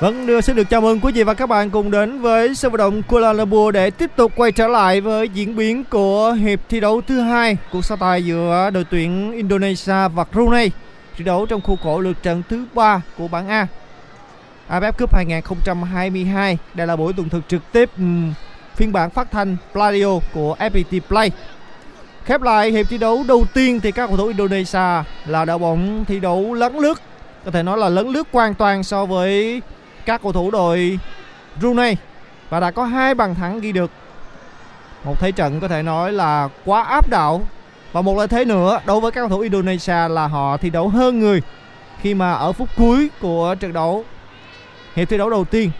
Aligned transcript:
Vâng, 0.00 0.26
đưa 0.26 0.40
xin 0.40 0.56
được 0.56 0.70
chào 0.70 0.80
mừng 0.80 1.00
quý 1.00 1.12
vị 1.12 1.22
và 1.22 1.34
các 1.34 1.48
bạn 1.48 1.70
cùng 1.70 1.90
đến 1.90 2.20
với 2.20 2.54
sân 2.54 2.72
vận 2.72 2.78
động 2.78 3.02
Kuala 3.02 3.32
Lumpur 3.32 3.74
để 3.74 3.90
tiếp 3.90 4.10
tục 4.16 4.32
quay 4.36 4.52
trở 4.52 4.68
lại 4.68 5.00
với 5.00 5.28
diễn 5.28 5.56
biến 5.56 5.84
của 5.84 6.32
hiệp 6.32 6.60
thi 6.68 6.80
đấu 6.80 7.00
thứ 7.00 7.20
hai 7.20 7.56
cuộc 7.72 7.84
so 7.84 7.96
tài 7.96 8.24
giữa 8.24 8.70
đội 8.70 8.84
tuyển 8.90 9.32
Indonesia 9.32 10.08
và 10.14 10.24
Brunei. 10.32 10.70
Thi 11.16 11.24
đấu 11.24 11.46
trong 11.46 11.60
khuôn 11.60 11.76
khổ 11.82 12.00
lượt 12.00 12.22
trận 12.22 12.42
thứ 12.48 12.64
ba 12.74 13.02
của 13.18 13.28
bảng 13.28 13.48
A. 13.48 13.66
AFF 14.68 14.92
Cup 14.92 15.14
2022. 15.14 16.58
Đây 16.74 16.86
là 16.86 16.96
buổi 16.96 17.12
tuần 17.12 17.28
thực 17.28 17.48
trực 17.48 17.72
tiếp 17.72 17.90
ừ, 17.96 18.04
phiên 18.74 18.92
bản 18.92 19.10
phát 19.10 19.30
thanh 19.30 19.56
Pladio 19.72 20.18
của 20.34 20.56
FPT 20.58 21.00
Play. 21.08 21.30
Khép 22.24 22.42
lại 22.42 22.70
hiệp 22.70 22.88
thi 22.88 22.98
đấu 22.98 23.24
đầu 23.28 23.44
tiên 23.54 23.80
thì 23.80 23.92
các 23.92 24.06
cầu 24.06 24.16
thủ 24.16 24.26
Indonesia 24.26 25.02
là 25.26 25.44
đội 25.44 25.58
bóng 25.58 26.04
thi 26.04 26.20
đấu 26.20 26.54
lấn 26.54 26.76
lướt 26.76 27.00
có 27.44 27.50
thể 27.50 27.62
nói 27.62 27.78
là 27.78 27.88
lấn 27.88 28.08
lướt 28.08 28.28
hoàn 28.32 28.54
toàn 28.54 28.84
so 28.84 29.06
với 29.06 29.62
các 30.06 30.22
cầu 30.22 30.32
thủ 30.32 30.50
đội 30.50 30.98
Brunei 31.60 31.96
và 32.50 32.60
đã 32.60 32.70
có 32.70 32.84
hai 32.84 33.14
bàn 33.14 33.34
thắng 33.34 33.60
ghi 33.60 33.72
được. 33.72 33.90
Một 35.04 35.20
thế 35.20 35.32
trận 35.32 35.60
có 35.60 35.68
thể 35.68 35.82
nói 35.82 36.12
là 36.12 36.48
quá 36.64 36.82
áp 36.82 37.08
đảo 37.10 37.40
và 37.92 38.02
một 38.02 38.18
lợi 38.18 38.28
thế 38.28 38.44
nữa 38.44 38.80
đối 38.86 39.00
với 39.00 39.10
các 39.10 39.20
cầu 39.20 39.28
thủ 39.28 39.38
Indonesia 39.38 40.08
là 40.08 40.26
họ 40.26 40.56
thi 40.56 40.70
đấu 40.70 40.88
hơn 40.88 41.20
người 41.20 41.42
khi 42.00 42.14
mà 42.14 42.32
ở 42.32 42.52
phút 42.52 42.68
cuối 42.76 43.10
của 43.20 43.54
trận 43.60 43.72
đấu. 43.72 44.04
Hiệp 44.96 45.08
thi 45.08 45.18
đấu 45.18 45.30
đầu 45.30 45.44
tiên 45.44 45.70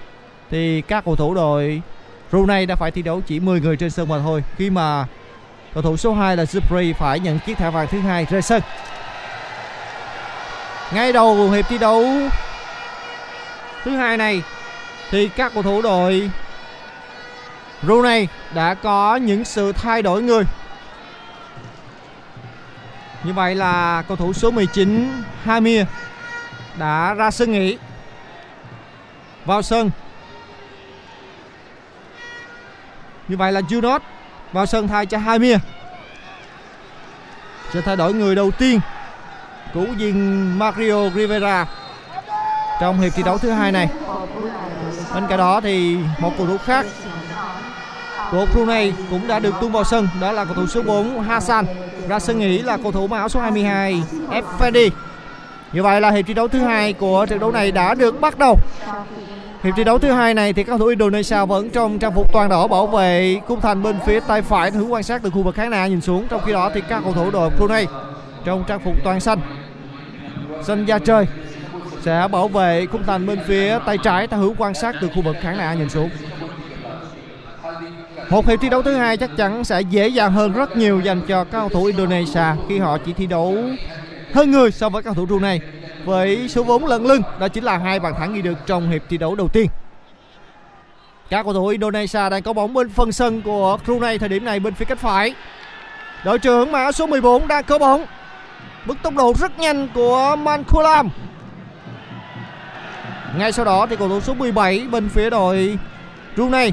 thì 0.50 0.80
các 0.80 1.04
cầu 1.04 1.16
thủ 1.16 1.34
đội 1.34 1.82
Brunei 2.30 2.66
đã 2.66 2.76
phải 2.76 2.90
thi 2.90 3.02
đấu 3.02 3.20
chỉ 3.26 3.40
10 3.40 3.60
người 3.60 3.76
trên 3.76 3.90
sân 3.90 4.08
mà 4.08 4.18
thôi, 4.18 4.44
khi 4.56 4.70
mà 4.70 5.06
cầu 5.74 5.82
thủ 5.82 5.96
số 5.96 6.14
2 6.14 6.36
là 6.36 6.44
Zubri 6.44 6.94
phải 6.94 7.20
nhận 7.20 7.38
chiếc 7.46 7.58
thẻ 7.58 7.70
vàng 7.70 7.86
thứ 7.90 8.00
hai 8.00 8.26
rơi 8.30 8.42
sân. 8.42 8.62
Ngay 10.94 11.12
đầu 11.12 11.50
hiệp 11.50 11.68
thi 11.68 11.78
đấu 11.78 12.04
thứ 13.86 13.96
hai 13.96 14.16
này, 14.16 14.42
thì 15.10 15.28
các 15.28 15.52
cầu 15.54 15.62
thủ 15.62 15.82
đội 15.82 16.30
Brunei 17.82 18.26
đã 18.54 18.74
có 18.74 19.16
những 19.16 19.44
sự 19.44 19.72
thay 19.72 20.02
đổi 20.02 20.22
người. 20.22 20.44
Như 23.24 23.32
vậy 23.32 23.54
là 23.54 24.02
cầu 24.08 24.16
thủ 24.16 24.32
số 24.32 24.50
19 24.50 25.12
Hamir, 25.42 25.86
đã 26.78 27.14
ra 27.14 27.30
sân 27.30 27.52
nghỉ 27.52 27.78
vào 29.44 29.62
sân. 29.62 29.90
Như 33.28 33.36
vậy 33.36 33.52
là 33.52 33.60
Junot 33.60 34.00
vào 34.52 34.66
sân 34.66 34.88
thay 34.88 35.06
cho 35.06 35.18
Hamir. 35.18 35.58
Sự 37.72 37.80
thay 37.80 37.96
đổi 37.96 38.14
người 38.14 38.34
đầu 38.34 38.50
tiên 38.50 38.80
của 39.74 39.84
viên 39.96 40.58
Mario 40.58 41.10
Rivera 41.10 41.66
trong 42.80 43.00
hiệp 43.00 43.14
thi 43.14 43.22
đấu 43.22 43.38
thứ 43.38 43.50
hai 43.50 43.72
này. 43.72 43.88
Bên 45.14 45.26
cạnh 45.28 45.38
đó 45.38 45.60
thì 45.60 45.96
một 46.18 46.32
cầu 46.38 46.46
thủ 46.46 46.56
khác 46.58 46.86
của 48.30 48.46
Brunei 48.52 48.92
cũng 49.10 49.28
đã 49.28 49.38
được 49.38 49.54
tung 49.60 49.72
vào 49.72 49.84
sân 49.84 50.08
đó 50.20 50.32
là 50.32 50.44
cầu 50.44 50.54
thủ 50.54 50.66
số 50.66 50.82
4 50.82 51.20
Hassan 51.20 51.64
ra 52.08 52.18
sân 52.18 52.38
nghỉ 52.38 52.58
là 52.58 52.76
cầu 52.82 52.92
thủ 52.92 53.06
mang 53.06 53.20
áo 53.20 53.28
số 53.28 53.40
22 53.40 54.02
Effendi. 54.30 54.90
Như 55.72 55.82
vậy 55.82 56.00
là 56.00 56.10
hiệp 56.10 56.26
thi 56.26 56.34
đấu 56.34 56.48
thứ 56.48 56.58
hai 56.58 56.92
của 56.92 57.26
trận 57.28 57.38
đấu 57.38 57.52
này 57.52 57.72
đã 57.72 57.94
được 57.94 58.20
bắt 58.20 58.38
đầu. 58.38 58.56
Hiệp 59.62 59.74
thi 59.76 59.84
đấu 59.84 59.98
thứ 59.98 60.10
hai 60.10 60.34
này 60.34 60.52
thì 60.52 60.64
các 60.64 60.68
cầu 60.68 60.78
thủ 60.78 60.86
Indonesia 60.86 61.44
vẫn 61.46 61.70
trong 61.70 61.98
trang 61.98 62.14
phục 62.14 62.32
toàn 62.32 62.48
đỏ 62.48 62.66
bảo 62.66 62.86
vệ 62.86 63.40
khung 63.46 63.60
thành 63.60 63.82
bên 63.82 63.98
phía 64.06 64.20
tay 64.20 64.42
phải 64.42 64.70
hướng 64.70 64.92
quan 64.92 65.02
sát 65.02 65.22
từ 65.22 65.30
khu 65.30 65.42
vực 65.42 65.54
khán 65.54 65.70
đài 65.70 65.90
nhìn 65.90 66.00
xuống. 66.00 66.26
Trong 66.28 66.40
khi 66.46 66.52
đó 66.52 66.70
thì 66.74 66.80
các 66.88 67.02
cầu 67.04 67.12
thủ 67.12 67.30
đội 67.30 67.50
Brunei 67.50 67.86
trong 68.44 68.64
trang 68.66 68.80
phục 68.84 68.94
toàn 69.04 69.20
xanh, 69.20 69.38
sân 70.62 70.84
da 70.84 70.98
trời 70.98 71.26
sẽ 72.02 72.28
bảo 72.32 72.48
vệ 72.48 72.86
khung 72.86 73.02
thành 73.06 73.26
bên 73.26 73.38
phía 73.46 73.78
tay 73.86 73.98
trái 73.98 74.26
theo 74.26 74.40
hướng 74.40 74.54
quan 74.58 74.74
sát 74.74 74.94
từ 75.00 75.08
khu 75.14 75.22
vực 75.22 75.36
khán 75.40 75.58
đài 75.58 75.76
nhìn 75.76 75.88
xuống. 75.88 76.10
Một 78.30 78.46
hiệp 78.46 78.60
thi 78.60 78.68
đấu 78.68 78.82
thứ 78.82 78.94
hai 78.94 79.16
chắc 79.16 79.30
chắn 79.36 79.64
sẽ 79.64 79.80
dễ 79.80 80.08
dàng 80.08 80.32
hơn 80.32 80.52
rất 80.52 80.76
nhiều 80.76 81.00
dành 81.00 81.20
cho 81.28 81.44
các 81.44 81.58
cầu 81.58 81.68
thủ 81.68 81.84
Indonesia 81.84 82.44
khi 82.68 82.78
họ 82.78 82.98
chỉ 82.98 83.12
thi 83.12 83.26
đấu 83.26 83.56
hơn 84.34 84.50
người 84.50 84.70
so 84.70 84.88
với 84.88 85.02
các 85.02 85.14
cầu 85.14 85.14
thủ 85.14 85.26
Brunei 85.26 85.60
với 86.04 86.48
số 86.48 86.62
vốn 86.62 86.86
lận 86.86 87.04
lưng, 87.04 87.22
đó 87.38 87.48
chính 87.48 87.64
là 87.64 87.78
hai 87.78 88.00
bàn 88.00 88.14
thắng 88.18 88.34
ghi 88.34 88.42
được 88.42 88.58
trong 88.66 88.90
hiệp 88.90 89.02
thi 89.08 89.18
đấu 89.18 89.34
đầu 89.34 89.48
tiên. 89.48 89.66
Các 91.30 91.42
cầu 91.42 91.52
thủ 91.52 91.66
Indonesia 91.66 92.30
đang 92.30 92.42
có 92.42 92.52
bóng 92.52 92.74
bên 92.74 92.88
phần 92.88 93.12
sân 93.12 93.42
của 93.42 93.78
Brunei 93.84 94.18
thời 94.18 94.28
điểm 94.28 94.44
này 94.44 94.60
bên 94.60 94.74
phía 94.74 94.84
cánh 94.84 94.98
phải. 94.98 95.34
Đội 96.24 96.38
trưởng 96.38 96.72
mã 96.72 96.92
số 96.92 97.06
14 97.06 97.48
đang 97.48 97.64
có 97.64 97.78
bóng. 97.78 98.04
Bước 98.86 98.96
tốc 99.02 99.14
độ 99.14 99.32
rất 99.38 99.58
nhanh 99.58 99.88
của 99.94 100.36
Mankulam. 100.38 101.08
Ngay 103.38 103.52
sau 103.52 103.64
đó 103.64 103.86
thì 103.90 103.96
cầu 103.96 104.08
thủ 104.08 104.20
số 104.20 104.34
17 104.34 104.86
bên 104.90 105.08
phía 105.08 105.30
đội 105.30 105.78
Brunei 106.36 106.72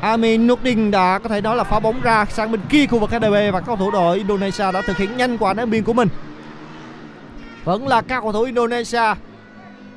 Amin 0.00 0.46
Nurdin 0.46 0.90
đã 0.90 1.18
có 1.22 1.28
thể 1.28 1.40
nói 1.40 1.56
là 1.56 1.64
phá 1.64 1.80
bóng 1.80 2.00
ra 2.00 2.24
sang 2.24 2.52
bên 2.52 2.60
kia 2.68 2.86
khu 2.86 2.98
vực 2.98 3.10
KDB 3.10 3.34
và 3.52 3.60
các 3.60 3.66
cầu 3.66 3.76
thủ 3.76 3.90
đội 3.90 4.16
Indonesia 4.16 4.72
đã 4.72 4.82
thực 4.82 4.96
hiện 4.96 5.16
nhanh 5.16 5.38
quả 5.38 5.54
ném 5.54 5.70
biên 5.70 5.84
của 5.84 5.92
mình. 5.92 6.08
Vẫn 7.64 7.88
là 7.88 8.02
các 8.02 8.20
cầu 8.20 8.32
thủ 8.32 8.42
Indonesia. 8.42 9.14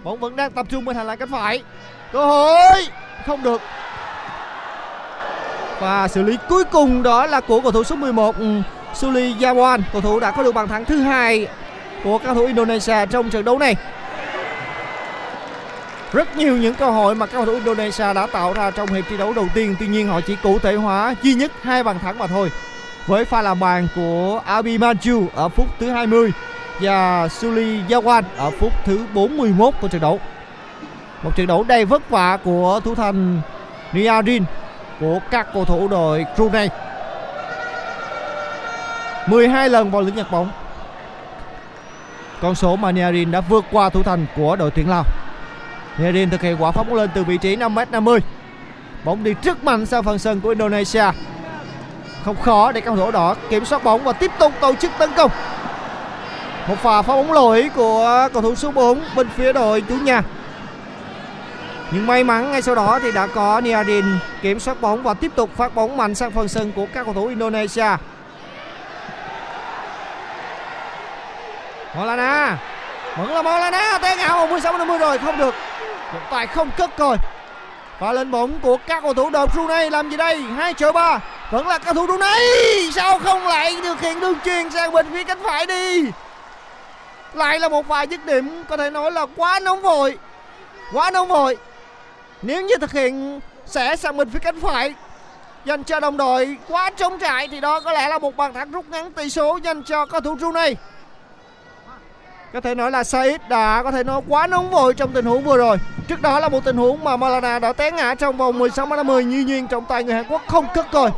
Bóng 0.04 0.20
vẫn 0.20 0.36
đang 0.36 0.52
tập 0.52 0.66
trung 0.70 0.86
bên 0.86 0.96
hành 0.96 1.08
lang 1.08 1.18
cánh 1.18 1.32
phải. 1.32 1.64
Cơ 2.12 2.26
hội 2.26 2.88
không 3.26 3.44
được. 3.44 3.62
Và 5.80 6.08
xử 6.08 6.24
lý 6.24 6.38
cuối 6.50 6.64
cùng 6.64 7.04
đó 7.04 7.26
là 7.26 7.42
của 7.42 7.62
cầu 7.62 7.72
thủ 7.72 7.84
số 7.84 7.96
11 7.96 8.38
ừ, 8.38 8.62
Suli 8.94 9.34
Yawan, 9.34 9.82
cầu 9.94 10.02
thủ 10.02 10.20
đã 10.20 10.32
có 10.32 10.44
được 10.44 10.56
bàn 10.56 10.68
thắng 10.68 10.86
thứ 10.86 11.02
hai 11.02 11.48
của 12.04 12.18
các 12.18 12.26
cầu 12.26 12.36
thủ 12.36 12.46
Indonesia 12.46 13.06
trong 13.06 13.30
trận 13.30 13.46
đấu 13.46 13.60
này. 13.60 13.76
Rất 16.14 16.38
nhiều 16.38 16.58
những 16.58 16.76
cơ 16.76 16.90
hội 16.90 17.16
mà 17.16 17.26
các 17.26 17.34
cầu 17.34 17.46
thủ 17.46 17.54
Indonesia 17.54 18.14
đã 18.14 18.28
tạo 18.28 18.54
ra 18.54 18.72
trong 18.72 18.94
hiệp 18.94 19.06
thi 19.10 19.18
đấu 19.18 19.34
đầu 19.34 19.48
tiên, 19.54 19.76
tuy 19.80 19.88
nhiên 19.88 20.08
họ 20.08 20.22
chỉ 20.22 20.36
cụ 20.44 20.60
thể 20.60 20.76
hóa 20.76 21.16
duy 21.22 21.34
nhất 21.34 21.52
hai 21.62 21.84
bàn 21.84 22.00
thắng 22.00 22.18
mà 22.18 22.28
thôi. 22.28 22.52
Với 23.08 23.26
pha 23.26 23.42
làm 23.42 23.60
bàn 23.60 23.88
của 23.96 24.42
Abi 24.46 24.78
Manju 24.78 25.28
ở 25.36 25.50
phút 25.50 25.68
thứ 25.80 25.90
20 25.90 26.32
và 26.82 27.28
Suli 27.28 27.82
Yawan 27.90 28.24
ở 28.38 28.52
phút 28.52 28.74
thứ 28.86 29.06
41 29.14 29.74
của 29.82 29.88
trận 29.88 30.02
đấu. 30.02 30.20
Một 31.24 31.36
trận 31.36 31.48
đấu 31.48 31.64
đầy 31.68 31.86
vất 31.86 32.10
vả 32.10 32.38
của 32.44 32.80
thủ 32.84 32.96
thành 32.96 33.42
Niarin 33.94 34.44
của 35.00 35.20
các 35.32 35.48
cầu 35.54 35.66
thủ 35.66 35.88
đội 35.88 36.26
Brunei. 36.36 36.70
12 39.28 39.70
lần 39.70 39.92
vào 39.92 40.02
lưới 40.02 40.12
nhặt 40.12 40.32
bóng. 40.32 40.52
Con 42.42 42.56
số 42.56 42.76
mà 42.76 42.92
Niarin 42.92 43.32
đã 43.32 43.42
vượt 43.42 43.66
qua 43.72 43.90
thủ 43.90 44.04
thành 44.04 44.26
của 44.36 44.56
đội 44.56 44.72
tuyển 44.72 44.90
Lào. 44.90 45.04
Niarin 46.00 46.30
thực 46.30 46.42
hiện 46.42 46.58
quả 46.60 46.72
phóng 46.72 46.94
lên 46.94 47.10
từ 47.14 47.24
vị 47.24 47.38
trí 47.38 47.56
5m50. 47.56 48.20
Bóng 49.04 49.24
đi 49.24 49.36
rất 49.44 49.64
mạnh 49.64 49.86
sang 49.86 50.04
phần 50.04 50.20
sân 50.20 50.42
của 50.42 50.50
Indonesia. 50.50 51.04
không 52.26 52.36
khó 52.42 52.72
để 52.72 52.82
cầu 52.82 52.96
thủ 52.96 53.12
đỏ 53.12 53.36
kiểm 53.50 53.66
soát 53.66 53.84
bóng 53.84 54.04
và 54.04 54.14
tiếp 54.14 54.32
tục 54.40 54.54
tổ 54.60 54.76
chức 54.76 54.92
tấn 55.00 55.10
công. 55.18 55.32
Một 56.68 56.76
pha 56.82 57.02
phá 57.02 57.14
bóng 57.16 57.32
lỗi 57.32 57.70
của 57.76 58.28
cầu 58.34 58.42
thủ 58.42 58.56
số 58.56 58.72
4 58.72 59.02
bên 59.16 59.30
phía 59.30 59.54
đội 59.54 59.82
chủ 59.82 59.96
nhà. 59.96 60.24
Nhưng 61.92 62.08
may 62.08 62.24
mắn 62.24 62.52
ngay 62.52 62.62
sau 62.62 62.76
đó 62.76 63.00
thì 63.04 63.12
đã 63.12 63.28
có 63.28 63.62
Niadin 63.62 64.06
kiểm 64.42 64.60
soát 64.60 64.82
bóng 64.82 65.04
và 65.04 65.14
tiếp 65.14 65.32
tục 65.36 65.50
phát 65.56 65.76
bóng 65.76 65.98
mạnh 65.98 66.16
sang 66.16 66.32
phần 66.32 66.48
sân 66.48 66.72
của 66.72 66.86
các 66.94 67.04
cầu 67.06 67.14
thủ 67.14 67.28
Indonesia. 67.28 67.90
Molana. 71.96 72.58
Vẫn 73.18 73.30
là 73.30 73.42
Molana, 73.42 74.00
té 74.02 74.16
ngã 74.16 74.46
16 74.50 74.78
50 74.78 74.98
rồi, 74.98 75.18
không 75.18 75.38
được 75.38 75.56
hiện 76.12 76.22
tại 76.32 76.48
không 76.48 76.70
cất 76.78 76.98
rồi. 76.98 77.18
Và 78.00 78.14
lên 78.14 78.32
bóng 78.32 78.60
của 78.60 78.78
các 78.88 79.04
cầu 79.04 79.14
thủ 79.14 79.30
đội 79.30 79.48
Brunei 79.48 79.90
làm 79.90 80.10
gì 80.10 80.18
đây? 80.18 80.42
Hai 80.42 80.74
trợ 80.74 80.92
ba. 80.92 81.20
Vẫn 81.52 81.68
là 81.68 81.78
cầu 81.78 81.94
thủ 81.94 82.08
Brunei. 82.08 82.92
Sao 82.92 83.20
không 83.20 83.48
lại 83.48 83.78
thực 83.84 84.02
hiện 84.02 84.20
đường 84.20 84.40
truyền 84.46 84.70
sang 84.70 84.92
bên 84.92 85.06
phía 85.12 85.24
cánh 85.24 85.44
phải 85.44 85.66
đi? 85.66 86.06
Lại 87.34 87.60
là 87.60 87.70
một 87.70 87.88
vài 87.88 88.08
dứt 88.08 88.26
điểm, 88.26 88.64
có 88.70 88.78
thể 88.78 88.90
nói 88.90 89.12
là 89.12 89.26
quá 89.36 89.60
nóng 89.60 89.82
vội. 89.82 90.18
Quá 90.94 91.12
nóng 91.12 91.28
vội. 91.28 91.58
Nếu 92.42 92.62
như 92.62 92.76
thực 92.82 92.92
hiện, 92.92 93.40
sẽ 93.66 93.96
sang 93.96 94.18
bên 94.18 94.30
phía 94.30 94.40
cánh 94.40 94.62
phải. 94.62 94.94
Dành 95.66 95.84
cho 95.84 96.00
đồng 96.00 96.18
đội 96.18 96.58
quá 96.68 96.90
trống 96.90 97.20
trại 97.20 97.48
thì 97.48 97.60
đó 97.60 97.80
có 97.80 97.92
lẽ 97.92 98.08
là 98.08 98.20
một 98.20 98.38
bàn 98.38 98.54
thắng 98.54 98.72
rút 98.72 98.86
ngắn 98.90 99.12
tỷ 99.12 99.30
số 99.30 99.60
dành 99.64 99.84
cho 99.84 100.06
cầu 100.06 100.22
thủ 100.22 100.36
Brunei 100.36 100.76
có 102.54 102.62
thể 102.62 102.76
nói 102.76 102.92
là 102.92 103.04
Said 103.04 103.42
đã 103.50 103.84
có 103.84 103.92
thể 103.92 104.04
nói 104.04 104.22
quá 104.28 104.48
nóng 104.48 104.70
vội 104.70 104.94
trong 104.94 105.12
tình 105.14 105.26
huống 105.26 105.44
vừa 105.44 105.58
rồi. 105.58 105.78
Trước 106.08 106.22
đó 106.22 106.40
là 106.40 106.50
một 106.50 106.64
tình 106.64 106.78
huống 106.78 107.04
mà 107.04 107.18
Malana 107.18 107.60
đã 107.60 107.74
té 107.74 107.92
ngã 107.92 108.16
trong 108.16 108.38
vòng 108.38 108.60
16 108.60 108.86
m 108.86 108.90
50 108.90 109.24
như 109.24 109.40
nhiên 109.40 109.68
trọng 109.68 109.86
tài 109.86 110.04
người 110.04 110.16
Hàn 110.16 110.26
Quốc 110.30 110.42
không 110.48 110.66
cất 110.74 110.92
rồi 110.92 111.10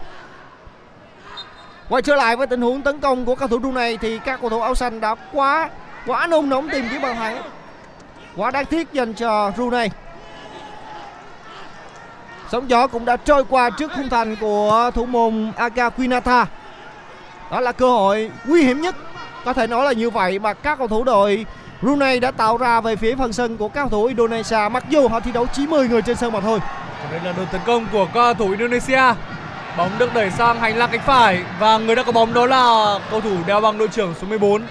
quay 1.89 2.01
trở 2.01 2.15
lại 2.15 2.35
với 2.35 2.47
tình 2.47 2.61
huống 2.61 2.81
tấn 2.81 2.99
công 2.99 3.25
của 3.25 3.35
cầu 3.35 3.47
thủ 3.47 3.59
Brunei 3.59 3.97
thì 3.97 4.19
các 4.19 4.41
cầu 4.41 4.49
thủ 4.49 4.61
áo 4.61 4.75
xanh 4.75 4.99
đã 4.99 5.15
quá 5.33 5.69
quá 6.05 6.27
nôn 6.27 6.49
nóng 6.49 6.69
tìm 6.69 6.85
kiếm 6.91 7.01
bàn 7.01 7.15
thắng 7.15 7.41
quá 8.35 8.51
đáng 8.51 8.65
tiếc 8.65 8.93
dành 8.93 9.13
cho 9.13 9.51
Brunei. 9.55 9.89
Sóng 12.51 12.69
gió 12.69 12.87
cũng 12.87 13.05
đã 13.05 13.17
trôi 13.17 13.43
qua 13.49 13.69
trước 13.69 13.91
khung 13.95 14.09
thành 14.09 14.35
của 14.35 14.91
thủ 14.95 15.05
môn 15.05 15.51
Aga 15.55 15.89
Quinata. 15.89 16.45
Đó 17.51 17.59
là 17.59 17.71
cơ 17.71 17.89
hội 17.89 18.31
nguy 18.45 18.63
hiểm 18.63 18.81
nhất 18.81 18.95
có 19.45 19.53
thể 19.53 19.67
nói 19.67 19.85
là 19.85 19.91
như 19.91 20.09
vậy 20.09 20.39
mà 20.39 20.53
các 20.53 20.77
cầu 20.77 20.87
thủ 20.87 21.03
đội 21.03 21.45
Brunei 21.81 22.19
đã 22.19 22.31
tạo 22.31 22.57
ra 22.57 22.81
về 22.81 22.95
phía 22.95 23.15
phần 23.15 23.33
sân 23.33 23.57
của 23.57 23.67
các 23.67 23.81
cầu 23.81 23.89
thủ 23.89 24.05
Indonesia 24.05 24.69
mặc 24.71 24.83
dù 24.89 25.07
họ 25.07 25.19
thi 25.19 25.31
đấu 25.31 25.47
chỉ 25.53 25.67
10 25.67 25.87
người 25.87 26.01
trên 26.01 26.17
sân 26.17 26.33
mà 26.33 26.39
thôi. 26.39 26.59
Đây 27.11 27.19
là 27.23 27.33
đợt 27.37 27.45
tấn 27.51 27.61
công 27.65 27.85
của 27.91 28.05
các 28.05 28.13
cầu 28.13 28.33
thủ 28.33 28.49
Indonesia. 28.49 29.13
Bóng 29.77 29.91
được 29.97 30.13
đẩy 30.13 30.31
sang 30.31 30.59
hành 30.59 30.77
lang 30.77 30.89
cánh 30.91 31.01
phải 31.05 31.43
và 31.59 31.77
người 31.77 31.95
đã 31.95 32.03
có 32.03 32.11
bóng 32.11 32.33
đó 32.33 32.45
là 32.45 32.99
cầu 33.11 33.21
thủ 33.21 33.37
đeo 33.47 33.61
bằng 33.61 33.77
đội 33.77 33.87
trưởng 33.87 34.13
số 34.21 34.27
14 34.27 34.61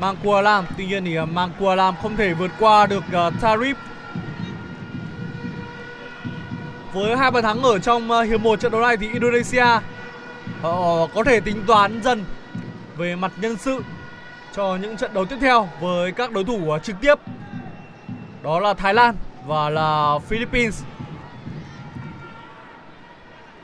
Mang 0.00 0.16
Kua 0.22 0.40
Lam. 0.40 0.66
Tuy 0.76 0.86
nhiên 0.86 1.04
thì 1.04 1.16
à, 1.16 1.24
Mang 1.24 1.50
Kua 1.58 1.74
Lam 1.74 1.94
không 2.02 2.16
thể 2.16 2.32
vượt 2.32 2.50
qua 2.58 2.86
được 2.86 3.04
uh, 3.08 3.34
Tarif. 3.42 3.74
Với 6.92 7.16
hai 7.16 7.30
bàn 7.30 7.42
thắng 7.42 7.62
ở 7.62 7.78
trong 7.78 8.10
uh, 8.10 8.28
hiệp 8.28 8.40
1 8.40 8.60
trận 8.60 8.72
đấu 8.72 8.80
này 8.80 8.96
thì 8.96 9.08
Indonesia 9.12 9.66
họ 10.62 11.06
có 11.14 11.24
thể 11.24 11.40
tính 11.40 11.62
toán 11.66 12.02
dần 12.02 12.24
về 12.96 13.16
mặt 13.16 13.32
nhân 13.40 13.56
sự 13.56 13.82
cho 14.56 14.78
những 14.82 14.96
trận 14.96 15.14
đấu 15.14 15.24
tiếp 15.24 15.36
theo 15.40 15.68
với 15.80 16.12
các 16.12 16.32
đối 16.32 16.44
thủ 16.44 16.70
à, 16.70 16.78
trực 16.78 16.96
tiếp 17.00 17.14
đó 18.42 18.60
là 18.60 18.74
Thái 18.74 18.94
Lan 18.94 19.14
và 19.46 19.70
là 19.70 20.18
Philippines. 20.28 20.82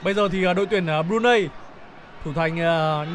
Bây 0.02 0.14
giờ 0.14 0.28
thì 0.32 0.44
à, 0.44 0.52
đội 0.52 0.66
tuyển 0.66 0.86
à, 0.86 1.02
Brunei, 1.02 1.48
thủ 2.24 2.32
thành 2.32 2.56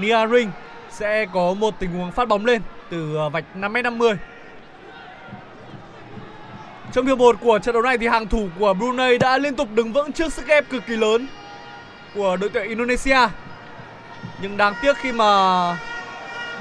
Nia 0.02 0.28
Ring 0.32 0.52
sẽ 0.90 1.26
có 1.34 1.54
một 1.54 1.80
tình 1.80 1.92
huống 1.92 2.12
phát 2.12 2.28
bóng 2.28 2.46
lên 2.46 2.62
từ 2.90 3.18
vạch 3.32 3.46
5m50. 3.56 4.16
Trong 6.94 7.06
hiệp 7.06 7.18
1 7.18 7.36
của 7.42 7.60
trận 7.60 7.74
đấu 7.74 7.82
này 7.82 7.98
thì 7.98 8.08
hàng 8.08 8.28
thủ 8.28 8.50
của 8.60 8.74
Brunei 8.74 9.18
đã 9.18 9.38
liên 9.38 9.56
tục 9.56 9.68
đứng 9.74 9.94
vững 9.94 10.12
trước 10.12 10.34
sức 10.34 10.48
ép 10.48 10.70
cực 10.70 10.84
kỳ 10.88 10.96
lớn 10.96 11.28
của 12.16 12.38
đội 12.38 12.50
tuyển 12.50 12.70
Indonesia. 12.70 13.20
Nhưng 14.42 14.58
đáng 14.58 14.74
tiếc 14.82 14.98
khi 14.98 15.12
mà 15.12 15.78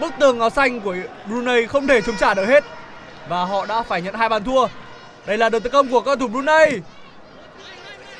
bức 0.00 0.12
tường 0.18 0.40
áo 0.40 0.50
xanh 0.50 0.80
của 0.80 0.96
Brunei 1.26 1.66
không 1.66 1.86
thể 1.86 2.00
chống 2.00 2.16
trả 2.16 2.34
được 2.34 2.46
hết 2.46 2.64
và 3.28 3.44
họ 3.44 3.66
đã 3.66 3.82
phải 3.82 4.02
nhận 4.02 4.14
hai 4.14 4.28
bàn 4.28 4.44
thua. 4.44 4.66
Đây 5.26 5.38
là 5.38 5.48
đợt 5.48 5.58
tấn 5.58 5.72
công 5.72 5.88
của 5.88 6.00
cầu 6.00 6.16
thủ 6.16 6.28
Brunei. 6.28 6.80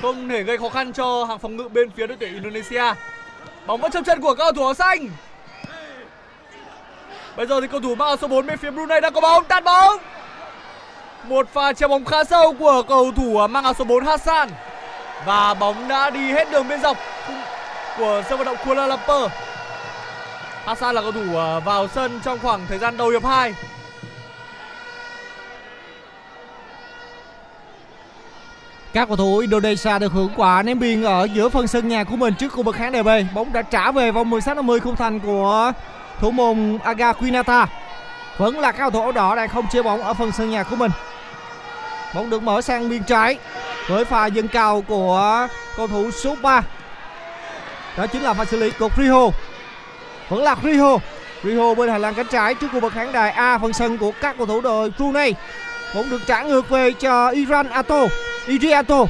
Không 0.02 0.28
thể 0.28 0.42
gây 0.42 0.58
khó 0.58 0.68
khăn 0.68 0.92
cho 0.92 1.24
hàng 1.24 1.38
phòng 1.38 1.56
ngự 1.56 1.68
bên 1.68 1.90
phía 1.90 2.06
đội 2.06 2.16
tuyển 2.20 2.34
Indonesia. 2.34 2.94
Bóng 3.66 3.80
vẫn 3.80 3.92
trong 3.92 4.04
chân 4.04 4.20
của 4.20 4.34
cầu 4.34 4.52
thủ 4.52 4.64
áo 4.64 4.74
xanh. 4.74 5.08
Bây 7.36 7.46
giờ 7.46 7.60
thì 7.60 7.66
cầu 7.66 7.80
thủ 7.80 7.94
mang 7.94 8.08
áo 8.08 8.16
số 8.16 8.28
4 8.28 8.46
bên 8.46 8.58
phía 8.58 8.70
Brunei 8.70 9.00
đang 9.00 9.12
có 9.12 9.20
bóng, 9.20 9.44
tạt 9.44 9.64
bóng. 9.64 9.98
Một 11.24 11.48
pha 11.52 11.72
treo 11.72 11.88
bóng 11.88 12.04
khá 12.04 12.24
sâu 12.24 12.52
của 12.58 12.82
cầu 12.88 13.12
thủ 13.16 13.46
mang 13.46 13.64
áo 13.64 13.74
số 13.74 13.84
4 13.84 14.06
Hassan. 14.06 14.48
Và 15.26 15.54
bóng 15.54 15.88
đã 15.88 16.10
đi 16.10 16.32
hết 16.32 16.50
đường 16.50 16.68
biên 16.68 16.80
dọc 16.80 16.96
của 17.98 18.22
sân 18.28 18.38
vận 18.38 18.46
động 18.46 18.56
Kuala 18.64 18.86
Lumpur. 18.86 19.32
Hassan 20.64 20.94
là 20.94 21.00
cầu 21.00 21.12
thủ 21.12 21.36
à, 21.36 21.60
vào 21.60 21.88
sân 21.88 22.20
trong 22.24 22.38
khoảng 22.42 22.66
thời 22.68 22.78
gian 22.78 22.96
đầu 22.96 23.08
hiệp 23.08 23.24
2. 23.24 23.54
Các 28.92 29.08
cầu 29.08 29.16
thủ 29.16 29.38
Indonesia 29.38 29.98
được 29.98 30.12
hưởng 30.12 30.30
quả 30.36 30.62
ném 30.62 30.78
biên 30.78 31.02
ở 31.02 31.24
giữa 31.24 31.48
phần 31.48 31.66
sân 31.66 31.88
nhà 31.88 32.04
của 32.04 32.16
mình 32.16 32.34
trước 32.34 32.52
khu 32.52 32.62
vực 32.62 32.74
khán 32.74 32.92
đài 32.92 33.02
B. 33.02 33.08
Bóng 33.34 33.52
đã 33.52 33.62
trả 33.62 33.90
về 33.92 34.10
vòng 34.10 34.30
16 34.30 34.54
50 34.54 34.80
khung 34.80 34.96
thành 34.96 35.20
của 35.20 35.72
thủ 36.18 36.30
môn 36.30 36.78
Aga 36.84 37.12
Quinata. 37.12 37.66
Vẫn 38.38 38.58
là 38.58 38.72
các 38.72 38.78
cầu 38.78 38.90
thủ 38.90 39.00
áo 39.00 39.12
đỏ 39.12 39.36
đang 39.36 39.48
không 39.48 39.66
chia 39.72 39.82
bóng 39.82 40.02
ở 40.02 40.14
phần 40.14 40.32
sân 40.32 40.50
nhà 40.50 40.62
của 40.62 40.76
mình. 40.76 40.90
Bóng 42.14 42.30
được 42.30 42.42
mở 42.42 42.60
sang 42.60 42.88
biên 42.88 43.02
trái 43.02 43.38
với 43.88 44.04
pha 44.04 44.26
dâng 44.26 44.48
cao 44.48 44.84
của 44.88 45.48
cầu 45.76 45.86
thủ 45.86 46.10
số 46.10 46.36
3. 46.42 46.62
Đó 47.96 48.06
chính 48.06 48.22
là 48.22 48.34
pha 48.34 48.44
xử 48.44 48.56
lý 48.56 48.70
của 48.70 48.88
Friho 48.96 49.30
vẫn 50.30 50.42
là 50.42 50.56
Riho. 50.62 50.98
Riho 51.44 51.74
bên 51.74 51.88
hành 51.88 52.00
lang 52.00 52.14
cánh 52.14 52.26
trái 52.26 52.54
trước 52.54 52.68
khu 52.72 52.80
vực 52.80 52.92
khán 52.92 53.12
đài 53.12 53.30
A, 53.30 53.58
phần 53.58 53.72
sân 53.72 53.98
của 53.98 54.12
các 54.20 54.34
cầu 54.38 54.46
thủ 54.46 54.60
đội 54.60 54.90
Brunei. 54.90 55.34
Bóng 55.94 56.10
được 56.10 56.20
trả 56.26 56.42
ngược 56.42 56.68
về 56.68 56.92
cho 56.92 57.30
Iran 57.30 57.68
Ato 57.70 58.06
Iri 58.46 58.70
Ato. 58.70 59.04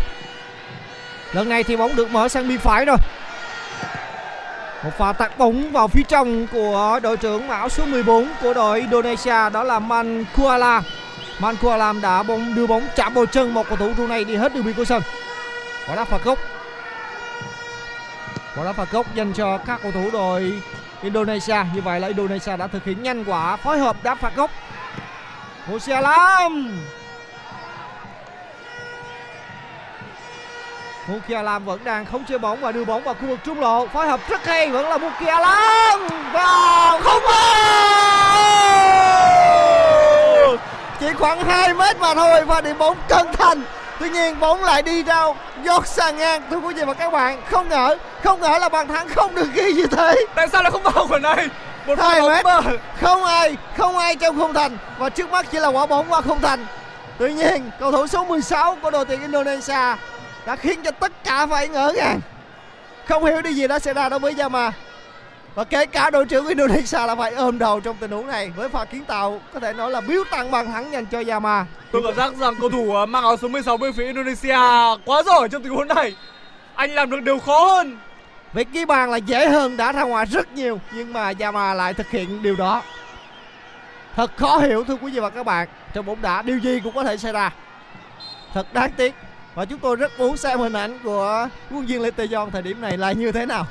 Lần 1.32 1.48
này 1.48 1.64
thì 1.64 1.76
bóng 1.76 1.96
được 1.96 2.10
mở 2.10 2.28
sang 2.28 2.48
biên 2.48 2.58
phải 2.58 2.84
rồi. 2.84 2.96
Một 4.84 4.90
pha 4.98 5.12
tạt 5.12 5.38
bóng 5.38 5.72
vào 5.72 5.88
phía 5.88 6.02
trong 6.08 6.46
của 6.46 7.00
đội 7.02 7.16
trưởng 7.16 7.48
áo 7.48 7.68
số 7.68 7.86
14 7.86 8.28
của 8.42 8.54
đội 8.54 8.80
Indonesia, 8.80 9.50
đó 9.52 9.64
là 9.64 9.78
Man 9.78 10.24
Kuala. 10.36 10.82
Man 11.38 11.56
Kuala 11.56 11.92
đã 12.02 12.22
bóng, 12.22 12.54
đưa 12.54 12.66
bóng 12.66 12.82
chạm 12.96 13.14
vào 13.14 13.26
chân 13.26 13.54
một 13.54 13.68
cầu 13.68 13.76
thủ 13.76 13.92
Brunei 13.92 14.24
đi 14.24 14.36
hết 14.36 14.54
đường 14.54 14.64
biên 14.64 14.74
của 14.74 14.84
sân. 14.84 15.02
Quả 15.86 15.96
đá 15.96 16.04
phạt 16.04 16.24
góc. 16.24 16.38
Quả 18.56 18.64
đá 18.64 18.72
phạt 18.72 18.92
góc 18.92 19.14
dành 19.14 19.32
cho 19.32 19.58
các 19.58 19.80
cầu 19.82 19.92
thủ 19.92 20.10
đội 20.12 20.52
Indonesia. 21.02 21.56
Như 21.74 21.80
vậy 21.80 22.00
là 22.00 22.08
Indonesia 22.08 22.56
đã 22.56 22.66
thực 22.66 22.84
hiện 22.84 23.02
nhanh 23.02 23.24
quả, 23.24 23.56
phối 23.56 23.78
hợp 23.78 23.96
đá 24.02 24.14
phạt 24.14 24.36
góc 24.36 24.50
Musia 25.66 26.00
Lam 26.00 26.80
Mukia 31.08 31.42
Lam 31.42 31.64
vẫn 31.64 31.84
đang 31.84 32.06
không 32.06 32.24
chơi 32.28 32.38
bóng 32.38 32.60
và 32.60 32.72
đưa 32.72 32.84
bóng 32.84 33.04
vào 33.04 33.14
khu 33.14 33.26
vực 33.26 33.38
trung 33.44 33.60
lộ. 33.60 33.86
Phối 33.86 34.08
hợp 34.08 34.20
rất 34.28 34.46
hay, 34.46 34.70
vẫn 34.70 34.88
là 34.88 34.98
Mukia 34.98 35.40
Lam 35.40 36.08
vào 36.32 37.00
không 37.00 37.22
vào. 37.22 37.40
Chỉ 41.00 41.12
khoảng 41.12 41.44
2 41.44 41.74
mét 41.74 42.00
mà 42.00 42.14
thôi, 42.14 42.44
và 42.44 42.60
điểm 42.60 42.78
bóng 42.78 42.96
cẩn 43.08 43.32
thành 43.32 43.62
tuy 44.00 44.10
nhiên 44.10 44.40
bóng 44.40 44.64
lại 44.64 44.82
đi 44.82 45.02
ra 45.02 45.24
giọt 45.64 45.86
sàn 45.86 46.16
ngang 46.16 46.42
thưa 46.50 46.56
quý 46.56 46.74
vị 46.74 46.82
và 46.86 46.94
các 46.94 47.12
bạn. 47.12 47.42
Không 47.50 47.68
ngờ 47.68 47.96
không 48.24 48.40
ngờ 48.40 48.58
là 48.60 48.68
bàn 48.68 48.88
thắng 48.88 49.08
không 49.08 49.34
được 49.34 49.46
ghi 49.54 49.72
như 49.72 49.86
thế. 49.86 50.14
Tại 50.34 50.48
sao 50.48 50.62
lại 50.62 50.70
không 50.70 50.82
vào 50.82 51.06
quả 51.08 51.18
này? 51.18 51.48
Một 51.86 51.98
hai 51.98 52.20
mét. 52.20 52.44
không 53.00 53.24
ai 53.24 53.56
không 53.76 53.98
ai 53.98 54.16
trong 54.16 54.38
khung 54.38 54.54
thành. 54.54 54.78
Và 54.98 55.08
trước 55.08 55.30
mắt 55.30 55.46
chỉ 55.52 55.58
là 55.58 55.68
quả 55.68 55.86
bóng 55.86 56.06
qua 56.08 56.20
khung 56.20 56.40
thành. 56.40 56.66
Tuy 57.18 57.32
nhiên 57.32 57.70
cầu 57.80 57.92
thủ 57.92 58.06
số 58.06 58.24
16 58.24 58.76
của 58.82 58.90
đội 58.90 59.04
tuyển 59.04 59.20
Indonesia 59.20 59.96
đã 60.46 60.56
khiến 60.56 60.82
cho 60.82 60.90
tất 60.90 61.12
cả 61.24 61.46
phải 61.46 61.68
ngỡ 61.68 61.92
ngàng. 61.96 62.20
Không 63.08 63.24
hiểu 63.24 63.42
điều 63.42 63.52
gì 63.52 63.68
đã 63.68 63.78
xảy 63.78 63.94
ra 63.94 64.08
đối 64.08 64.18
với 64.18 64.34
Yama 64.38 64.72
và 65.54 65.64
kể 65.64 65.86
cả 65.86 66.10
đội 66.10 66.26
trưởng 66.26 66.46
Indonesia 66.46 66.98
là 67.06 67.14
phải 67.14 67.32
ôm 67.32 67.58
đầu 67.58 67.80
trong 67.80 67.96
tình 68.00 68.10
huống 68.10 68.26
này. 68.26 68.52
Với 68.56 68.68
pha 68.68 68.84
kiến 68.84 69.04
tạo 69.04 69.40
có 69.54 69.60
thể 69.60 69.72
nói 69.72 69.90
là 69.90 70.00
biếu 70.00 70.24
tặng 70.30 70.50
bàn 70.50 70.66
thắng 70.66 70.92
dành 70.92 71.06
cho 71.06 71.22
Yama. 71.28 71.66
Tôi 71.92 72.02
cảm 72.04 72.14
giác 72.14 72.34
rằng 72.36 72.54
cầu 72.60 72.70
thủ 72.70 73.06
mang 73.08 73.22
áo 73.22 73.36
số 73.36 73.48
16 73.48 73.76
bên 73.76 73.92
phía 73.92 74.06
Indonesia 74.06 74.58
quá 75.04 75.22
giỏi 75.26 75.48
trong 75.48 75.62
tình 75.62 75.72
huống 75.72 75.88
này. 75.88 76.16
Anh 76.74 76.90
làm 76.90 77.10
được 77.10 77.20
điều 77.22 77.38
khó 77.38 77.64
hơn. 77.64 77.98
Việc 78.52 78.68
ghi 78.72 78.84
bàn 78.84 79.10
là 79.10 79.16
dễ 79.16 79.48
hơn 79.48 79.76
đã 79.76 79.92
ra 79.92 80.02
ngoài 80.02 80.26
rất 80.26 80.52
nhiều 80.52 80.80
nhưng 80.92 81.12
mà 81.12 81.32
Yama 81.40 81.74
lại 81.74 81.94
thực 81.94 82.10
hiện 82.10 82.42
điều 82.42 82.56
đó. 82.56 82.82
Thật 84.16 84.30
khó 84.36 84.58
hiểu 84.58 84.84
thưa 84.84 84.96
quý 84.96 85.12
vị 85.12 85.20
và 85.20 85.30
các 85.30 85.46
bạn. 85.46 85.68
Trong 85.94 86.06
bóng 86.06 86.22
đá 86.22 86.42
điều 86.42 86.58
gì 86.58 86.80
cũng 86.84 86.94
có 86.94 87.04
thể 87.04 87.16
xảy 87.16 87.32
ra. 87.32 87.50
Thật 88.54 88.74
đáng 88.74 88.90
tiếc. 88.96 89.14
Và 89.54 89.64
chúng 89.64 89.78
tôi 89.78 89.96
rất 89.96 90.18
muốn 90.18 90.36
xem 90.36 90.58
hình 90.58 90.72
ảnh 90.72 90.98
của 91.04 91.48
quân 91.70 91.86
viên 91.86 92.02
Lê 92.02 92.10
Tê 92.10 92.26
Gion 92.26 92.50
thời 92.50 92.62
điểm 92.62 92.80
này 92.80 92.98
là 92.98 93.12
như 93.12 93.32
thế 93.32 93.46
nào 93.46 93.66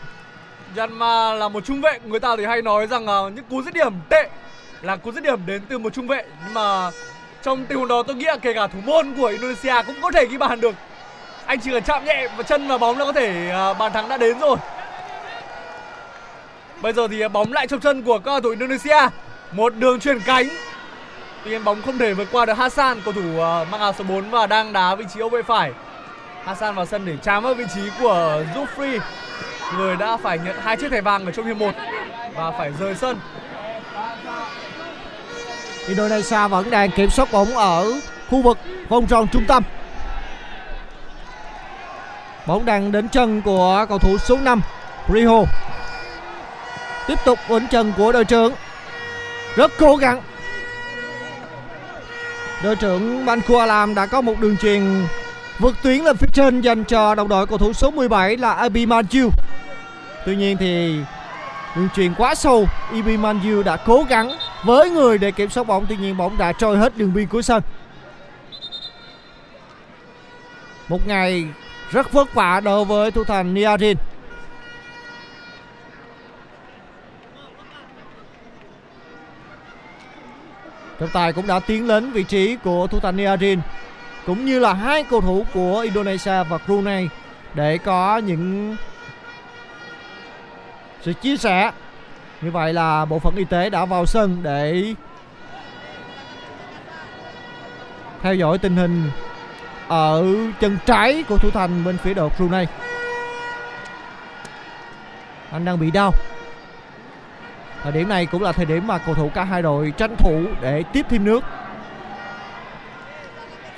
Janma 0.75 1.33
là 1.33 1.49
một 1.49 1.65
trung 1.65 1.81
vệ, 1.81 1.99
người 2.05 2.19
ta 2.19 2.35
thì 2.37 2.45
hay 2.45 2.61
nói 2.61 2.87
rằng 2.87 3.03
uh, 3.05 3.33
những 3.33 3.45
cú 3.49 3.61
dứt 3.61 3.73
điểm 3.73 3.93
tệ 4.09 4.29
là 4.81 4.95
cú 4.95 5.11
dứt 5.11 5.23
điểm 5.23 5.39
đến 5.45 5.61
từ 5.69 5.77
một 5.77 5.93
trung 5.93 6.07
vệ 6.07 6.23
nhưng 6.45 6.53
mà 6.53 6.91
trong 7.43 7.65
tình 7.65 7.77
huống 7.77 7.87
đó 7.87 8.03
tôi 8.03 8.15
nghĩ 8.15 8.25
là 8.25 8.37
kể 8.37 8.53
cả 8.53 8.67
thủ 8.67 8.79
môn 8.85 9.13
của 9.17 9.27
Indonesia 9.27 9.73
cũng 9.87 9.95
có 10.01 10.11
thể 10.11 10.25
ghi 10.25 10.37
bàn 10.37 10.61
được. 10.61 10.75
Anh 11.45 11.59
chỉ 11.59 11.71
cần 11.71 11.83
chạm 11.83 12.05
nhẹ 12.05 12.27
vào 12.27 12.43
chân 12.43 12.67
và 12.67 12.77
bóng 12.77 12.97
là 12.97 13.05
có 13.05 13.11
thể 13.11 13.51
uh, 13.71 13.77
bàn 13.77 13.93
thắng 13.93 14.09
đã 14.09 14.17
đến 14.17 14.39
rồi. 14.39 14.57
Bây 16.81 16.93
giờ 16.93 17.07
thì 17.07 17.27
bóng 17.27 17.53
lại 17.53 17.67
trong 17.67 17.79
chân 17.79 18.03
của 18.03 18.19
các 18.19 18.25
cầu 18.25 18.41
thủ 18.41 18.49
Indonesia. 18.49 19.09
Một 19.51 19.75
đường 19.75 19.99
chuyển 19.99 20.19
cánh. 20.19 20.47
Tuy 21.43 21.51
nhiên 21.51 21.63
bóng 21.63 21.81
không 21.81 21.97
thể 21.97 22.13
vượt 22.13 22.27
qua 22.31 22.45
được 22.45 22.57
Hassan, 22.57 23.01
cầu 23.05 23.13
thủ 23.13 23.21
uh, 23.21 23.71
mang 23.71 23.81
áo 23.81 23.93
số 23.93 24.03
4 24.03 24.29
và 24.29 24.47
đang 24.47 24.73
đá 24.73 24.95
vị 24.95 25.05
trí 25.13 25.19
hậu 25.19 25.29
vệ 25.29 25.43
phải. 25.43 25.71
Hassan 26.43 26.75
vào 26.75 26.85
sân 26.85 27.05
để 27.05 27.17
chám 27.21 27.43
vào 27.43 27.53
vị 27.53 27.65
trí 27.75 27.81
của 28.01 28.43
Jufri 28.55 28.99
người 29.77 29.95
đã 29.95 30.17
phải 30.17 30.39
nhận 30.39 30.59
hai 30.61 30.77
chiếc 30.77 30.91
thẻ 30.91 31.01
vàng 31.01 31.25
ở 31.25 31.31
trong 31.31 31.45
hiệp 31.45 31.57
1 31.57 31.71
và 32.35 32.51
phải 32.51 32.71
rời 32.79 32.95
sân. 32.95 33.19
Indonesia 35.87 36.47
vẫn 36.47 36.69
đang 36.69 36.91
kiểm 36.91 37.09
soát 37.09 37.31
bóng 37.31 37.57
ở 37.57 37.91
khu 38.29 38.41
vực 38.41 38.57
vòng 38.89 39.07
tròn 39.07 39.27
trung 39.31 39.45
tâm. 39.47 39.63
Bóng 42.45 42.65
đang 42.65 42.91
đến 42.91 43.09
chân 43.09 43.41
của 43.41 43.85
cầu 43.89 43.99
thủ 43.99 44.17
số 44.17 44.37
5 44.37 44.61
Riho. 45.13 45.43
Tiếp 47.07 47.19
tục 47.25 47.39
đến 47.49 47.67
chân 47.67 47.93
của 47.97 48.11
đội 48.11 48.25
trưởng. 48.25 48.53
Rất 49.55 49.71
cố 49.79 49.95
gắng. 49.95 50.21
Đội 52.63 52.75
trưởng 52.75 53.25
Banku 53.25 53.57
Alam 53.57 53.95
đã 53.95 54.05
có 54.05 54.21
một 54.21 54.39
đường 54.39 54.57
truyền 54.57 55.07
vượt 55.59 55.75
tuyến 55.83 55.99
lên 56.03 56.17
phía 56.17 56.27
trên 56.33 56.61
dành 56.61 56.83
cho 56.83 57.15
đồng 57.15 57.27
đội 57.27 57.47
cầu 57.47 57.57
thủ 57.57 57.73
số 57.73 57.91
17 57.91 58.37
là 58.37 58.53
Abi 58.53 58.85
Manju. 58.85 59.29
Tuy 60.25 60.35
nhiên 60.35 60.57
thì 60.57 60.99
đường 61.75 61.89
truyền 61.95 62.13
quá 62.13 62.35
sâu, 62.35 62.67
Ibi 62.93 63.17
Manju 63.17 63.63
đã 63.63 63.77
cố 63.77 64.05
gắng 64.09 64.31
với 64.63 64.89
người 64.89 65.17
để 65.17 65.31
kiểm 65.31 65.49
soát 65.49 65.63
bóng 65.63 65.85
tuy 65.89 65.97
nhiên 65.97 66.17
bóng 66.17 66.37
đã 66.37 66.51
trôi 66.51 66.77
hết 66.77 66.97
đường 66.97 67.13
biên 67.13 67.27
cuối 67.27 67.43
sân. 67.43 67.63
Một 70.87 71.07
ngày 71.07 71.47
rất 71.91 72.11
vất 72.11 72.33
vả 72.33 72.59
đối 72.59 72.85
với 72.85 73.11
thủ 73.11 73.23
thành 73.23 73.53
Niarin. 73.53 73.97
Trọng 80.99 81.09
tài 81.13 81.33
cũng 81.33 81.47
đã 81.47 81.59
tiến 81.59 81.87
đến 81.87 82.11
vị 82.11 82.23
trí 82.23 82.55
của 82.63 82.87
thủ 82.87 82.99
thành 82.99 83.17
Niarin 83.17 83.59
cũng 84.29 84.45
như 84.45 84.59
là 84.59 84.73
hai 84.73 85.03
cầu 85.03 85.21
thủ 85.21 85.45
của 85.53 85.79
Indonesia 85.79 86.43
và 86.49 86.57
Brunei 86.65 87.09
để 87.53 87.77
có 87.77 88.17
những 88.17 88.75
sự 91.01 91.13
chia 91.13 91.37
sẻ. 91.37 91.71
Như 92.41 92.51
vậy 92.51 92.73
là 92.73 93.05
bộ 93.05 93.19
phận 93.19 93.35
y 93.35 93.43
tế 93.43 93.69
đã 93.69 93.85
vào 93.85 94.05
sân 94.05 94.37
để 94.43 94.93
theo 98.21 98.35
dõi 98.35 98.57
tình 98.57 98.75
hình 98.75 99.11
ở 99.87 100.25
chân 100.59 100.77
trái 100.85 101.23
của 101.29 101.37
thủ 101.37 101.49
thành 101.51 101.83
bên 101.85 101.97
phía 101.97 102.13
đội 102.13 102.29
Brunei. 102.37 102.65
Anh 105.51 105.65
đang 105.65 105.79
bị 105.79 105.91
đau. 105.91 106.13
Thời 107.83 107.91
điểm 107.91 108.09
này 108.09 108.25
cũng 108.25 108.43
là 108.43 108.51
thời 108.51 108.65
điểm 108.65 108.87
mà 108.87 108.97
cầu 108.97 109.15
thủ 109.15 109.31
cả 109.35 109.43
hai 109.43 109.61
đội 109.61 109.93
tranh 109.97 110.15
thủ 110.17 110.43
để 110.61 110.83
tiếp 110.93 111.05
thêm 111.09 111.25
nước 111.25 111.43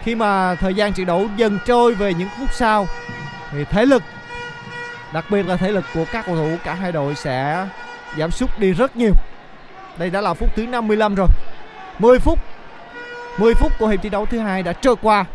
khi 0.04 0.16
mà 0.16 0.56
thời 0.56 0.74
gian 0.74 0.94
trận 0.94 1.06
đấu 1.06 1.30
dần 1.38 1.60
trôi 1.66 1.96
về 1.96 2.14
những 2.14 2.30
phút 2.40 2.50
sau, 2.54 2.88
thì 3.52 3.64
thể 3.64 3.86
lực, 3.86 4.04
đặc 5.14 5.26
biệt 5.30 5.48
là 5.48 5.58
thể 5.58 5.72
lực 5.72 5.86
của 5.94 6.06
các 6.12 6.26
cầu 6.26 6.36
thủ, 6.36 6.58
cả 6.64 6.74
hai 6.74 6.92
đội 6.92 7.16
sẽ 7.16 7.68
giảm 8.18 8.32
sút 8.32 8.60
đi 8.60 8.74
rất 8.74 8.96
nhiều. 8.96 9.14
Đây 9.98 10.10
đã 10.10 10.22
là 10.22 10.34
phút 10.34 10.50
thứ 10.56 10.68
55 10.68 11.16
rồi. 11.16 11.28
10 12.00 12.20
phút 12.20 12.40
10 13.38 13.54
phút 13.54 13.72
của 13.80 13.88
hiệp 13.88 14.02
thi 14.02 14.10
đấu 14.10 14.26
thứ 14.26 14.40
hai 14.40 14.64
đã 14.64 14.74
trôi 14.74 14.96
qua. 15.02 15.26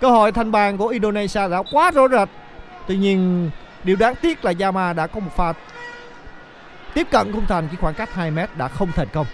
Cơ 0.00 0.10
hội 0.10 0.32
thành 0.32 0.52
bàn 0.52 0.76
của 0.76 0.88
Indonesia 0.88 1.48
đã 1.48 1.62
quá 1.72 1.90
rõ 1.90 2.08
rệt. 2.08 2.28
Tuy 2.86 2.96
nhiên, 2.96 3.50
điều 3.84 3.96
đáng 3.96 4.14
tiếc 4.14 4.44
là 4.44 4.52
Yama 4.60 4.92
đã 4.92 5.06
có 5.06 5.20
một 5.20 5.36
pha 5.36 5.52
tiếp 6.94 7.06
cận 7.10 7.32
khung 7.32 7.46
thành 7.46 7.68
chỉ 7.70 7.76
khoảng 7.80 7.94
cách 7.94 8.14
2 8.14 8.30
mét 8.30 8.56
đã 8.56 8.68
không 8.68 8.92
thành 8.92 9.08
công. 9.12 9.26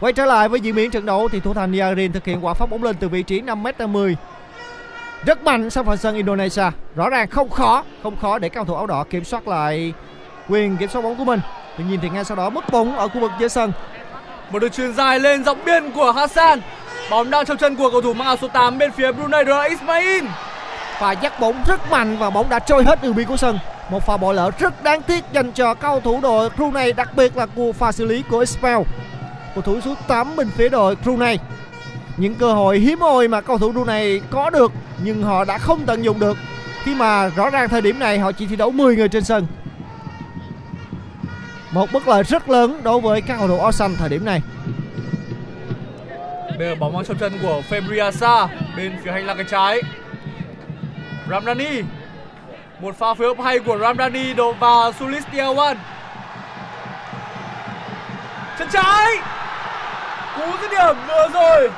Quay 0.00 0.12
trở 0.12 0.24
lại 0.24 0.48
với 0.48 0.60
diễn 0.60 0.74
biến 0.74 0.90
trận 0.90 1.06
đấu 1.06 1.28
thì 1.28 1.40
thủ 1.40 1.54
thành 1.54 1.72
Yarin 1.72 2.12
thực 2.12 2.24
hiện 2.24 2.44
quả 2.44 2.54
phát 2.54 2.70
bóng 2.70 2.82
lên 2.82 2.96
từ 3.00 3.08
vị 3.08 3.22
trí 3.22 3.40
5m50 3.40 4.14
rất 5.24 5.42
mạnh 5.42 5.70
sau 5.70 5.84
phần 5.84 5.96
sân 5.96 6.14
Indonesia. 6.16 6.62
Rõ 6.96 7.08
ràng 7.08 7.28
không 7.28 7.50
khó, 7.50 7.84
không 8.02 8.16
khó 8.16 8.38
để 8.38 8.48
cao 8.48 8.64
thủ 8.64 8.74
áo 8.74 8.86
đỏ 8.86 9.04
kiểm 9.10 9.24
soát 9.24 9.48
lại 9.48 9.92
quyền 10.48 10.76
kiểm 10.76 10.88
soát 10.88 11.02
bóng 11.02 11.16
của 11.16 11.24
mình. 11.24 11.40
Tuy 11.78 11.84
nhiên 11.84 11.98
thì 12.02 12.10
ngay 12.10 12.24
sau 12.24 12.36
đó 12.36 12.50
mất 12.50 12.70
bóng 12.70 12.98
ở 12.98 13.08
khu 13.08 13.20
vực 13.20 13.30
dưới 13.38 13.48
sân. 13.48 13.72
Một 14.50 14.58
đường 14.58 14.70
chuyền 14.70 14.92
dài 14.92 15.20
lên 15.20 15.44
dọc 15.44 15.58
biên 15.66 15.90
của 15.90 16.12
Hassan. 16.12 16.60
Bóng 17.10 17.30
đang 17.30 17.44
trong 17.44 17.56
chân 17.56 17.76
của 17.76 17.90
cầu 17.90 18.00
thủ 18.00 18.14
mang 18.14 18.26
áo 18.26 18.36
số 18.36 18.48
8 18.48 18.78
bên 18.78 18.92
phía 18.92 19.12
Brunei 19.12 19.44
đó 19.44 19.58
là 19.58 19.64
Ismail. 19.64 20.24
Và 21.00 21.12
dắt 21.12 21.40
bóng 21.40 21.62
rất 21.66 21.90
mạnh 21.90 22.16
và 22.18 22.30
bóng 22.30 22.48
đã 22.48 22.58
trôi 22.58 22.84
hết 22.84 23.02
đường 23.02 23.14
biên 23.14 23.26
của 23.26 23.36
sân. 23.36 23.58
Một 23.90 24.06
pha 24.06 24.16
bỏ 24.16 24.32
lỡ 24.32 24.50
rất 24.58 24.82
đáng 24.82 25.02
tiếc 25.02 25.24
dành 25.32 25.52
cho 25.52 25.74
cao 25.74 26.00
thủ 26.00 26.20
đội 26.22 26.50
Brunei 26.50 26.92
đặc 26.92 27.16
biệt 27.16 27.36
là 27.36 27.46
của 27.46 27.72
pha 27.72 27.92
xử 27.92 28.04
lý 28.04 28.22
của 28.30 28.38
Ismail. 28.38 28.78
Cầu 29.56 29.62
thủ 29.62 29.80
số 29.80 29.94
8 30.08 30.36
bên 30.36 30.50
phía 30.50 30.68
đội 30.68 30.96
Brunei 30.96 31.38
những 32.16 32.34
cơ 32.34 32.52
hội 32.52 32.78
hiếm 32.78 33.00
hoi 33.00 33.28
mà 33.28 33.40
cầu 33.40 33.58
thủ 33.58 33.72
Brunei 33.72 34.20
có 34.30 34.50
được, 34.50 34.72
nhưng 35.04 35.22
họ 35.22 35.44
đã 35.44 35.58
không 35.58 35.86
tận 35.86 36.04
dụng 36.04 36.20
được 36.20 36.36
khi 36.82 36.94
mà 36.94 37.28
rõ 37.28 37.50
ràng 37.50 37.68
thời 37.68 37.80
điểm 37.80 37.98
này, 37.98 38.18
họ 38.18 38.32
chỉ 38.32 38.46
thi 38.46 38.56
đấu 38.56 38.70
10 38.70 38.96
người 38.96 39.08
trên 39.08 39.24
sân 39.24 39.46
một 41.70 41.92
bất 41.92 42.08
lợi 42.08 42.22
rất 42.22 42.48
lớn 42.48 42.80
đối 42.82 43.00
với 43.00 43.20
các 43.20 43.36
cầu 43.38 43.48
thủ 43.48 43.58
áo 43.60 43.72
xanh 43.72 43.94
thời 43.98 44.08
điểm 44.08 44.24
này 44.24 44.42
Bây 46.58 46.68
giờ 46.68 46.74
bóng 46.74 46.92
vào 46.92 47.04
trong 47.04 47.18
chân 47.18 47.32
của 47.42 47.62
Febriasa 47.70 48.48
bên 48.76 48.92
phía 49.04 49.10
hành 49.12 49.26
lang 49.26 49.36
cánh 49.36 49.46
trái. 49.46 49.82
Ramdani. 51.30 51.82
Một 52.80 52.98
pha 52.98 53.14
phối 53.14 53.26
hợp 53.26 53.44
hay 53.44 53.58
của 53.58 53.78
Ramdani 53.78 54.34
đổ 54.34 54.52
vào 54.52 54.90
Sulistiawan. 54.90 55.76
Chân 58.58 58.68
trái. 58.72 59.16
Cú 60.36 60.42
dứt 60.62 60.70
điểm 60.70 60.96
vừa 61.08 61.28
rồi. 61.32 61.70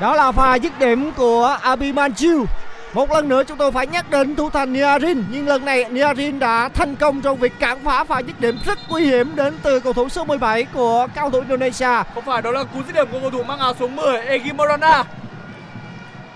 đó 0.00 0.16
là 0.16 0.32
pha 0.32 0.54
dứt 0.54 0.78
điểm 0.78 1.12
của 1.12 1.58
Abimanchu 1.62 2.44
một 2.94 3.10
lần 3.10 3.28
nữa 3.28 3.42
chúng 3.48 3.58
tôi 3.58 3.72
phải 3.72 3.86
nhắc 3.86 4.10
đến 4.10 4.36
thủ 4.36 4.50
thành 4.50 4.72
Niarin 4.72 5.24
nhưng 5.30 5.48
lần 5.48 5.64
này 5.64 5.84
Niarin 5.90 6.38
đã 6.38 6.68
thành 6.68 6.96
công 6.96 7.20
trong 7.20 7.38
việc 7.38 7.52
cản 7.58 7.78
phá 7.84 8.04
pha 8.04 8.18
dứt 8.18 8.40
điểm 8.40 8.58
rất 8.66 8.78
nguy 8.88 9.04
hiểm 9.04 9.36
đến 9.36 9.54
từ 9.62 9.80
cầu 9.80 9.92
thủ 9.92 10.08
số 10.08 10.24
17 10.24 10.64
của 10.64 11.06
cao 11.14 11.30
thủ 11.30 11.38
Indonesia 11.40 12.02
Không 12.14 12.24
phải 12.26 12.42
đó 12.42 12.50
là 12.50 12.64
cú 12.64 12.82
dứt 12.86 12.92
điểm 12.94 13.06
của 13.12 13.20
cầu 13.20 13.30
thủ 13.30 13.42
mang 13.42 13.58
áo 13.58 13.74
số 13.80 13.88
10 13.88 14.18
Egi 14.18 14.52
Morana. 14.54 15.04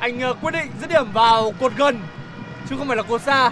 Anh 0.00 0.20
ờ, 0.20 0.34
quyết 0.42 0.50
định 0.50 0.70
dứt 0.80 0.90
điểm 0.90 1.12
vào 1.12 1.52
cột 1.60 1.72
gần 1.76 1.98
chứ 2.70 2.76
không 2.78 2.88
phải 2.88 2.96
là 2.96 3.02
cột 3.02 3.22
xa. 3.22 3.50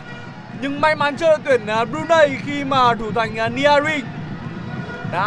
Nhưng 0.61 0.81
may 0.81 0.97
mắn 0.97 1.17
cho 1.17 1.27
đội 1.27 1.39
tuyển 1.45 1.67
ờ, 1.67 1.85
Brunei 1.85 2.37
khi 2.47 2.65
mà 2.65 2.95
thủ 2.95 3.13
thành 3.15 3.37
ờ, 3.37 3.49
Niari 3.49 4.03
đã 5.13 5.27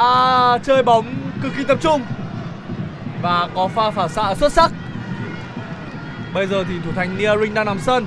chơi 0.64 0.84
bóng 0.84 1.06
cực 1.44 1.52
kỳ 1.58 1.64
tập 1.64 1.78
trung 1.82 2.02
và 3.22 3.48
có 3.56 3.68
pha 3.68 3.92
phản 3.92 4.10
xạ 4.10 4.36
xuất 4.36 4.52
sắc. 4.52 4.72
Bây 6.34 6.48
giờ 6.48 6.64
thì 6.68 6.74
thủ 6.86 6.92
thành 6.96 7.18
Niaring 7.18 7.54
đang 7.54 7.66
nằm 7.66 7.80
sân. 7.80 8.06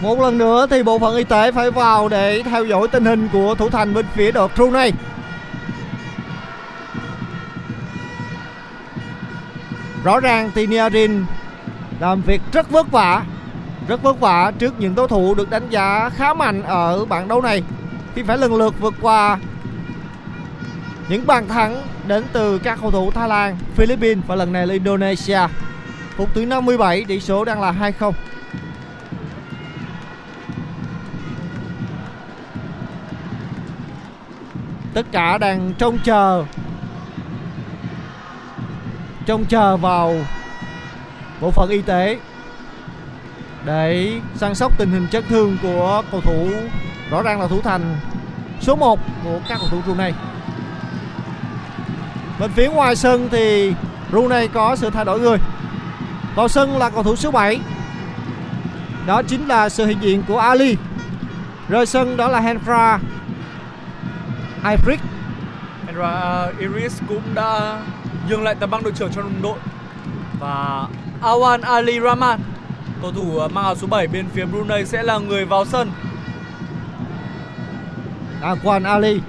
Một 0.00 0.20
lần 0.20 0.38
nữa 0.38 0.66
thì 0.70 0.82
bộ 0.82 0.98
phận 0.98 1.16
y 1.16 1.24
tế 1.24 1.52
phải 1.52 1.70
vào 1.70 2.08
để 2.08 2.42
theo 2.42 2.64
dõi 2.64 2.88
tình 2.88 3.04
hình 3.04 3.28
của 3.32 3.54
thủ 3.54 3.68
thành 3.68 3.94
bên 3.94 4.06
phía 4.14 4.32
đội 4.32 4.48
Brunei. 4.56 4.92
Rõ 10.04 10.20
ràng 10.20 10.50
thì 10.54 10.66
Niarin 10.66 11.24
làm 12.00 12.22
việc 12.22 12.42
rất 12.52 12.70
vất 12.70 12.90
vả, 12.90 13.24
rất 13.88 14.02
vất 14.02 14.20
vả 14.20 14.52
trước 14.58 14.80
những 14.80 14.94
đối 14.94 15.08
thủ 15.08 15.34
được 15.34 15.50
đánh 15.50 15.68
giá 15.70 16.10
khá 16.16 16.34
mạnh 16.34 16.62
ở 16.62 17.04
bảng 17.04 17.28
đấu 17.28 17.42
này 17.42 17.62
khi 18.14 18.22
phải 18.22 18.38
lần 18.38 18.54
lượt 18.56 18.74
vượt 18.80 18.94
qua 19.00 19.38
những 21.08 21.26
bàn 21.26 21.48
thắng 21.48 21.82
đến 22.06 22.24
từ 22.32 22.58
các 22.58 22.78
cầu 22.80 22.90
thủ 22.90 23.10
Thái 23.10 23.28
Lan, 23.28 23.56
Philippines 23.74 24.24
và 24.26 24.34
lần 24.34 24.52
này 24.52 24.66
là 24.66 24.72
Indonesia. 24.72 25.40
Phút 26.16 26.28
thứ 26.34 26.46
57 26.46 27.04
tỷ 27.08 27.20
số 27.20 27.44
đang 27.44 27.60
là 27.60 27.72
2-0. 27.72 28.12
tất 34.96 35.06
cả 35.12 35.38
đang 35.38 35.72
trông 35.78 35.98
chờ 36.04 36.44
trông 39.26 39.44
chờ 39.44 39.76
vào 39.76 40.14
bộ 41.40 41.50
phận 41.50 41.70
y 41.70 41.82
tế 41.82 42.18
để 43.64 44.12
săn 44.34 44.54
sóc 44.54 44.78
tình 44.78 44.90
hình 44.90 45.06
chấn 45.10 45.24
thương 45.28 45.58
của 45.62 46.02
cầu 46.10 46.20
thủ 46.20 46.48
rõ 47.10 47.22
ràng 47.22 47.40
là 47.40 47.46
thủ 47.46 47.60
thành 47.60 47.96
số 48.60 48.76
1 48.76 49.00
của 49.24 49.40
các 49.48 49.58
cầu 49.58 49.68
thủ 49.70 49.80
Brunei 49.86 50.12
bên 52.40 52.50
phía 52.50 52.68
ngoài 52.68 52.96
sân 52.96 53.28
thì 53.30 53.74
Brunei 54.10 54.48
có 54.48 54.76
sự 54.76 54.90
thay 54.90 55.04
đổi 55.04 55.20
người 55.20 55.38
vào 56.34 56.48
sân 56.48 56.78
là 56.78 56.90
cầu 56.90 57.02
thủ 57.02 57.16
số 57.16 57.30
7 57.30 57.60
đó 59.06 59.22
chính 59.22 59.48
là 59.48 59.68
sự 59.68 59.86
hiện 59.86 59.98
diện 60.00 60.22
của 60.28 60.38
Ali. 60.38 60.76
Rời 61.68 61.86
sân 61.86 62.16
đó 62.16 62.28
là 62.28 62.40
Henfra 62.40 62.98
Ifrik. 64.62 64.98
Henra 65.86 66.46
Iris 66.58 67.02
cũng 67.08 67.22
đã 67.34 67.80
nhường 68.28 68.42
lại 68.42 68.54
tấm 68.54 68.70
băng 68.70 68.82
đội 68.82 68.92
trưởng 68.92 69.12
cho 69.12 69.22
đồng 69.22 69.42
đội 69.42 69.58
và 70.40 70.86
Awan 71.22 71.62
Ali 71.62 72.00
Rahman 72.00 72.40
cầu 73.02 73.12
thủ 73.12 73.48
mang 73.52 73.64
áo 73.64 73.74
số 73.74 73.86
7 73.86 74.06
bên 74.06 74.26
phía 74.34 74.44
Brunei 74.44 74.84
sẽ 74.84 75.02
là 75.02 75.18
người 75.18 75.44
vào 75.44 75.64
sân 75.64 75.90
Aquan 78.42 78.82
Ali. 78.82 79.20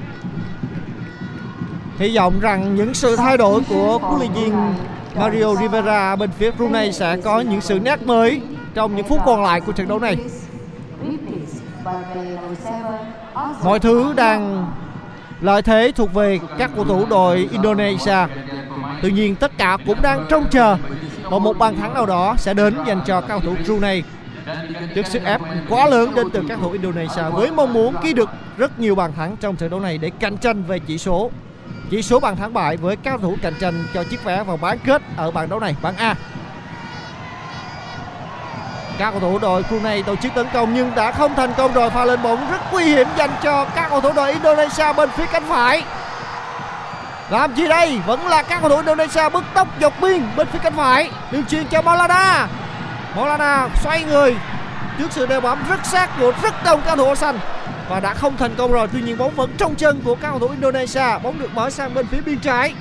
Hy 1.98 2.16
vọng 2.16 2.39
rằng 2.39 2.75
những 2.75 2.94
sự 2.94 3.16
thay 3.16 3.38
đổi 3.38 3.62
của 3.70 3.98
huấn 4.01 4.20
luyện 4.20 4.34
viên 4.34 4.74
Mario 5.16 5.56
Rivera 5.56 6.16
bên 6.16 6.30
phía 6.32 6.51
Brunei 6.51 6.92
sẽ 6.92 7.18
có 7.24 7.42
những 7.42 7.62
sự 7.62 7.80
nét 7.80 8.01
mới 8.01 8.42
trong 8.74 8.96
những 8.96 9.08
phút 9.08 9.20
còn 9.25 9.44
lại 9.44 9.62
của 9.62 9.72
trận 9.72 9.88
đấu 9.88 10.00
này. 10.00 10.18
Mọi 13.63 13.80
thứ 13.80 14.13
đang 14.16 14.72
lợi 15.42 15.62
thế 15.62 15.92
thuộc 15.96 16.13
về 16.13 16.39
các 16.58 16.72
cầu 16.75 16.86
thủ 16.86 17.06
đội 17.10 17.50
Indonesia. 17.51 18.25
Tuy 19.01 19.12
nhiên, 19.12 19.36
tất 19.36 19.58
cả 19.58 19.77
cũng 19.86 20.01
đang 20.01 20.25
trông 20.30 20.46
chờ 20.51 20.77
vào 21.24 21.39
một 21.39 21.58
bàn 21.58 21.75
thắng 21.77 21.94
nào 21.94 22.06
đó 22.06 22.36
sẽ 22.38 22.54
đến 22.54 22.75
dành 22.88 23.01
cho 23.06 23.22
các 23.22 23.27
cầu 23.27 23.39
thủ 23.39 23.56
Brunei 23.66 24.04
trước 24.96 25.06
sức 25.06 25.24
ép 25.24 25.42
quá 25.70 25.88
lớn 25.89 26.16
đến 26.16 26.30
từ 26.30 26.44
các 26.50 26.60
thủ 26.62 26.72
Indonesia 26.72 27.24
với 27.34 27.51
mong 27.51 27.74
muốn 27.74 27.96
ghi 28.04 28.13
được 28.13 28.30
rất 28.58 28.80
nhiều 28.80 28.96
bàn 28.96 29.12
thắng 29.16 29.38
trong 29.38 29.56
trận 29.56 29.70
đấu 29.70 29.80
này 29.80 29.98
để 29.98 30.12
cạnh 30.20 30.38
tranh 30.38 30.63
về 30.63 30.80
chỉ 30.80 30.98
số 30.98 31.32
chỉ 31.89 32.01
số 32.01 32.20
bàn 32.20 32.36
thắng 32.36 32.53
bại 32.53 32.77
với 32.77 32.96
các 32.96 33.10
cầu 33.10 33.20
thủ 33.20 33.38
cạnh 33.41 33.53
tranh 33.60 33.86
cho 33.94 34.03
chiếc 34.03 34.24
vé 34.24 34.44
vào 34.44 34.58
bán 34.58 34.79
kết 34.79 35.01
ở 35.17 35.32
bảng 35.32 35.50
đấu 35.50 35.60
này, 35.60 35.75
bảng 35.82 35.98
A. 35.98 36.15
Các 38.98 39.12
cầu 39.12 39.20
thủ 39.20 39.39
đội 39.39 39.63
Brunei 39.63 40.03
tổ 40.03 40.15
chức 40.15 40.34
tấn 40.36 40.48
công 40.53 40.74
nhưng 40.74 40.96
đã 40.96 41.12
không 41.12 41.36
thành 41.36 41.53
công 41.58 41.74
rồi. 41.74 41.89
Pha 41.89 42.06
lên 42.06 42.24
bóng 42.24 42.51
rất 42.51 42.62
nguy 42.72 42.84
hiểm 42.84 43.08
dành 43.17 43.29
cho 43.44 43.65
các 43.65 43.89
cầu 43.89 44.01
thủ 44.01 44.12
đội 44.15 44.32
Indonesia 44.32 44.94
bên 44.94 45.10
phía 45.10 45.25
cánh 45.25 45.44
phải. 45.50 45.84
Làm 47.29 47.56
gì 47.56 47.67
đây? 47.67 48.00
Vẫn 48.06 48.27
là 48.27 48.44
các 48.44 48.62
cầu 48.62 48.70
thủ 48.70 48.75
Indonesia 48.75 49.29
bứt 49.29 49.44
tốc 49.53 49.67
dọc 49.82 50.01
biên 50.01 50.24
bên 50.36 50.48
phía 50.48 50.60
cánh 50.63 50.74
phải. 50.75 51.10
Đường 51.32 51.46
truyền 51.46 51.67
cho 51.67 51.82
Maulana 51.82 52.48
Maulana 53.15 53.67
xoay 53.84 54.03
người. 54.03 54.36
Trước 55.00 55.12
sự 55.12 55.25
đeo 55.25 55.41
bám 55.41 55.63
rất 55.70 55.86
sát 55.86 56.10
của 56.20 56.32
rất 56.41 56.63
đông 56.63 56.82
các 56.86 56.96
cầu 56.96 57.06
thủ 57.06 57.15
xanh 57.15 57.39
và 57.89 58.00
đã 58.00 58.13
không 58.13 58.38
thành 58.38 58.56
công 58.58 58.72
rồi 58.72 58.88
tuy 58.94 59.01
nhiên 59.01 59.17
bóng 59.17 59.36
vẫn 59.36 59.50
trong 59.58 59.75
chân 59.75 60.01
của 60.06 60.15
các 60.15 60.29
cầu 60.29 60.39
thủ 60.39 60.48
Indonesia. 60.48 61.20
Bóng 61.24 61.39
được 61.39 61.53
mở 61.53 61.70
sang 61.70 61.94
bên 61.94 62.08
phía 62.08 62.22
biên 62.22 62.39
trái. 62.39 62.74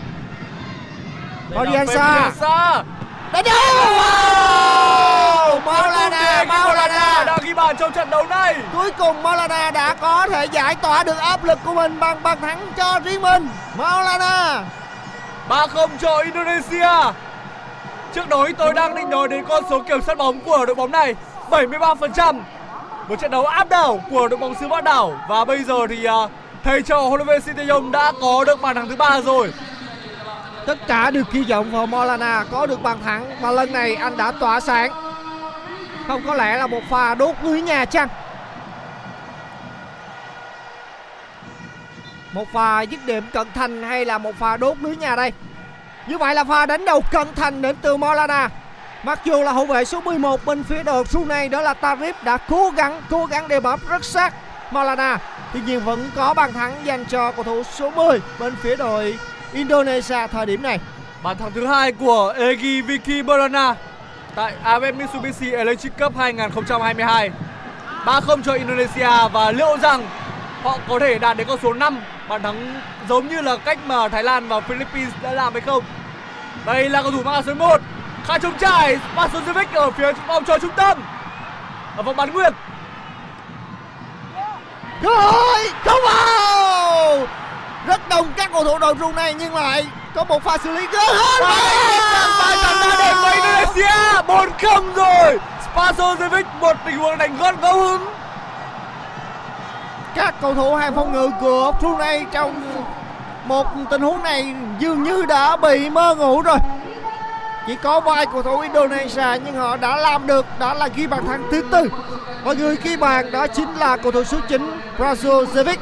Odiansa 1.61 2.31
Sa 2.41 2.83
đánh 3.33 3.45
đầu 3.45 3.55
wow! 3.99 5.61
Maulana 5.65 6.45
Maulana 6.45 7.25
đã 7.25 7.39
ghi 7.43 7.55
bàn 7.55 7.77
trong 7.77 7.93
trận 7.93 8.11
đấu 8.11 8.27
này. 8.27 8.55
Cuối 8.73 8.91
cùng 8.99 9.23
Maulana 9.23 9.71
đã 9.71 9.95
có 9.95 10.27
thể 10.31 10.45
giải 10.45 10.75
tỏa 10.75 11.05
được 11.05 11.19
áp 11.19 11.45
lực 11.45 11.59
của 11.65 11.75
mình 11.75 12.01
bằng 12.01 12.23
bàn 12.23 12.41
thắng 12.41 12.67
cho 12.77 13.01
riêng 13.05 13.23
mình. 13.23 13.49
Maulana 13.77 14.65
3-0 15.49 15.89
cho 16.01 16.19
Indonesia. 16.19 17.13
Trước 18.15 18.29
đó 18.29 18.49
tôi 18.59 18.75
đang 18.75 18.95
định 18.95 19.11
nói 19.11 19.29
đến 19.29 19.45
con 19.49 19.65
số 19.71 19.83
kiểm 19.89 20.03
soát 20.03 20.19
bóng 20.19 20.41
của 20.41 20.67
đội 20.67 20.75
bóng 20.75 20.91
này. 20.91 21.15
73% 21.51 22.41
một 23.09 23.17
trận 23.21 23.31
đấu 23.31 23.47
áp 23.47 23.69
đảo 23.69 24.01
của 24.11 24.29
đội 24.29 24.39
bóng 24.39 24.55
xứ 24.61 24.69
Vạn 24.69 24.85
Đảo. 24.85 25.21
Và 25.29 25.45
bây 25.45 25.65
giờ 25.65 25.87
thì 25.89 26.09
uh, 26.09 26.31
thầy 26.65 26.83
trò 26.83 27.01
huấn 27.01 27.21
luyện 27.21 27.27
viên 27.27 27.41
Sinteyong 27.41 27.93
đã 27.93 28.13
có 28.21 28.45
được 28.45 28.63
bàn 28.63 28.75
thắng 28.77 28.89
thứ 28.89 28.97
ba 28.97 29.21
rồi. 29.21 29.53
Tất 30.67 30.79
cả 30.87 31.11
đều 31.11 31.25
kỳ 31.33 31.45
vọng 31.45 31.71
vào 31.71 31.87
Molana 31.87 32.45
có 32.51 32.67
được 32.67 32.83
bàn 32.83 32.99
thắng. 33.05 33.27
Và 33.41 33.51
lần 33.51 33.73
này 33.73 33.95
anh 33.95 34.17
đã 34.17 34.33
tỏa 34.33 34.61
sáng. 34.61 34.91
Không 36.07 36.23
có 36.27 36.35
lẽ 36.35 36.57
là 36.57 36.67
một 36.67 36.81
pha 36.91 37.15
đốt 37.15 37.35
lưới 37.43 37.63
nhà 37.63 37.85
chăng? 37.85 38.09
Một 42.33 42.45
pha 42.53 42.81
dứt 42.81 43.01
điểm 43.07 43.25
cận 43.33 43.47
thành 43.55 43.83
hay 43.83 44.05
là 44.05 44.19
một 44.19 44.33
pha 44.39 44.57
đốt 44.57 44.77
lưới 44.81 44.97
nhà 44.97 45.17
đây? 45.17 45.33
Như 46.07 46.19
vậy 46.19 46.35
là 46.35 46.45
pha 46.45 46.67
đánh 46.67 46.85
đầu 46.85 47.03
cận 47.11 47.35
thành 47.35 47.63
đến 47.63 47.77
từ 47.83 47.97
Molana. 47.97 48.49
Mặc 49.03 49.21
dù 49.25 49.43
là 49.43 49.53
hậu 49.53 49.67
vệ 49.67 49.85
số 49.85 50.01
11 50.01 50.45
bên 50.45 50.65
phía 50.65 50.83
đội 50.83 51.05
Brunei 51.05 51.49
đó 51.49 51.61
là 51.63 51.75
Tarif 51.81 52.13
đã 52.25 52.37
cố 52.37 52.71
gắng 52.77 53.03
cố 53.11 53.27
gắng 53.27 53.49
để 53.49 53.61
bám 53.61 53.81
rất 53.89 54.05
sát 54.05 54.35
Malana, 54.71 55.19
Tuy 55.53 55.61
nhiên 55.67 55.81
vẫn 55.81 56.11
có 56.17 56.35
bàn 56.35 56.53
thắng 56.53 56.75
dành 56.85 57.05
cho 57.05 57.33
cầu 57.33 57.45
thủ 57.45 57.63
số 57.63 57.91
10 57.91 58.21
bên 58.39 58.55
phía 58.63 58.77
đội 58.77 59.19
Indonesia 59.53 60.27
thời 60.33 60.47
điểm 60.47 60.63
này. 60.63 60.81
Bàn 61.23 61.37
thắng 61.39 61.53
thứ 61.53 61.67
hai 61.67 61.93
của 61.93 62.35
Egi 62.39 62.87
Vicky 62.87 63.23
Barana 63.23 63.75
tại 64.35 64.55
AFF 64.65 64.95
Mitsubishi 64.95 65.51
Electric 65.51 65.99
Cup 65.99 66.17
2022. 66.17 67.31
3-0 68.05 68.43
cho 68.43 68.53
Indonesia 68.53 69.29
và 69.33 69.53
liệu 69.53 69.77
rằng 69.83 70.07
họ 70.63 70.79
có 70.89 70.99
thể 70.99 71.19
đạt 71.19 71.37
đến 71.37 71.47
con 71.47 71.59
số 71.63 71.73
5 71.73 72.01
bàn 72.29 72.43
thắng 72.43 72.81
giống 73.09 73.29
như 73.29 73.41
là 73.41 73.57
cách 73.57 73.79
mà 73.87 74.09
Thái 74.09 74.23
Lan 74.23 74.49
và 74.49 74.61
Philippines 74.61 75.13
đã 75.23 75.33
làm 75.33 75.53
hay 75.53 75.61
không? 75.61 75.85
Đây 76.67 76.89
là 76.91 77.03
cầu 77.03 77.11
thủ 77.11 77.23
mang 77.23 77.35
áo 77.35 77.43
số 77.47 77.55
1 77.55 77.81
khai 78.27 78.39
trống 78.39 78.59
trải 78.61 78.99
Pasojevic 79.17 79.67
ở 79.75 79.91
phía 79.91 80.13
vòng 80.27 80.45
tròn 80.45 80.61
trung 80.61 80.71
tâm. 80.77 80.99
Ở 81.97 82.03
vòng 82.03 82.17
bán 82.17 82.33
nguyệt 82.33 82.53
hội 85.03 85.69
không 85.85 86.01
vào! 86.05 87.27
Rất 87.87 88.09
đông 88.09 88.33
các 88.37 88.51
cầu 88.53 88.65
thủ 88.65 88.79
đội 88.79 88.95
Brunei 88.95 89.35
nhưng 89.35 89.55
lại 89.55 89.87
có 90.15 90.25
một 90.25 90.45
pha 90.45 90.59
xử 90.59 90.71
lý 90.71 90.87
rất 90.87 90.99
hết 90.99 91.41
Pha 92.39 92.57
chắn 92.63 92.77
đá 92.81 92.97
đẹp 92.99 93.15
của 93.23 93.31
Indonesia 93.35 94.23
4-0 94.27 94.95
rồi. 94.95 95.39
Spasojevic 95.75 96.45
một 96.61 96.77
tình 96.87 96.99
huống 96.99 97.19
đánh 97.19 97.37
gọn 97.39 97.61
ngẫu 97.61 97.81
hứng. 97.81 98.07
Các 100.15 100.35
cầu 100.41 100.55
thủ 100.55 100.75
hàng 100.75 100.95
phòng 100.95 101.13
ngự 101.13 101.31
của 101.41 101.73
Brunei 101.81 102.25
trong 102.33 102.63
một 103.45 103.67
tình 103.91 104.03
huống 104.03 104.23
này 104.23 104.55
dường 104.79 105.03
như 105.03 105.25
đã 105.29 105.57
bị 105.57 105.91
mơ 105.91 106.15
ngủ 106.15 106.43
rồi 106.43 106.59
chỉ 107.67 107.77
có 107.83 108.01
vài 108.01 108.27
cầu 108.33 108.43
thủ 108.43 108.61
Indonesia 108.61 109.27
nhưng 109.45 109.55
họ 109.55 109.77
đã 109.77 109.97
làm 109.97 110.27
được 110.27 110.47
đó 110.59 110.75
là 110.75 110.89
ghi 110.97 111.07
bàn 111.07 111.27
thắng 111.27 111.43
thứ 111.51 111.63
tư 111.71 111.89
và 112.45 112.53
người 112.53 112.77
ghi 112.83 112.97
bàn 112.97 113.31
đó 113.31 113.47
chính 113.47 113.75
là 113.79 113.97
cầu 113.97 114.13
thủ 114.13 114.25
số 114.25 114.39
9 114.49 114.71
Brazovic 114.99 115.77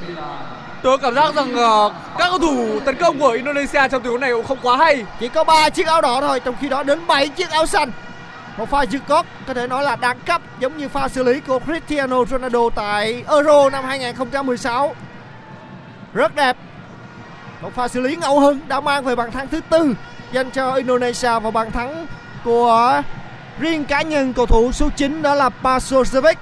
Tôi 0.85 0.99
cảm 0.99 1.15
giác 1.15 1.35
rằng 1.35 1.55
uh, 1.55 1.93
các 2.19 2.29
cầu 2.29 2.39
thủ 2.39 2.81
tấn 2.85 2.97
công 2.97 3.19
của 3.19 3.29
Indonesia 3.29 3.89
trong 3.89 4.03
tình 4.03 4.11
huống 4.13 4.21
này 4.21 4.31
cũng 4.33 4.47
không 4.47 4.59
quá 4.63 4.77
hay. 4.77 5.05
Chỉ 5.21 5.29
có 5.29 5.45
3 5.45 5.71
chiếc 5.71 5.87
áo 5.87 6.01
đỏ 6.01 6.21
thôi, 6.21 6.41
trong 6.41 6.55
khi 6.61 6.69
đó 6.69 6.83
đến 6.83 7.07
7 7.07 7.29
chiếc 7.29 7.51
áo 7.51 7.67
xanh. 7.67 7.93
Một 8.57 8.71
pha 8.71 8.83
dứt 8.83 9.03
gót 9.09 9.27
có 9.47 9.55
thể 9.55 9.67
nói 9.67 9.83
là 9.83 9.97
đẳng 9.97 10.21
cấp 10.21 10.43
giống 10.59 10.77
như 10.77 10.89
pha 10.89 11.09
xử 11.09 11.23
lý 11.23 11.41
của 11.41 11.59
Cristiano 11.59 12.25
Ronaldo 12.25 12.61
tại 12.75 13.25
Euro 13.29 13.71
năm 13.71 13.85
2016. 13.85 14.95
Rất 16.15 16.35
đẹp. 16.35 16.57
Một 17.63 17.71
pha 17.75 17.89
xử 17.89 18.01
lý 18.01 18.17
ngẫu 18.17 18.41
hứng 18.41 18.61
đã 18.69 18.81
mang 18.81 19.05
về 19.05 19.17
bàn 19.17 19.31
thắng 19.31 19.49
thứ 19.49 19.61
tư 19.71 19.95
dành 20.35 20.51
cho 20.51 20.75
Indonesia 20.75 21.39
và 21.43 21.51
bàn 21.51 21.71
thắng 21.71 22.07
của 22.45 23.03
riêng 23.59 23.85
cá 23.85 24.03
nhân 24.03 24.33
cầu 24.33 24.47
thủ 24.47 24.73
số 24.73 24.89
9 24.97 25.23
đó 25.23 25.35
là 25.35 25.51
Pasojevic. 25.63 26.35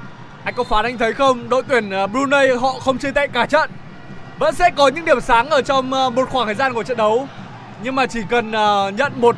Anh 0.45 0.55
có 0.55 0.65
phán 0.65 0.85
anh 0.85 0.99
thấy 0.99 1.13
không? 1.13 1.49
Đội 1.49 1.63
tuyển 1.69 1.91
ờ, 1.91 2.07
Brunei 2.07 2.57
họ 2.57 2.73
không 2.73 2.99
chơi 2.99 3.13
tệ 3.13 3.27
cả 3.27 3.47
trận 3.47 3.71
vẫn 4.39 4.55
sẽ 4.55 4.71
có 4.77 4.89
những 4.89 5.05
điểm 5.05 5.21
sáng 5.21 5.51
ở 5.51 5.63
trong 5.63 5.93
ờ, 5.93 6.11
một 6.11 6.29
khoảng 6.31 6.47
thời 6.47 6.55
gian 6.55 6.75
của 6.75 6.83
trận 6.83 6.97
đấu 6.97 7.29
nhưng 7.83 7.95
mà 7.95 8.07
chỉ 8.07 8.21
cần 8.31 8.53
ờ, 8.53 8.91
nhận 8.97 9.13
một 9.17 9.37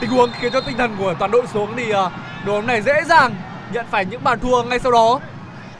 tình 0.00 0.10
huống 0.10 0.30
khiến 0.40 0.52
cho 0.52 0.60
tinh 0.60 0.76
thần 0.76 0.96
của 0.98 1.14
toàn 1.18 1.30
đội 1.30 1.46
xuống 1.52 1.72
thì 1.76 1.92
đội 1.92 2.60
bóng 2.60 2.66
này 2.66 2.82
dễ 2.82 2.94
dàng 3.06 3.34
nhận 3.72 3.86
phải 3.90 4.04
những 4.04 4.24
bàn 4.24 4.38
thua 4.40 4.62
ngay 4.62 4.78
sau 4.78 4.92
đó 4.92 5.20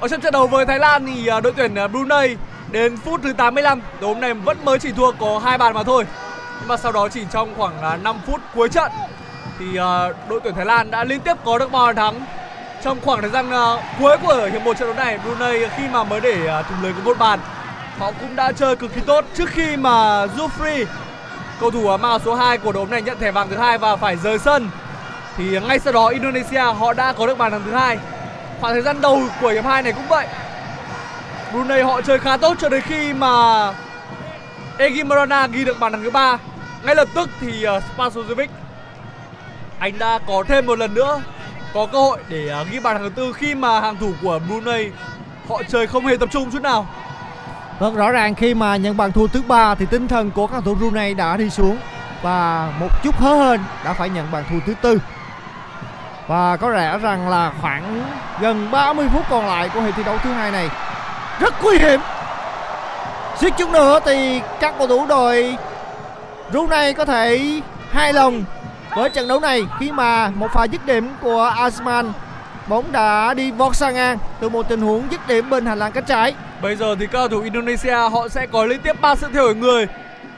ở 0.00 0.08
trong 0.08 0.20
trận 0.20 0.32
đấu 0.32 0.46
với 0.46 0.66
Thái 0.66 0.78
Lan 0.78 1.06
thì 1.06 1.26
đội 1.42 1.52
tuyển 1.56 1.74
Brunei 1.92 2.36
đến 2.70 2.96
phút 2.96 3.20
thứ 3.22 3.32
85 3.32 3.80
đội 4.00 4.14
bóng 4.14 4.20
này 4.20 4.34
vẫn 4.34 4.64
mới 4.64 4.78
chỉ 4.78 4.92
thua 4.92 5.12
có 5.12 5.38
hai 5.38 5.58
bàn 5.58 5.74
mà 5.74 5.82
thôi 5.82 6.04
nhưng 6.60 6.68
mà 6.68 6.76
sau 6.76 6.92
đó 6.92 7.08
chỉ 7.08 7.24
trong 7.32 7.54
khoảng 7.56 7.82
à, 7.82 7.96
5 7.96 8.20
phút 8.26 8.40
cuối 8.54 8.68
trận 8.68 8.92
thì 9.58 9.76
à, 9.76 10.08
đội 10.28 10.40
tuyển 10.44 10.54
Thái 10.54 10.64
Lan 10.64 10.90
đã 10.90 11.04
liên 11.04 11.20
tiếp 11.20 11.34
có 11.44 11.58
được 11.58 11.72
ba 11.72 11.86
bàn 11.86 11.96
thắng. 11.96 12.20
Trong 12.82 13.00
khoảng 13.00 13.20
thời 13.20 13.30
gian 13.30 13.50
à, 13.50 13.94
cuối 13.98 14.16
của 14.22 14.48
hiệp 14.52 14.62
một 14.62 14.76
trận 14.78 14.88
đấu 14.88 15.04
này, 15.04 15.18
Brunei 15.18 15.68
khi 15.76 15.82
mà 15.92 16.04
mới 16.04 16.20
để 16.20 16.62
thủng 16.68 16.82
lưới 16.82 16.92
có 16.92 17.00
một 17.04 17.18
bàn, 17.18 17.40
họ 17.98 18.12
cũng 18.20 18.36
đã 18.36 18.52
chơi 18.52 18.76
cực 18.76 18.94
kỳ 18.94 19.00
tốt. 19.00 19.24
Trước 19.34 19.48
khi 19.48 19.76
mà 19.76 20.26
Jufri 20.26 20.84
cầu 21.60 21.70
thủ 21.70 21.96
mang 21.96 22.20
số 22.24 22.34
2 22.34 22.58
của 22.58 22.72
đội 22.72 22.86
này 22.86 23.02
nhận 23.02 23.18
thẻ 23.18 23.30
vàng 23.30 23.48
thứ 23.48 23.56
hai 23.56 23.78
và 23.78 23.96
phải 23.96 24.16
rời 24.16 24.38
sân, 24.38 24.70
thì 25.36 25.60
ngay 25.60 25.78
sau 25.78 25.92
đó 25.92 26.08
Indonesia 26.08 26.60
họ 26.60 26.92
đã 26.92 27.12
có 27.12 27.26
được 27.26 27.38
bàn 27.38 27.52
thắng 27.52 27.62
thứ 27.64 27.72
hai. 27.72 27.98
Khoảng 28.60 28.72
thời 28.72 28.82
gian 28.82 29.00
đầu 29.00 29.22
của 29.40 29.48
hiệp 29.48 29.64
2 29.64 29.82
này 29.82 29.92
cũng 29.92 30.08
vậy. 30.08 30.26
Brunei 31.52 31.82
họ 31.82 32.02
chơi 32.02 32.18
khá 32.18 32.36
tốt 32.36 32.56
cho 32.60 32.68
đến 32.68 32.82
khi 32.86 33.12
mà 33.12 33.72
Egi 34.78 35.04
Marana 35.06 35.46
ghi 35.46 35.64
được 35.64 35.80
bàn 35.80 35.92
thắng 35.92 36.02
thứ 36.02 36.10
ba 36.10 36.38
ngay 36.84 36.94
lập 36.94 37.08
tức 37.14 37.30
thì 37.40 37.66
uh, 37.76 37.82
Spasojevic 37.96 38.48
anh 39.78 39.98
đã 39.98 40.18
có 40.26 40.44
thêm 40.48 40.66
một 40.66 40.78
lần 40.78 40.94
nữa 40.94 41.22
có 41.74 41.86
cơ 41.86 42.00
hội 42.00 42.18
để 42.28 42.52
uh, 42.60 42.68
ghi 42.70 42.80
bàn 42.80 42.96
hàng 42.96 43.04
thứ 43.04 43.10
tư 43.16 43.32
khi 43.32 43.54
mà 43.54 43.80
hàng 43.80 43.96
thủ 43.96 44.12
của 44.22 44.40
Brunei 44.48 44.90
họ 45.48 45.62
chơi 45.68 45.86
không 45.86 46.06
hề 46.06 46.16
tập 46.16 46.28
trung 46.32 46.50
chút 46.50 46.62
nào 46.62 46.86
Vâng, 47.80 47.96
rõ 47.96 48.10
ràng 48.10 48.34
khi 48.34 48.54
mà 48.54 48.76
nhận 48.76 48.96
bàn 48.96 49.12
thua 49.12 49.26
thứ 49.26 49.42
ba 49.48 49.74
thì 49.74 49.86
tinh 49.86 50.08
thần 50.08 50.30
của 50.30 50.46
các 50.46 50.52
cầu 50.52 50.60
thủ 50.62 50.74
Brunei 50.74 51.14
đã 51.14 51.36
đi 51.36 51.50
xuống 51.50 51.76
và 52.22 52.72
một 52.80 53.02
chút 53.02 53.16
hớ 53.16 53.34
hên 53.34 53.60
đã 53.84 53.92
phải 53.92 54.08
nhận 54.08 54.26
bàn 54.32 54.44
thua 54.50 54.56
thứ 54.66 54.74
tư. 54.82 54.98
Và 56.26 56.56
có 56.56 56.70
lẽ 56.70 56.98
rằng 56.98 57.28
là 57.28 57.52
khoảng 57.60 58.02
gần 58.40 58.70
30 58.70 59.08
phút 59.12 59.22
còn 59.30 59.46
lại 59.46 59.68
của 59.74 59.80
hiệp 59.80 59.96
thi 59.96 60.02
đấu 60.02 60.18
thứ 60.22 60.32
hai 60.32 60.50
này 60.50 60.68
rất 61.40 61.54
nguy 61.62 61.78
hiểm. 61.78 62.00
Suýt 63.40 63.52
chút 63.58 63.70
nữa 63.70 64.00
thì 64.04 64.40
các 64.60 64.74
cầu 64.78 64.86
thủ 64.86 65.06
đội 65.06 65.56
Brunei 66.52 66.92
có 66.92 67.04
thể 67.04 67.60
hai 67.90 68.12
lòng 68.12 68.44
với 68.96 69.10
trận 69.10 69.28
đấu 69.28 69.40
này 69.40 69.62
khi 69.80 69.92
mà 69.92 70.30
một 70.30 70.48
pha 70.54 70.64
dứt 70.64 70.86
điểm 70.86 71.08
của 71.20 71.42
Asman 71.42 72.12
bóng 72.68 72.92
đã 72.92 73.34
đi 73.34 73.50
vọt 73.50 73.76
sang 73.76 73.94
ngang 73.94 74.18
từ 74.40 74.48
một 74.48 74.68
tình 74.68 74.80
huống 74.80 75.02
dứt 75.10 75.28
điểm 75.28 75.50
bên 75.50 75.66
hành 75.66 75.78
lang 75.78 75.92
cánh 75.92 76.04
trái. 76.04 76.34
Bây 76.62 76.76
giờ 76.76 76.96
thì 76.98 77.06
các 77.06 77.12
cầu 77.12 77.28
thủ 77.28 77.40
Indonesia 77.40 77.94
họ 77.94 78.28
sẽ 78.28 78.46
có 78.46 78.64
liên 78.64 78.80
tiếp 78.80 79.00
3 79.00 79.14
sự 79.16 79.26
thay 79.26 79.34
đổi 79.34 79.54
người. 79.54 79.86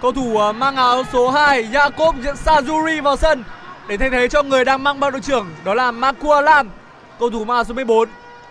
Cầu 0.02 0.12
thủ 0.12 0.38
à, 0.38 0.52
mang 0.52 0.76
áo 0.76 1.02
số 1.12 1.30
2 1.30 1.64
Jakob 1.64 2.34
Sajuri 2.44 3.02
vào 3.02 3.16
sân 3.16 3.44
để 3.88 3.96
thay 3.96 4.10
thế 4.10 4.28
cho 4.28 4.42
người 4.42 4.64
đang 4.64 4.84
mang 4.84 5.00
bao 5.00 5.10
đội 5.10 5.20
trưởng 5.20 5.50
đó 5.64 5.74
là 5.74 5.90
Makua 5.90 6.40
Lam, 6.40 6.70
cầu 7.18 7.30
thủ 7.30 7.44
mang 7.44 7.56
áo 7.56 7.64
số 7.64 7.74
14. 7.74 8.08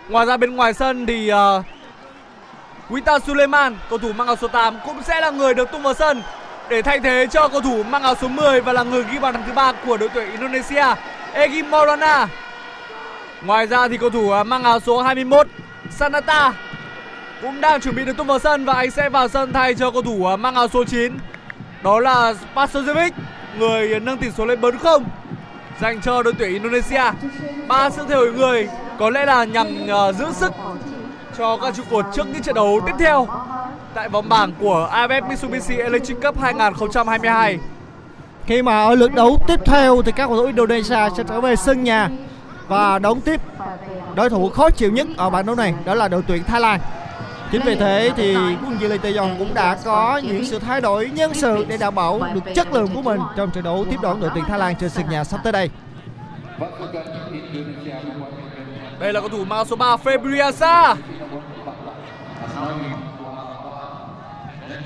Ngoài 0.08 0.26
ra 0.26 0.36
bên 0.36 0.56
ngoài 0.56 0.74
sân 0.74 1.06
thì 1.06 1.32
uh, 1.32 1.64
Wita 2.90 3.18
Suleiman, 3.26 3.76
cầu 3.90 3.98
thủ 3.98 4.12
mang 4.12 4.26
áo 4.26 4.36
số 4.36 4.48
8 4.48 4.78
cũng 4.86 5.02
sẽ 5.02 5.20
là 5.20 5.30
người 5.30 5.54
được 5.54 5.72
tung 5.72 5.82
vào 5.82 5.94
sân 5.94 6.22
để 6.68 6.82
thay 6.82 7.00
thế 7.00 7.26
cho 7.30 7.48
cầu 7.48 7.60
thủ 7.60 7.82
mang 7.82 8.02
áo 8.02 8.14
số 8.20 8.28
10 8.28 8.60
và 8.60 8.72
là 8.72 8.82
người 8.82 9.04
ghi 9.12 9.18
bàn 9.18 9.34
thắng 9.34 9.42
thứ 9.46 9.52
ba 9.52 9.72
của 9.86 9.96
đội 9.96 10.08
tuyển 10.14 10.30
Indonesia, 10.30 10.84
Egi 11.32 11.64
Maulana. 11.70 12.28
Ngoài 13.42 13.66
ra 13.66 13.88
thì 13.88 13.96
cầu 13.96 14.10
thủ 14.10 14.30
à, 14.30 14.44
mang 14.44 14.64
áo 14.64 14.80
số 14.80 15.02
21 15.02 15.46
Sanata 15.90 16.52
cũng 17.42 17.60
đang 17.60 17.80
chuẩn 17.80 17.94
bị 17.94 18.04
được 18.04 18.16
tung 18.16 18.26
vào 18.26 18.38
sân 18.38 18.64
và 18.64 18.74
anh 18.74 18.90
sẽ 18.90 19.08
vào 19.08 19.28
sân 19.28 19.52
thay 19.52 19.74
cho 19.74 19.90
cầu 19.90 20.02
thủ 20.02 20.26
à, 20.26 20.36
mang 20.36 20.54
áo 20.54 20.68
số 20.68 20.84
9 20.84 21.12
đó 21.82 22.00
là 22.00 22.34
Pasojevic 22.54 23.10
người 23.58 24.00
nâng 24.00 24.18
tỷ 24.18 24.30
số 24.30 24.46
lên 24.46 24.60
4-0 24.60 25.02
dành 25.80 26.00
cho 26.00 26.22
đội 26.22 26.34
tuyển 26.38 26.52
Indonesia. 26.52 27.02
Ba 27.68 27.90
sự 27.90 28.02
thay 28.08 28.16
đổi 28.16 28.32
người 28.32 28.68
có 28.98 29.10
lẽ 29.10 29.26
là 29.26 29.44
nhằm 29.44 29.66
uh, 29.84 30.16
giữ 30.16 30.26
sức 30.32 30.52
cho 31.38 31.56
các 31.56 31.74
trụ 31.76 31.82
cột 31.90 32.04
trước 32.14 32.26
những 32.26 32.42
trận 32.42 32.54
đấu 32.54 32.80
tiếp 32.86 32.92
theo 32.98 33.26
tại 33.94 34.08
vòng 34.08 34.28
bảng 34.28 34.52
của 34.60 34.90
AFF 34.92 35.28
Mitsubishi 35.28 35.76
Electric 35.76 36.22
Cup 36.22 36.40
2022. 36.40 37.58
Khi 38.46 38.62
mà 38.62 38.84
ở 38.84 38.94
lượt 38.94 39.14
đấu 39.14 39.38
tiếp 39.46 39.60
theo 39.64 40.02
thì 40.02 40.12
các 40.12 40.26
cầu 40.26 40.36
thủ 40.36 40.44
Indonesia 40.44 41.08
sẽ 41.16 41.24
trở 41.28 41.40
về 41.40 41.56
sân 41.56 41.84
nhà 41.84 42.10
và 42.68 42.98
đón 42.98 43.20
tiếp 43.20 43.40
đối 44.14 44.30
thủ 44.30 44.48
khó 44.48 44.70
chịu 44.70 44.90
nhất 44.90 45.06
ở 45.16 45.30
bảng 45.30 45.46
đấu 45.46 45.56
này 45.56 45.74
đó 45.84 45.94
là 45.94 46.08
đội 46.08 46.22
tuyển 46.26 46.44
Thái 46.44 46.60
Lan. 46.60 46.80
Chính 47.52 47.62
vì 47.64 47.74
thế 47.74 48.10
thì 48.16 48.34
quân 48.34 48.98
Di 49.02 49.12
Dòng 49.12 49.36
cũng 49.38 49.54
đã 49.54 49.78
có 49.84 50.20
những 50.24 50.44
sự 50.44 50.58
thay 50.58 50.80
đổi 50.80 51.10
nhân 51.14 51.34
sự 51.34 51.66
để 51.68 51.76
đảm 51.76 51.94
bảo 51.94 52.20
được 52.34 52.54
chất 52.54 52.72
lượng 52.72 52.88
của 52.94 53.02
mình 53.02 53.20
trong 53.36 53.50
trận 53.50 53.64
đấu 53.64 53.84
tiếp 53.90 53.96
đón 54.02 54.20
đội 54.20 54.30
tuyển 54.34 54.44
Thái 54.44 54.58
Lan 54.58 54.74
trên 54.80 54.90
sân 54.90 55.10
nhà 55.10 55.24
sắp 55.24 55.40
tới 55.44 55.52
đây. 55.52 55.70
Đây 58.98 59.12
là 59.12 59.20
cầu 59.20 59.28
thủ 59.28 59.44
mang 59.44 59.66
số 59.66 59.76
3 59.76 59.96
Febriasa. 60.04 60.96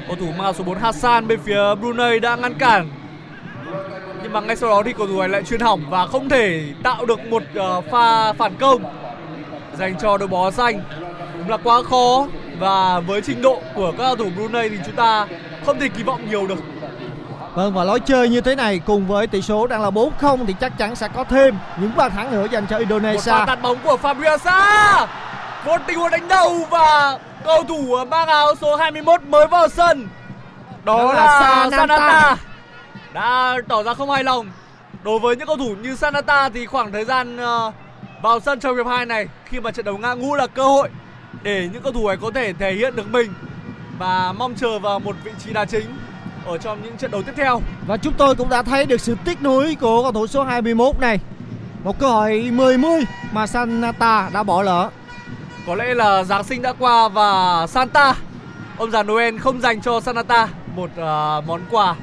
Cầu 0.07 0.17
thủ 0.17 0.27
mang 0.39 0.55
số 0.55 0.65
4 0.65 0.79
Hassan 0.79 1.29
bên 1.29 1.41
phía 1.45 1.75
Brunei 1.81 2.21
đã 2.21 2.37
ngăn 2.37 2.55
cản. 2.55 2.89
Nhưng 4.23 4.33
mà 4.33 4.41
ngay 4.41 4.57
sau 4.57 4.71
đó 4.71 4.83
thì 4.85 4.93
cầu 4.93 5.07
thủ 5.07 5.21
này 5.21 5.29
lại 5.29 5.43
chuyên 5.43 5.61
hỏng 5.61 5.81
và 5.91 6.07
không 6.07 6.29
thể 6.29 6.65
tạo 6.83 7.07
được 7.07 7.19
một 7.27 7.43
uh, 7.59 7.85
pha 7.91 8.33
phản 8.33 8.55
công 8.57 8.83
dành 9.79 9.95
cho 9.99 10.19
đội 10.19 10.29
bóng 10.29 10.53
xanh. 10.53 10.81
Đúng 11.39 11.49
là 11.51 11.57
quá 11.57 11.83
khó 11.91 12.27
và 12.59 13.01
với 13.01 13.21
trình 13.21 13.43
độ 13.43 13.63
của 13.75 13.93
các 13.99 14.05
cầu 14.05 14.17
thủ 14.17 14.31
Brunei 14.37 14.69
thì 14.69 14.77
chúng 14.87 14.97
ta 14.97 15.27
không 15.67 15.81
thể 15.81 15.89
kỳ 15.89 16.03
vọng 16.03 16.31
nhiều 16.31 16.47
được. 16.47 16.59
Vâng 17.55 17.75
và 17.75 17.85
lối 17.85 18.01
chơi 18.01 18.29
như 18.29 18.41
thế 18.41 18.55
này 18.55 18.81
cùng 18.87 19.07
với 19.07 19.27
tỷ 19.27 19.43
số 19.43 19.67
đang 19.67 19.83
là 19.83 19.91
4-0 19.91 20.47
thì 20.47 20.55
chắc 20.61 20.79
chắn 20.79 20.97
sẽ 20.97 21.09
có 21.09 21.25
thêm 21.25 21.59
những 21.81 21.91
bàn 21.97 22.11
thắng 22.11 22.31
nữa 22.31 22.47
dành 22.53 22.67
cho 22.67 22.77
Một 22.77 22.81
Indonesia. 22.81 23.31
pha 23.31 23.45
tạt 23.47 23.63
bóng 23.63 23.77
của 23.85 23.99
Fabriasa. 24.03 25.07
Một 25.67 25.81
tình 25.87 25.99
huống 25.99 26.11
đánh 26.11 26.29
đầu 26.29 26.67
và 26.71 27.19
cầu 27.47 27.65
thủ 27.65 28.05
mang 28.11 28.29
áo 28.29 28.55
số 28.61 28.77
21 28.77 29.23
mới 29.23 29.47
vào 29.47 29.69
sân. 29.69 30.09
Đó, 30.85 30.99
Đó 30.99 31.13
là 31.13 31.25
là 31.25 31.71
Sanata. 31.71 32.37
Đã 33.13 33.57
tỏ 33.69 33.83
ra 33.83 33.95
không 33.95 34.11
hài 34.11 34.25
lòng. 34.25 34.51
Đối 35.05 35.19
với 35.19 35.37
những 35.37 35.47
cầu 35.47 35.57
thủ 35.57 35.75
như 35.83 35.97
Sanata 35.97 36.49
thì 36.49 36.67
khoảng 36.67 36.93
thời 36.93 37.05
gian 37.05 37.37
ờ, 37.37 37.73
vào 38.23 38.41
sân 38.41 38.61
trong 38.61 38.77
hiệp 38.77 38.87
2 38.87 39.07
này 39.07 39.29
khi 39.45 39.61
mà 39.61 39.71
trận 39.71 39.85
đấu 39.85 39.99
ngã 39.99 40.15
ngũ 40.15 40.35
là 40.35 40.47
cơ 40.47 40.63
hội 40.63 40.89
để 41.43 41.69
những 41.73 41.83
cầu 41.83 41.93
thủ 41.93 42.09
này 42.09 42.17
có 42.23 42.31
thể 42.35 42.53
thể 42.53 42.73
hiện 42.73 42.97
được 42.97 43.11
mình 43.11 43.33
và 43.99 44.33
mong 44.33 44.55
chờ 44.55 44.79
vào 44.79 44.99
một 44.99 45.17
vị 45.25 45.31
trí 45.45 45.53
đá 45.53 45.65
chính 45.65 45.99
ở 46.47 46.59
trong 46.59 46.83
những 46.83 46.97
trận 46.97 47.11
đấu 47.11 47.23
tiếp 47.23 47.33
theo. 47.37 47.61
Và 47.87 47.97
chúng 47.97 48.13
tôi 48.13 48.35
cũng 48.35 48.49
đã 48.49 48.63
thấy 48.63 48.87
được 48.87 49.01
sự 49.01 49.17
tiếc 49.25 49.43
nuối 49.43 49.77
của 49.81 50.03
cầu 50.03 50.13
thủ 50.13 50.27
số 50.27 50.43
21 50.45 50.99
này. 51.01 51.21
Một 51.85 51.99
cơ 51.99 52.09
hội 52.09 52.51
10-10 52.53 53.05
mà 53.33 53.47
Sanata 53.47 54.31
đã 54.35 54.43
bỏ 54.43 54.63
lỡ. 54.63 54.91
Có 55.67 55.75
lẽ 55.75 55.95
là 55.95 56.25
Giáng 56.25 56.45
sinh 56.45 56.63
đã 56.63 56.73
qua 56.79 57.09
và 57.09 57.67
Santa 57.67 58.15
Ông 58.79 58.91
già 58.91 59.03
Noel 59.03 59.39
không 59.39 59.61
dành 59.61 59.81
cho 59.81 60.01
Sanata 60.01 60.49
một 60.75 60.91
ờ, 60.97 61.43
món 61.47 61.61
quà. 61.71 61.95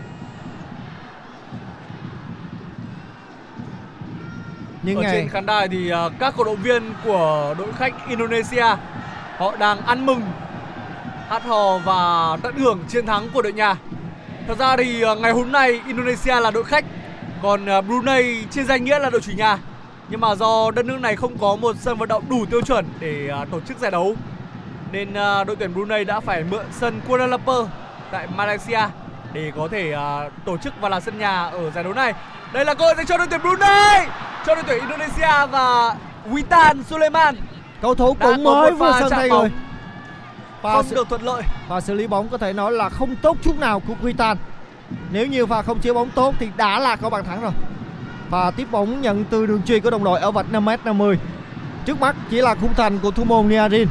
Nhưng 4.84 4.98
Ở 4.98 5.02
ngày 5.02 5.12
trên 5.12 5.30
khán 5.30 5.46
đài 5.46 5.68
thì 5.68 5.90
ờ, 5.90 6.12
các 6.20 6.34
cổ 6.38 6.44
động 6.44 6.62
viên 6.64 6.94
của 7.06 7.56
đội 7.58 7.74
khách 7.78 7.94
Indonesia 8.10 8.66
Họ 9.38 9.56
đang 9.60 9.86
ăn 9.86 10.06
mừng 10.06 10.22
Hát 11.30 11.44
hò 11.44 11.78
và 11.78 12.38
tận 12.44 12.56
hưởng 12.56 12.80
chiến 12.90 13.06
thắng 13.06 13.28
của 13.34 13.42
đội 13.42 13.54
nhà. 13.54 13.76
Thật 14.48 14.58
ra 14.60 14.78
thì 14.78 15.02
ờ, 15.02 15.16
ngày 15.16 15.32
hôm 15.32 15.52
nay 15.52 15.82
Indonesia 15.88 16.40
là 16.40 16.52
đội 16.52 16.64
khách 16.64 16.86
Còn 17.42 17.66
ờ, 17.66 17.82
Brunei 17.82 18.46
trên 18.52 18.66
danh 18.66 18.84
nghĩa 18.84 19.00
là 19.00 19.10
đội 19.10 19.22
chủ 19.22 19.32
nhà 19.38 19.58
Nhưng 20.10 20.20
mà 20.20 20.36
do 20.36 20.72
đất 20.72 20.86
nước 20.86 21.00
này 21.02 21.16
không 21.16 21.38
có 21.38 21.56
một 21.56 21.76
sân 21.80 21.98
vận 21.98 22.10
động 22.10 22.24
đủ 22.30 22.46
tiêu 22.46 22.62
chuẩn 22.62 22.86
để 23.00 23.28
ờ, 23.28 23.46
tổ 23.52 23.60
chức 23.60 23.78
giải 23.78 23.92
đấu 23.92 24.16
Nên 24.92 25.14
ờ, 25.14 25.44
đội 25.44 25.56
tuyển 25.56 25.74
Brunei 25.74 26.04
đã 26.04 26.20
phải 26.20 26.44
mượn 26.44 26.66
sân 26.72 27.02
Kuala 27.08 27.28
Lumpur 27.28 27.68
tại 28.12 28.28
Malaysia 28.36 28.82
Để 29.34 29.52
có 29.56 29.68
thể 29.72 29.92
ờ, 29.92 30.30
tổ 30.46 30.58
chức 30.58 30.74
và 30.82 30.90
là 30.90 31.00
sân 31.00 31.18
nhà 31.18 31.44
ở 31.44 31.72
giải 31.72 31.84
đấu 31.84 31.94
này 31.94 32.14
Đây 32.54 32.66
là 32.66 32.74
cơ 32.74 32.86
hội 32.86 32.94
dành 32.98 33.06
cho 33.06 33.18
đội 33.18 33.28
tuyển 33.30 33.42
Brunei 33.42 34.08
Cho 34.46 34.56
đội 34.56 34.64
tuyển 34.68 34.80
Indonesia 34.80 35.46
và 35.52 35.96
Witan 36.32 36.84
Suleiman 36.84 37.36
cầu 37.84 37.96
thủ 37.96 38.18
cũng 38.22 38.44
mới 38.44 38.72
vừa 38.72 38.92
pha 38.92 39.00
sân 39.00 39.10
thay 39.10 39.30
người. 39.30 39.52
Và, 40.62 40.74
không 40.74 40.86
sự, 40.86 40.96
được 40.96 41.10
thuận 41.10 41.22
lợi 41.22 41.44
và 41.68 41.82
xử 41.82 41.94
lý 41.94 42.08
bóng 42.08 42.30
có 42.30 42.38
thể 42.38 42.54
nói 42.54 42.72
là 42.72 42.90
không 42.90 43.16
tốt 43.22 43.38
chút 43.44 43.60
nào 43.60 43.80
của 43.80 43.94
Quitan. 44.02 44.38
Nếu 45.12 45.28
như 45.28 45.46
pha 45.46 45.62
không 45.62 45.80
chế 45.80 45.94
bóng 45.94 46.10
tốt 46.10 46.36
thì 46.40 46.48
đã 46.58 46.80
là 46.80 46.96
có 46.96 47.10
bàn 47.10 47.26
thắng 47.26 47.42
rồi. 47.42 47.52
Và 48.34 48.52
tiếp 48.52 48.68
bóng 48.72 49.02
nhận 49.02 49.26
từ 49.30 49.46
đường 49.46 49.62
chuyền 49.66 49.82
của 49.82 49.90
đồng 49.90 50.04
đội 50.04 50.20
ở 50.20 50.32
vạch 50.32 50.46
5m50. 50.52 51.16
Trước 51.86 52.02
mắt 52.02 52.16
chỉ 52.30 52.42
là 52.42 52.56
khung 52.56 52.74
thành 52.74 53.00
của 53.00 53.12
thủ 53.12 53.24
môn 53.24 53.50
Niarin. 53.50 53.88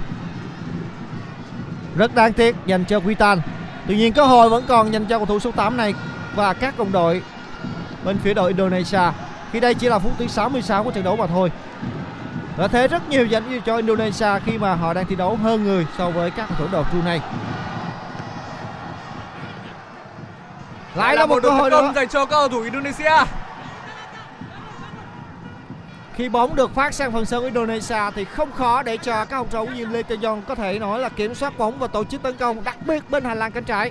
Rất 1.97 2.15
đáng 2.15 2.33
tiếc 2.33 2.57
dành 2.67 2.85
cho 2.85 3.01
Quitan. 3.01 3.41
Tuy 3.87 3.97
nhiên 3.97 4.13
cơ 4.13 4.27
hội 4.27 4.49
vẫn 4.49 4.65
còn 4.69 4.93
dành 4.93 5.07
cho 5.07 5.19
cầu 5.19 5.27
thủ 5.27 5.39
số 5.39 5.51
8 5.51 5.77
này 5.77 5.95
và 6.35 6.53
các 6.53 6.79
đồng 6.79 6.93
đội 6.93 7.23
bên 8.05 8.19
phía 8.19 8.35
đội 8.35 8.49
Indonesia. 8.49 9.01
Khi 9.53 9.61
đây 9.61 9.75
chỉ 9.75 9.89
là 9.89 9.99
phút 9.99 10.13
thứ 10.19 10.27
66 10.27 10.85
của 10.85 10.91
trận 10.91 11.05
đấu 11.05 11.17
mà 11.17 11.27
thôi. 11.27 11.53
Lợi 12.57 12.69
thế 12.69 12.89
rất 12.89 13.09
nhiều 13.09 13.27
dành 13.27 13.61
cho 13.67 13.77
Indonesia 13.77 14.29
khi 14.47 14.59
mà 14.59 14.75
họ 14.75 14.95
đang 14.95 15.07
thi 15.07 15.17
đấu 15.17 15.39
hơn 15.43 15.65
người 15.65 15.87
so 15.99 16.11
với 16.11 16.31
các 16.31 16.49
cầu 16.49 16.59
thủ 16.59 16.67
đội 16.73 16.85
Brunei. 16.93 17.21
Lại 20.95 21.17
là 21.17 21.27
một 21.27 21.43
cơ 21.43 21.51
hội 21.51 21.71
nữa. 21.71 21.93
dành 21.95 22.09
cho 22.09 22.27
các 22.27 22.37
cầu 22.37 22.49
thủ 22.49 22.61
Indonesia 22.61 23.25
khi 26.17 26.29
bóng 26.29 26.57
được 26.57 26.75
phát 26.75 26.95
sang 26.95 27.13
phần 27.13 27.25
sân 27.25 27.45
Indonesia 27.45 28.11
thì 28.15 28.25
không 28.25 28.53
khó 28.53 28.83
để 28.83 28.97
cho 28.97 29.25
các 29.25 29.37
học 29.37 29.47
trò 29.51 29.65
của 29.65 29.71
Lê 29.91 30.03
Tê 30.03 30.17
Dông 30.23 30.43
có 30.43 30.55
thể 30.55 30.79
nói 30.79 30.99
là 30.99 31.09
kiểm 31.09 31.35
soát 31.35 31.59
bóng 31.59 31.79
và 31.79 31.87
tổ 31.87 32.05
chức 32.05 32.23
tấn 32.23 32.37
công, 32.37 32.65
đặc 32.65 32.77
biệt 32.87 33.11
bên 33.11 33.25
hành 33.25 33.39
lang 33.39 33.53
cánh 33.53 33.65
trái. 33.65 33.91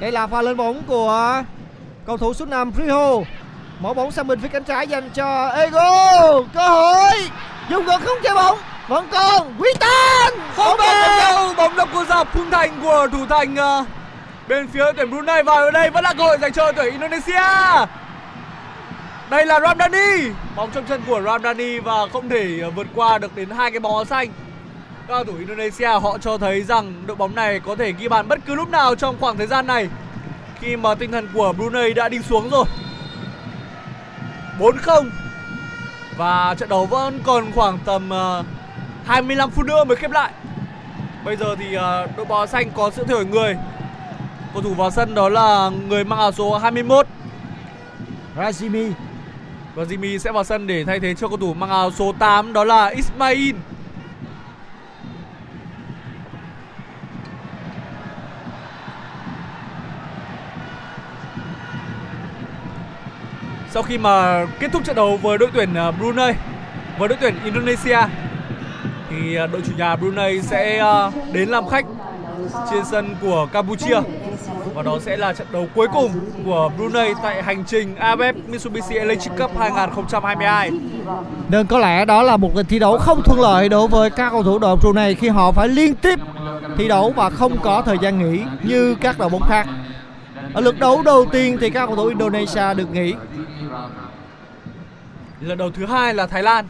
Đây 0.00 0.12
là 0.12 0.26
pha 0.26 0.42
lên 0.42 0.56
bóng 0.56 0.82
của 0.86 1.42
cầu 2.06 2.16
thủ 2.16 2.34
số 2.34 2.44
5 2.44 2.72
Riho. 2.76 3.10
Mở 3.80 3.94
bóng 3.94 4.10
sang 4.10 4.26
bên 4.26 4.40
phía 4.40 4.48
cánh 4.48 4.64
trái 4.64 4.86
dành 4.86 5.10
cho 5.14 5.48
Ego. 5.48 6.42
Cơ 6.54 6.68
hội. 6.68 7.28
Dùng 7.70 7.84
gần 7.84 8.00
không 8.04 8.18
chơi 8.22 8.34
bóng. 8.34 8.58
Vẫn 8.88 9.08
còn 9.12 9.54
Quý 9.58 9.68
Tan. 9.80 10.32
không 10.56 10.78
đâu 10.78 11.54
bóng 11.56 11.76
đập 11.76 11.88
của 11.92 12.04
dọc 12.04 12.34
khung 12.34 12.50
thành 12.50 12.80
của 12.82 13.08
thủ 13.12 13.26
thành 13.28 13.56
ờ, 13.56 13.84
bên 14.48 14.68
phía 14.68 14.84
tuyển 14.96 15.10
Brunei 15.10 15.42
và 15.42 15.54
ở 15.54 15.70
đây 15.70 15.90
vẫn 15.90 16.04
là 16.04 16.14
cơ 16.14 16.24
hội 16.24 16.38
dành 16.40 16.52
cho 16.52 16.72
tuyển 16.72 16.92
Indonesia 16.92 17.42
đây 19.30 19.46
là 19.46 19.60
Ramdani 19.60 20.30
bóng 20.56 20.70
trong 20.70 20.84
chân 20.84 21.02
của 21.06 21.22
Ramdani 21.22 21.78
và 21.78 22.06
không 22.12 22.28
thể 22.28 22.60
ờ, 22.62 22.70
vượt 22.70 22.86
qua 22.94 23.18
được 23.18 23.36
đến 23.36 23.50
hai 23.50 23.70
cái 23.70 23.80
bóng 23.80 23.94
áo 23.94 24.04
xanh. 24.04 24.28
Các 24.28 25.14
cầu 25.14 25.24
thủ 25.24 25.32
Indonesia, 25.38 25.88
họ 25.88 26.18
cho 26.18 26.38
thấy 26.38 26.62
rằng 26.62 27.02
đội 27.06 27.16
bóng 27.16 27.34
này 27.34 27.60
có 27.60 27.76
thể 27.76 27.92
ghi 27.92 28.08
bàn 28.08 28.28
bất 28.28 28.38
cứ 28.46 28.54
lúc 28.54 28.70
nào 28.70 28.94
trong 28.94 29.16
khoảng 29.20 29.36
thời 29.36 29.46
gian 29.46 29.66
này. 29.66 29.88
Khi 30.60 30.76
mà 30.76 30.94
tinh 30.94 31.12
thần 31.12 31.28
của 31.34 31.52
Brunei 31.52 31.94
đã 31.94 32.08
đi 32.08 32.18
xuống 32.18 32.50
rồi. 32.50 32.64
4-0 34.58 35.10
và 36.16 36.54
trận 36.58 36.68
đấu 36.68 36.86
vẫn 36.86 37.20
còn 37.24 37.52
khoảng 37.54 37.78
tầm 37.84 38.10
ờ, 38.10 38.44
25 39.06 39.50
phút 39.50 39.66
nữa 39.66 39.84
mới 39.84 39.96
khép 39.96 40.10
lại. 40.10 40.32
Bây 41.24 41.36
giờ 41.36 41.56
thì 41.58 41.74
ờ, 41.74 42.06
đội 42.16 42.26
bóng 42.26 42.38
áo 42.38 42.46
xanh 42.46 42.70
có 42.70 42.90
sự 42.90 43.04
thay 43.04 43.14
đổi 43.14 43.24
người. 43.24 43.56
Cầu 44.52 44.62
thủ 44.62 44.74
vào 44.74 44.90
sân 44.90 45.14
đó 45.14 45.28
là 45.28 45.70
người 45.88 46.04
mang 46.04 46.18
áo 46.18 46.32
số 46.32 46.58
21 46.58 47.06
Rajimi 48.36 48.92
và 49.74 49.84
Jimmy 49.84 50.18
sẽ 50.18 50.32
vào 50.32 50.44
sân 50.44 50.66
để 50.66 50.84
thay 50.84 51.00
thế 51.00 51.14
cho 51.14 51.28
cầu 51.28 51.36
thủ 51.36 51.54
mang 51.54 51.70
áo 51.70 51.90
số 51.90 52.14
8 52.18 52.52
đó 52.52 52.64
là 52.64 52.86
Ismail. 52.86 53.54
Sau 63.70 63.82
khi 63.82 63.98
mà 63.98 64.46
kết 64.60 64.72
thúc 64.72 64.84
trận 64.84 64.96
đấu 64.96 65.16
với 65.16 65.38
đội 65.38 65.50
tuyển 65.54 65.74
à, 65.74 65.90
Brunei, 65.90 66.32
với 66.98 67.08
đội 67.08 67.18
tuyển 67.20 67.34
Indonesia, 67.44 67.98
thì 69.10 69.36
à, 69.36 69.46
đội 69.46 69.62
chủ 69.66 69.72
nhà 69.76 69.96
Brunei 69.96 70.42
sẽ 70.42 70.78
à, 70.78 71.10
đến 71.32 71.48
làm 71.48 71.68
khách 71.68 71.84
trên 72.70 72.84
sân 72.90 73.16
của 73.20 73.48
Campuchia 73.52 74.00
và 74.74 74.82
đó 74.82 74.98
sẽ 75.00 75.16
là 75.16 75.32
trận 75.32 75.46
đấu 75.52 75.66
cuối 75.74 75.88
cùng 75.92 76.10
của 76.44 76.70
Brunei 76.76 77.12
tại 77.22 77.42
hành 77.42 77.64
trình 77.64 77.94
AFF 78.00 78.34
Mitsubishi 78.48 78.94
Electric 78.94 79.38
Cup 79.38 79.58
2022. 79.58 80.70
Nên 81.48 81.66
có 81.66 81.78
lẽ 81.78 82.04
đó 82.04 82.22
là 82.22 82.36
một 82.36 82.56
lần 82.56 82.66
thi 82.66 82.78
đấu 82.78 82.98
không 82.98 83.22
thuận 83.24 83.40
lợi 83.40 83.68
đối 83.68 83.88
với 83.88 84.10
các 84.10 84.30
cầu 84.30 84.42
thủ 84.42 84.58
đội 84.58 84.76
Brunei 84.76 85.14
khi 85.14 85.28
họ 85.28 85.52
phải 85.52 85.68
liên 85.68 85.94
tiếp 85.94 86.18
thi 86.78 86.88
đấu 86.88 87.12
và 87.16 87.30
không 87.30 87.58
có 87.62 87.82
thời 87.82 87.98
gian 88.02 88.18
nghỉ 88.18 88.40
như 88.62 88.94
các 88.94 89.18
đội 89.18 89.28
bóng 89.28 89.42
khác. 89.48 89.66
Ở 90.54 90.60
lượt 90.60 90.78
đấu 90.78 91.02
đầu 91.02 91.26
tiên 91.32 91.58
thì 91.60 91.70
các 91.70 91.86
cầu 91.86 91.96
thủ 91.96 92.06
Indonesia 92.06 92.74
được 92.76 92.92
nghỉ. 92.92 93.14
Lượt 95.40 95.54
đấu 95.54 95.70
thứ 95.70 95.86
hai 95.86 96.14
là 96.14 96.26
Thái 96.26 96.42
Lan. 96.42 96.64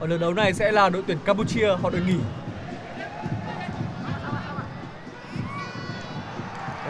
Ở 0.00 0.06
lượt 0.06 0.18
đấu 0.18 0.34
này 0.34 0.52
sẽ 0.52 0.72
là 0.72 0.88
đội 0.88 1.02
tuyển 1.06 1.18
Campuchia 1.24 1.68
họ 1.82 1.90
được 1.90 2.00
nghỉ. 2.06 2.16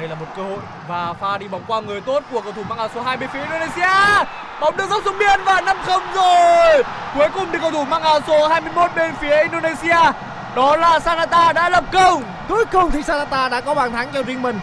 Đây 0.00 0.08
là 0.08 0.14
một 0.14 0.26
cơ 0.36 0.42
hội 0.42 0.58
và 0.88 1.12
pha 1.12 1.38
đi 1.38 1.48
bóng 1.48 1.62
qua 1.66 1.80
người 1.80 2.00
tốt 2.00 2.22
của 2.30 2.40
cầu 2.40 2.52
thủ 2.52 2.62
mang 2.68 2.78
áo 2.78 2.88
số 2.94 3.02
2 3.02 3.16
bên 3.16 3.28
phía 3.32 3.40
Indonesia. 3.40 4.24
Bóng 4.60 4.76
được 4.76 4.90
dốc 4.90 5.02
xuống 5.04 5.18
biên 5.18 5.40
và 5.44 5.60
5-0 5.60 6.00
rồi. 6.14 6.82
Cuối 7.14 7.28
cùng 7.34 7.48
thì 7.52 7.58
cầu 7.58 7.70
thủ 7.70 7.84
mang 7.84 8.02
áo 8.02 8.20
số 8.26 8.48
21 8.48 8.90
bên 8.96 9.14
phía 9.20 9.36
Indonesia 9.42 10.12
đó 10.56 10.76
là 10.76 11.00
Sanata 11.00 11.52
đã 11.52 11.68
lập 11.68 11.84
công. 11.92 12.22
Cuối 12.48 12.64
cùng 12.64 12.90
thì 12.90 13.02
Sanata 13.02 13.48
đã 13.48 13.60
có 13.60 13.74
bàn 13.74 13.92
thắng 13.92 14.08
cho 14.14 14.22
riêng 14.22 14.42
mình. 14.42 14.60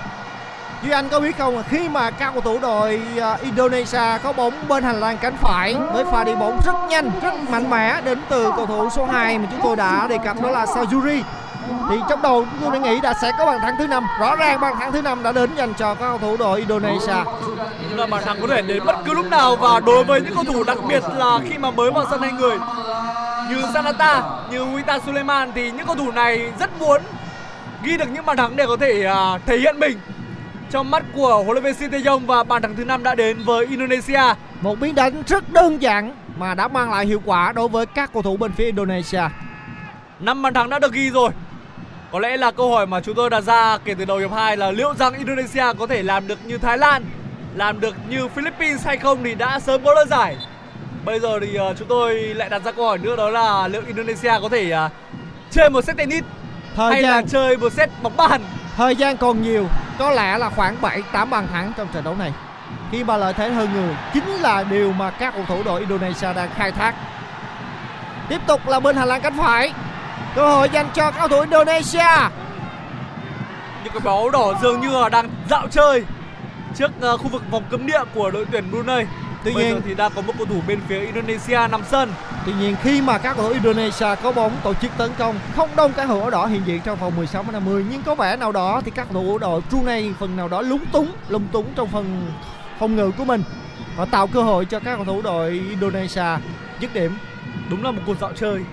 Duy 0.84 0.92
Anh 0.92 1.10
có 1.10 1.20
biết 1.20 1.38
không 1.38 1.64
khi 1.70 1.90
mà 1.90 2.12
các 2.12 2.32
cầu 2.34 2.42
thủ 2.42 2.60
đội 2.62 3.02
à, 3.22 3.38
Indonesia 3.42 4.18
có 4.24 4.34
bóng 4.34 4.54
bên 4.68 4.84
hành 4.84 5.00
lang 5.00 5.18
cánh 5.18 5.38
phải 5.38 5.76
với 5.94 6.06
pha 6.06 6.24
đi 6.24 6.36
bóng 6.36 6.60
rất 6.66 6.76
nhanh, 6.90 7.12
rất 7.22 7.34
mạnh 7.50 7.70
mẽ 7.70 8.02
đến 8.02 8.20
từ 8.30 8.52
cầu 8.56 8.66
thủ 8.66 8.90
số 8.90 9.06
2 9.06 9.40
mà 9.40 9.46
chúng 9.52 9.60
tôi 9.64 9.76
đã 9.76 10.08
đề 10.08 10.18
cập 10.18 10.42
đó 10.42 10.52
là 10.52 10.66
Sajuri. 10.66 11.22
Thì 11.90 11.96
trong 12.10 12.22
đầu 12.22 12.46
chúng 12.52 12.62
tôi 12.62 12.80
đã 12.80 12.80
nghĩ 12.80 13.02
là 13.04 13.14
sẽ 13.22 13.32
có 13.38 13.46
bàn 13.46 13.60
thắng 13.62 13.76
thứ 13.80 13.88
năm. 13.88 14.04
Rõ 14.20 14.36
ràng 14.36 14.60
bàn 14.60 14.76
thắng 14.80 14.92
thứ 14.92 15.02
năm 15.02 15.24
đã 15.24 15.32
đến 15.32 15.50
dành 15.56 15.74
cho 15.74 15.96
các 15.96 16.08
cầu 16.08 16.18
thủ 16.18 16.38
đội 16.38 16.60
Indonesia. 16.60 17.24
Là 17.96 18.08
bàn 18.08 18.24
thắng 18.26 18.42
có 18.42 18.48
thể 18.48 18.62
đến 18.62 18.86
bất 18.86 18.96
cứ 19.06 19.14
lúc 19.14 19.30
nào 19.30 19.56
và 19.56 19.80
đối 19.80 20.04
với 20.04 20.22
những 20.22 20.36
cầu 20.36 20.44
thủ 20.44 20.64
đặc 20.64 20.78
biệt 20.88 21.04
là 21.18 21.40
khi 21.50 21.58
mà 21.58 21.72
mới 21.72 21.92
vào 21.92 22.06
sân 22.10 22.22
hai 22.22 22.32
người 22.32 22.58
như 23.50 23.62
Sanata, 23.74 24.24
như 24.52 24.66
Wita 24.66 25.00
Suleiman 25.06 25.52
thì 25.56 25.72
những 25.72 25.88
cầu 25.88 25.96
thủ 25.96 26.12
này 26.12 26.52
rất 26.60 26.80
muốn 26.80 27.02
ghi 27.84 27.98
được 27.98 28.10
những 28.14 28.26
bàn 28.26 28.38
thắng 28.38 28.56
để 28.56 28.66
có 28.68 28.78
thể 28.78 29.04
à, 29.04 29.38
thể 29.46 29.58
hiện 29.58 29.80
mình 29.80 30.00
trong 30.72 30.92
mắt 30.92 31.04
của 31.16 31.44
huấn 31.44 31.50
luyện 31.50 31.64
viên 31.64 31.74
Shin 31.74 31.92
Tae-yong 31.92 32.26
và 32.26 32.44
bàn 32.44 32.62
thắng 32.62 32.76
thứ 32.76 32.86
năm 32.86 33.04
đã 33.04 33.16
đến 33.16 33.38
với 33.46 33.66
Indonesia. 33.66 34.22
Một 34.62 34.80
biến 34.80 34.96
đánh 34.96 35.24
rất 35.28 35.54
đơn 35.54 35.82
giản 35.82 36.16
mà 36.38 36.56
đã 36.56 36.68
mang 36.68 36.92
lại 36.92 37.06
hiệu 37.06 37.22
quả 37.26 37.52
đối 37.52 37.68
với 37.68 37.86
các 37.86 38.14
cầu 38.14 38.22
thủ 38.22 38.38
bên 38.38 38.52
phía 38.52 38.66
Indonesia. 38.66 39.22
năm 40.20 40.42
bàn 40.42 40.54
thắng 40.54 40.70
đã 40.70 40.80
được 40.80 40.94
ghi 40.94 41.10
rồi. 41.10 41.30
Có 42.12 42.20
lẽ 42.20 42.38
là 42.38 42.52
câu 42.52 42.72
hỏi 42.72 42.88
mà 42.88 43.00
chúng 43.02 43.16
tôi 43.16 43.30
đặt 43.30 43.42
ra 43.42 43.78
kể 43.78 43.96
từ 44.00 44.06
đầu 44.06 44.18
hiệp 44.18 44.32
2 44.32 44.58
là 44.58 44.72
liệu 44.72 44.94
rằng 44.94 45.14
Indonesia 45.14 45.64
có 45.80 45.88
thể 45.88 46.04
làm 46.04 46.28
được 46.28 46.40
như 46.46 46.58
Thái 46.58 46.78
Lan, 46.78 47.06
làm 47.56 47.80
được 47.80 47.96
như 48.10 48.28
Philippines 48.28 48.86
hay 48.86 48.98
không 48.98 49.24
thì 49.24 49.36
đã 49.36 49.60
sớm 49.60 49.84
có 49.86 49.94
lời 49.94 50.06
giải. 50.10 50.38
Bây 51.06 51.20
giờ 51.20 51.40
thì 51.42 51.56
ờ, 51.56 51.74
chúng 51.80 51.88
tôi 51.88 52.16
lại 52.16 52.50
đặt 52.50 52.62
ra 52.66 52.72
câu 52.72 52.86
hỏi 52.86 52.98
nữa 52.98 53.16
đó 53.16 53.30
là 53.30 53.68
liệu 53.68 53.82
Indonesia 53.88 54.32
có 54.42 54.50
thể 54.50 54.70
ờ, 54.70 54.90
chơi 55.52 55.70
một 55.70 55.84
set 55.84 55.98
tennis 55.98 56.24
Thời 56.76 56.92
hay 56.92 57.02
là 57.02 57.10
gian 57.10 57.28
chơi 57.28 57.58
một 57.58 57.74
set 57.74 57.90
bóng 58.02 58.18
bàn. 58.18 58.42
thời 58.78 58.96
gian 58.96 59.18
còn 59.18 59.42
nhiều, 59.42 59.68
có 60.00 60.12
lẽ 60.12 60.38
là 60.38 60.50
khoảng 60.50 60.76
7 60.82 61.02
8 61.12 61.30
bàn 61.30 61.48
thắng 61.54 61.72
trong 61.78 61.88
trận 61.94 62.04
đấu 62.04 62.16
này. 62.20 62.34
Khi 62.92 63.04
mà 63.04 63.18
lợi 63.18 63.34
thế 63.34 63.50
hơn 63.50 63.70
người 63.74 63.96
chính 64.14 64.28
là 64.28 64.64
điều 64.64 64.94
mà 64.94 65.10
các 65.10 65.34
cầu 65.34 65.46
thủ 65.48 65.64
đội 65.64 65.80
Indonesia 65.80 66.34
đang 66.34 66.50
khai 66.56 66.72
thác. 66.72 66.96
Tiếp 68.30 68.42
tục 68.48 68.68
là 68.68 68.80
bên 68.80 68.96
hành 68.96 69.08
lang 69.08 69.22
cánh 69.22 69.38
phải. 69.38 69.74
Cơ 70.38 70.48
hội 70.56 70.70
dành 70.74 70.90
cho 70.94 71.12
cầu 71.12 71.28
thủ 71.28 71.40
Indonesia. 71.42 72.30
Những 73.84 73.94
cái 73.94 74.00
báo 74.04 74.30
đỏ 74.30 74.54
dường 74.62 74.82
như 74.82 74.90
là 75.02 75.10
đang 75.10 75.30
dạo 75.50 75.68
chơi 75.68 76.04
trước 76.76 76.92
ờ, 77.02 77.18
khu 77.18 77.28
vực 77.28 77.44
vòng 77.52 77.64
cấm 77.70 77.88
địa 77.88 78.00
của 78.14 78.32
đội 78.32 78.46
tuyển 78.52 78.72
Brunei. 78.72 79.06
Tuy 79.44 79.54
Bây 79.54 79.64
nhiên- 79.64 79.82
thì 79.86 79.96
đang 79.96 80.12
có 80.16 80.22
một 80.22 80.34
cầu 80.38 80.46
thủ 80.46 80.62
bên 80.68 80.80
phía 80.88 81.00
Indonesia 81.00 81.68
nằm 81.72 81.82
sân. 81.92 82.12
Tuy 82.46 82.54
nhiên 82.60 82.76
khi 82.84 83.02
mà 83.02 83.18
các 83.18 83.38
cầu 83.38 83.48
thủ 83.48 83.54
Indonesia 83.54 84.16
có 84.24 84.32
bóng 84.32 84.52
tổ 84.64 84.74
chức 84.74 84.92
tấn 84.98 85.12
công 85.18 85.36
không 85.56 85.70
đông 85.76 85.94
các 85.94 86.06
hữu 86.06 86.22
áo 86.22 86.30
đỏ 86.30 86.46
hiện 86.46 86.62
diện 86.66 86.82
trong 86.86 87.00
vòng 87.00 87.16
16 87.16 87.44
đến 87.44 87.54
50 87.54 87.86
nhưng 87.90 88.04
có 88.04 88.16
vẻ 88.16 88.36
nào 88.36 88.52
đó 88.52 88.82
thì 88.86 88.92
các 88.92 89.08
cầu 89.14 89.24
thủ 89.24 89.38
đội 89.38 89.62
Brunei 89.70 90.14
phần 90.20 90.36
nào 90.36 90.48
đó 90.48 90.62
lúng 90.62 90.86
túng 90.86 91.12
lung 91.30 91.48
túng 91.52 91.66
trong 91.76 91.88
phần 91.88 92.32
phòng 92.80 92.96
ngự 92.96 93.12
của 93.18 93.26
mình 93.26 93.44
và 93.98 94.06
tạo 94.06 94.28
cơ 94.28 94.42
hội 94.42 94.66
cho 94.66 94.80
các 94.80 94.96
cầu 94.96 95.06
thủ 95.06 95.22
đội 95.22 95.50
Indonesia 95.50 96.38
dứt 96.80 96.94
điểm. 96.94 97.18
Đúng 97.70 97.84
là 97.84 97.92
một 97.92 98.02
cuộc 98.06 98.20
dạo 98.22 98.32
chơi. 98.36 98.64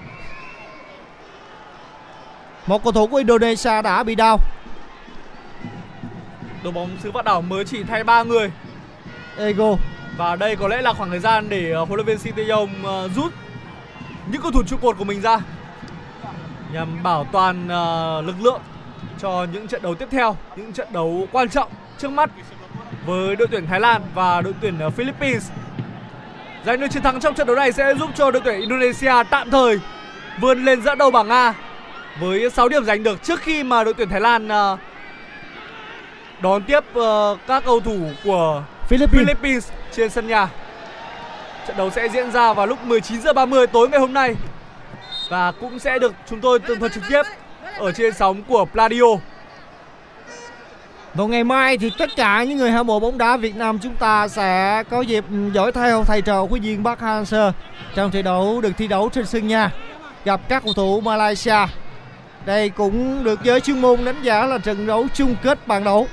Một 2.66 2.84
cầu 2.84 2.92
thủ 2.92 3.06
của 3.06 3.16
Indonesia 3.16 3.82
đã 3.82 4.02
bị 4.02 4.14
đau. 4.14 4.40
Đội 6.62 6.72
bóng 6.72 6.90
xứ 7.02 7.10
vạn 7.10 7.24
đảo 7.24 7.42
mới 7.42 7.64
chỉ 7.64 7.82
thay 7.82 8.04
3 8.04 8.22
người 8.22 8.50
Ego 9.38 9.76
và 10.16 10.36
đây 10.36 10.56
có 10.56 10.68
lẽ 10.68 10.82
là 10.82 10.92
khoảng 10.92 11.10
thời 11.10 11.18
gian 11.18 11.48
để 11.48 11.70
ờ, 11.70 11.84
huấn 11.84 11.96
luyện 11.96 12.06
viên 12.06 12.18
Shin 12.18 12.34
Tae-yong 12.34 12.68
ờ, 12.84 13.08
rút 13.16 13.32
những 14.26 14.42
cầu 14.42 14.50
thủ 14.50 14.62
trụ 14.62 14.76
cột 14.76 14.98
của 14.98 15.04
mình 15.04 15.20
ra 15.20 15.40
nhằm 16.72 17.02
bảo 17.02 17.26
toàn 17.32 17.68
ờ, 17.68 18.22
lực 18.26 18.36
lượng 18.40 18.60
cho 19.18 19.46
những 19.52 19.68
trận 19.68 19.82
đấu 19.82 19.94
tiếp 19.94 20.08
theo, 20.10 20.36
những 20.56 20.72
trận 20.72 20.88
đấu 20.92 21.26
quan 21.32 21.48
trọng 21.48 21.68
trước 21.98 22.10
mắt 22.10 22.30
với 23.06 23.36
đội 23.36 23.48
tuyển 23.50 23.66
Thái 23.66 23.80
Lan 23.80 24.02
và 24.14 24.40
đội 24.40 24.54
tuyển 24.60 24.74
Philippines. 24.96 25.50
Giành 26.66 26.80
được 26.80 26.86
chiến 26.90 27.02
thắng 27.02 27.20
trong 27.20 27.34
trận 27.34 27.46
đấu 27.46 27.56
này 27.56 27.72
sẽ 27.72 27.94
giúp 27.94 28.10
cho 28.14 28.30
đội 28.30 28.42
tuyển 28.44 28.60
Indonesia 28.60 29.12
tạm 29.30 29.50
thời 29.50 29.80
vươn 30.40 30.64
lên 30.64 30.82
dẫn 30.82 30.98
đầu 30.98 31.10
bảng 31.10 31.28
A 31.28 31.54
với 32.20 32.50
6 32.50 32.68
điểm 32.68 32.84
giành 32.84 33.02
được 33.02 33.22
trước 33.22 33.40
khi 33.40 33.62
mà 33.62 33.84
đội 33.84 33.94
tuyển 33.94 34.08
Thái 34.08 34.20
Lan 34.20 34.48
ờ, 34.48 34.76
đón 36.40 36.62
tiếp 36.62 36.84
ờ, 36.94 37.36
các 37.46 37.64
cầu 37.66 37.80
thủ 37.80 37.98
của 38.24 38.62
Philippines. 38.88 39.26
Philippines 39.26 39.70
trên 39.92 40.10
sân 40.10 40.26
nhà. 40.26 40.48
Trận 41.66 41.76
đấu 41.76 41.90
sẽ 41.90 42.08
diễn 42.08 42.30
ra 42.30 42.52
vào 42.52 42.66
lúc 42.66 42.84
19 42.84 43.20
giờ 43.20 43.32
30 43.32 43.66
tối 43.66 43.88
ngày 43.88 44.00
hôm 44.00 44.12
nay 44.12 44.36
và 45.28 45.52
cũng 45.52 45.78
sẽ 45.78 45.98
được 45.98 46.14
chúng 46.30 46.40
tôi 46.40 46.58
tường 46.58 46.78
thuật 46.78 46.92
trực 46.92 47.04
tiếp 47.08 47.22
ở 47.78 47.92
trên 47.92 48.14
sóng 48.14 48.42
của 48.42 48.64
Pladio. 48.64 49.16
Vào 51.14 51.26
ngày 51.28 51.44
mai 51.44 51.78
thì 51.78 51.90
tất 51.98 52.10
cả 52.16 52.44
những 52.44 52.58
người 52.58 52.70
hâm 52.70 52.86
mộ 52.86 53.00
bóng 53.00 53.18
đá 53.18 53.36
Việt 53.36 53.56
Nam 53.56 53.78
chúng 53.78 53.94
ta 53.94 54.28
sẽ 54.28 54.82
có 54.90 55.00
dịp 55.00 55.24
dõi 55.52 55.72
theo 55.72 56.04
thầy 56.04 56.22
trò 56.22 56.46
của 56.46 56.56
Duyên 56.56 56.84
Park 56.84 57.00
Hang-seo 57.00 57.52
trong 57.94 58.10
trận 58.10 58.24
đấu 58.24 58.60
được 58.60 58.72
thi 58.78 58.86
đấu 58.86 59.10
trên 59.12 59.26
sân 59.26 59.48
nhà 59.48 59.70
gặp 60.24 60.40
các 60.48 60.62
cầu 60.64 60.72
thủ 60.72 61.00
Malaysia. 61.00 61.66
Đây 62.46 62.68
cũng 62.68 63.24
được 63.24 63.42
giới 63.42 63.60
chuyên 63.60 63.80
môn 63.80 64.04
đánh 64.04 64.22
giá 64.22 64.46
là 64.46 64.58
trận 64.58 64.86
đấu 64.86 65.06
chung 65.14 65.36
kết 65.42 65.66
bàn 65.66 65.84
đấu 65.84 66.06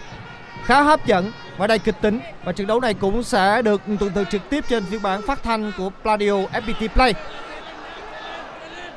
khá 0.65 0.81
hấp 0.81 1.05
dẫn 1.05 1.31
và 1.57 1.67
đầy 1.67 1.79
kịch 1.79 1.95
tính 2.01 2.19
và 2.43 2.51
trận 2.51 2.67
đấu 2.67 2.79
này 2.79 2.93
cũng 2.93 3.23
sẽ 3.23 3.61
được 3.61 3.81
tường 3.99 4.11
thuật 4.13 4.29
trực 4.29 4.49
tiếp 4.49 4.63
trên 4.69 4.85
phiên 4.85 5.01
bản 5.01 5.21
phát 5.21 5.43
thanh 5.43 5.71
của 5.77 5.89
Pladio 6.03 6.31
FPT 6.31 6.87
Play. 6.87 7.13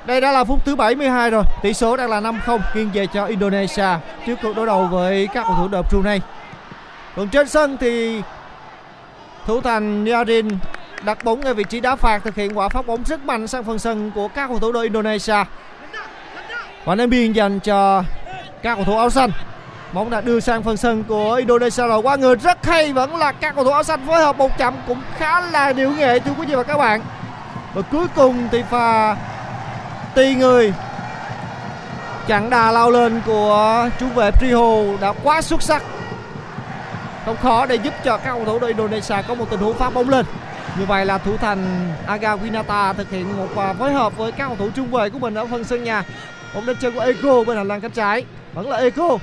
Đây 0.06 0.20
đã 0.20 0.32
là 0.32 0.44
phút 0.44 0.64
thứ 0.64 0.76
72 0.76 1.30
rồi, 1.30 1.42
tỷ 1.62 1.72
số 1.72 1.96
đang 1.96 2.10
là 2.10 2.20
5-0 2.20 2.58
nghiêng 2.74 2.90
về 2.94 3.06
cho 3.06 3.26
Indonesia 3.26 3.88
trước 4.26 4.34
cuộc 4.42 4.56
đối 4.56 4.66
đầu 4.66 4.86
với 4.86 5.28
các 5.34 5.44
cầu 5.46 5.56
thủ 5.56 5.68
đội 5.68 5.82
Brunei. 5.90 6.20
Còn 7.16 7.28
trên 7.28 7.48
sân 7.48 7.76
thì 7.80 8.22
thủ 9.46 9.60
thành 9.60 10.04
Yarin 10.06 10.48
đặt 11.04 11.24
bóng 11.24 11.40
ở 11.40 11.54
vị 11.54 11.64
trí 11.64 11.80
đá 11.80 11.96
phạt 11.96 12.18
thực 12.24 12.34
hiện 12.34 12.58
quả 12.58 12.68
phát 12.68 12.86
bóng 12.86 13.04
rất 13.04 13.24
mạnh 13.24 13.46
sang 13.46 13.64
phần 13.64 13.78
sân 13.78 14.10
của 14.14 14.28
các 14.28 14.46
cầu 14.46 14.58
thủ 14.58 14.72
đội 14.72 14.84
Indonesia. 14.84 15.44
Và 16.84 16.94
ném 16.94 17.10
biên 17.10 17.32
dành 17.32 17.60
cho 17.60 18.04
các 18.62 18.74
cầu 18.74 18.84
thủ 18.84 18.98
áo 18.98 19.10
xanh. 19.10 19.30
Bóng 19.92 20.10
đã 20.10 20.20
đưa 20.20 20.40
sang 20.40 20.62
phần 20.62 20.76
sân 20.76 21.04
của 21.04 21.34
Indonesia 21.34 21.86
rồi. 21.86 22.02
Qua 22.02 22.16
người 22.16 22.36
rất 22.36 22.66
hay 22.66 22.92
vẫn 22.92 23.16
là 23.16 23.32
các 23.32 23.54
cầu 23.54 23.64
thủ 23.64 23.70
áo 23.70 23.82
xanh 23.82 24.06
phối 24.06 24.20
hợp 24.20 24.36
một 24.36 24.58
chậm 24.58 24.74
cũng 24.86 25.00
khá 25.18 25.40
là 25.40 25.72
điệu 25.72 25.90
nghệ, 25.90 26.18
thưa 26.18 26.32
quý 26.38 26.46
vị 26.46 26.54
và 26.54 26.62
các 26.62 26.78
bạn. 26.78 27.00
Và 27.74 27.82
cuối 27.82 28.06
cùng 28.14 28.48
thì 28.52 28.62
pha 28.70 29.16
tì 30.14 30.34
người. 30.34 30.72
Chặn 32.26 32.50
đà 32.50 32.70
lao 32.70 32.90
lên 32.90 33.20
của 33.26 33.88
trung 34.00 34.14
vệ 34.14 34.30
Priho 34.30 34.82
đã 35.00 35.12
quá 35.22 35.42
xuất 35.42 35.62
sắc. 35.62 35.82
Không 37.26 37.36
khó 37.42 37.66
để 37.66 37.74
giúp 37.74 37.94
cho 38.04 38.16
các 38.16 38.32
cầu 38.32 38.44
thủ 38.44 38.58
đội 38.58 38.70
Indonesia 38.70 39.16
có 39.28 39.34
một 39.34 39.50
tình 39.50 39.60
huống 39.60 39.78
phát 39.78 39.94
bóng 39.94 40.08
lên. 40.08 40.26
Như 40.78 40.84
vậy 40.86 41.06
là 41.06 41.18
thủ 41.18 41.36
thành 41.36 41.92
Aga 42.06 42.36
Winata 42.36 42.94
thực 42.94 43.10
hiện 43.10 43.36
một 43.36 43.48
à, 43.56 43.72
phối 43.72 43.92
hợp 43.92 44.16
với 44.16 44.32
các 44.32 44.46
cầu 44.46 44.56
thủ 44.56 44.68
trung 44.74 44.90
vệ 44.90 45.10
của 45.10 45.18
mình 45.18 45.34
ở 45.34 45.46
phần 45.46 45.64
sân 45.64 45.84
nhà 45.84 46.04
bóng 46.54 46.66
đến 46.66 46.76
chân 46.80 46.94
của 46.94 47.00
Eko 47.00 47.44
bên 47.46 47.56
hành 47.56 47.68
lang 47.68 47.80
cánh 47.80 47.90
trái. 47.90 48.24
Vẫn 48.54 48.70
là 48.70 48.76
Eko 48.76 49.18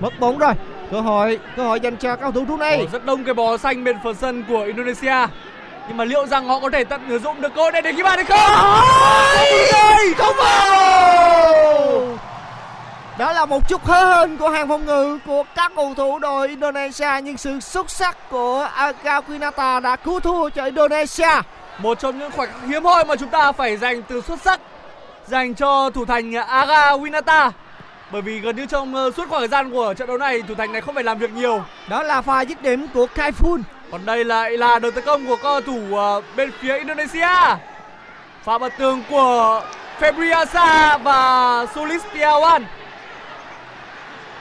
mất 0.00 0.20
bóng 0.20 0.38
rồi. 0.38 0.52
Cơ 0.90 1.00
hội 1.00 1.38
cơ 1.56 1.62
hội 1.62 1.80
dành 1.80 1.96
cho 1.96 2.16
các 2.16 2.20
cầu 2.20 2.32
thủ 2.32 2.44
Brunei. 2.44 2.78
Ồ, 2.78 2.86
rất 2.92 3.04
đông 3.04 3.24
cái 3.24 3.34
bò 3.34 3.56
xanh 3.56 3.84
bên 3.84 3.96
phần 4.04 4.14
sân 4.14 4.44
của 4.48 4.62
Indonesia. 4.62 5.26
Nhưng 5.88 5.96
mà 5.96 6.04
liệu 6.04 6.26
rằng 6.26 6.48
họ 6.48 6.60
có 6.60 6.70
thể 6.70 6.84
tận 6.84 7.18
dụng 7.22 7.40
được 7.40 7.54
cơ 7.54 7.62
hội 7.62 7.72
này 7.72 7.82
để 7.82 7.92
ghi 7.92 8.02
bàn 8.02 8.18
hay 8.18 8.24
không? 8.24 8.50
Ôi, 9.72 10.14
không 10.18 10.36
vào 10.36 11.82
đó 13.18 13.32
là 13.32 13.46
một 13.46 13.68
chút 13.68 13.84
hớ 13.84 14.14
hên 14.14 14.36
của 14.36 14.48
hàng 14.48 14.68
phòng 14.68 14.86
ngự 14.86 15.18
của 15.26 15.44
các 15.54 15.72
cầu 15.76 15.94
thủ 15.96 16.18
đội 16.18 16.48
Indonesia 16.48 17.08
nhưng 17.22 17.36
sự 17.36 17.60
xuất 17.60 17.90
sắc 17.90 18.30
của 18.30 18.68
Aga 18.74 19.20
Quinata 19.20 19.80
đã 19.80 19.96
cứu 19.96 20.20
thua 20.20 20.50
cho 20.50 20.64
Indonesia. 20.64 21.30
Một 21.78 21.98
trong 22.00 22.18
những 22.18 22.30
khoảnh 22.30 22.48
khắc 22.52 22.68
hiếm 22.68 22.84
hoi 22.84 23.04
mà 23.04 23.16
chúng 23.16 23.28
ta 23.28 23.52
phải 23.52 23.76
dành 23.76 24.02
từ 24.02 24.20
xuất 24.20 24.40
sắc 24.40 24.60
dành 25.26 25.54
cho 25.54 25.90
thủ 25.90 26.04
thành 26.04 26.32
Aga 26.34 26.90
Winata. 26.90 27.50
Bởi 28.12 28.22
vì 28.22 28.40
gần 28.40 28.56
như 28.56 28.66
trong 28.66 28.94
ờ, 28.94 29.10
suốt 29.16 29.28
khoảng 29.28 29.40
thời 29.40 29.48
gian 29.48 29.70
của 29.70 29.94
trận 29.94 30.08
đấu 30.08 30.18
này 30.18 30.42
thủ 30.42 30.54
thành 30.54 30.72
này 30.72 30.80
không 30.80 30.94
phải 30.94 31.04
làm 31.04 31.18
việc 31.18 31.30
nhiều. 31.32 31.64
đó 31.90 32.02
là 32.02 32.22
pha 32.22 32.40
dứt 32.40 32.62
điểm 32.62 32.86
của 32.94 33.06
Kaifun 33.14 33.62
Còn 33.90 34.06
đây 34.06 34.24
lại 34.24 34.58
là 34.58 34.78
đợt 34.78 34.90
tấn 34.90 35.04
công 35.04 35.26
của 35.26 35.36
các 35.36 35.42
cầu 35.42 35.60
thủ 35.60 35.96
ờ, 35.96 36.22
bên 36.36 36.50
phía 36.60 36.78
Indonesia. 36.78 37.56
Pha 38.44 38.58
bật 38.58 38.72
tường 38.78 39.02
của 39.10 39.62
Febriasa 40.00 40.98
và 40.98 41.64
Sulistiawan. 41.74 42.62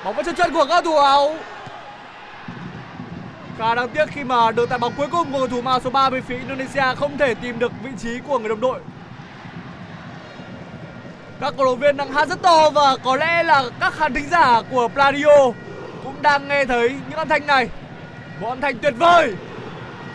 Bóng 0.05 0.15
vào 0.15 0.23
chân 0.23 0.35
chân 0.35 0.53
của 0.53 0.65
các 0.65 0.69
cầu 0.69 0.81
thủ 0.81 0.97
áo 0.97 1.35
Khá 3.57 3.75
đáng 3.75 3.89
tiếc 3.89 4.05
khi 4.07 4.23
mà 4.23 4.51
được 4.51 4.69
tại 4.69 4.79
bóng 4.79 4.93
cuối 4.97 5.07
cùng 5.11 5.31
của 5.31 5.37
cầu 5.37 5.47
thủ 5.47 5.61
màu 5.61 5.79
số 5.79 5.89
3 5.89 6.09
bên 6.09 6.23
phía 6.23 6.37
Indonesia 6.37 6.95
không 6.95 7.17
thể 7.17 7.33
tìm 7.33 7.59
được 7.59 7.71
vị 7.83 7.89
trí 7.99 8.19
của 8.27 8.39
người 8.39 8.49
đồng 8.49 8.61
đội. 8.61 8.79
Các 11.41 11.53
cổ 11.57 11.65
động 11.65 11.79
viên 11.79 11.97
đang 11.97 12.11
hát 12.11 12.27
rất 12.27 12.41
to 12.41 12.69
và 12.69 12.97
có 13.03 13.15
lẽ 13.15 13.43
là 13.43 13.63
các 13.79 13.93
khán 13.93 14.13
thính 14.13 14.29
giả 14.29 14.61
của 14.71 14.87
Pladio 14.87 15.35
cũng 16.03 16.21
đang 16.21 16.47
nghe 16.47 16.65
thấy 16.65 16.89
những 17.09 17.17
âm 17.19 17.27
thanh 17.27 17.47
này. 17.47 17.69
Một 18.39 18.49
âm 18.49 18.61
thanh 18.61 18.77
tuyệt 18.77 18.93
vời. 18.97 19.33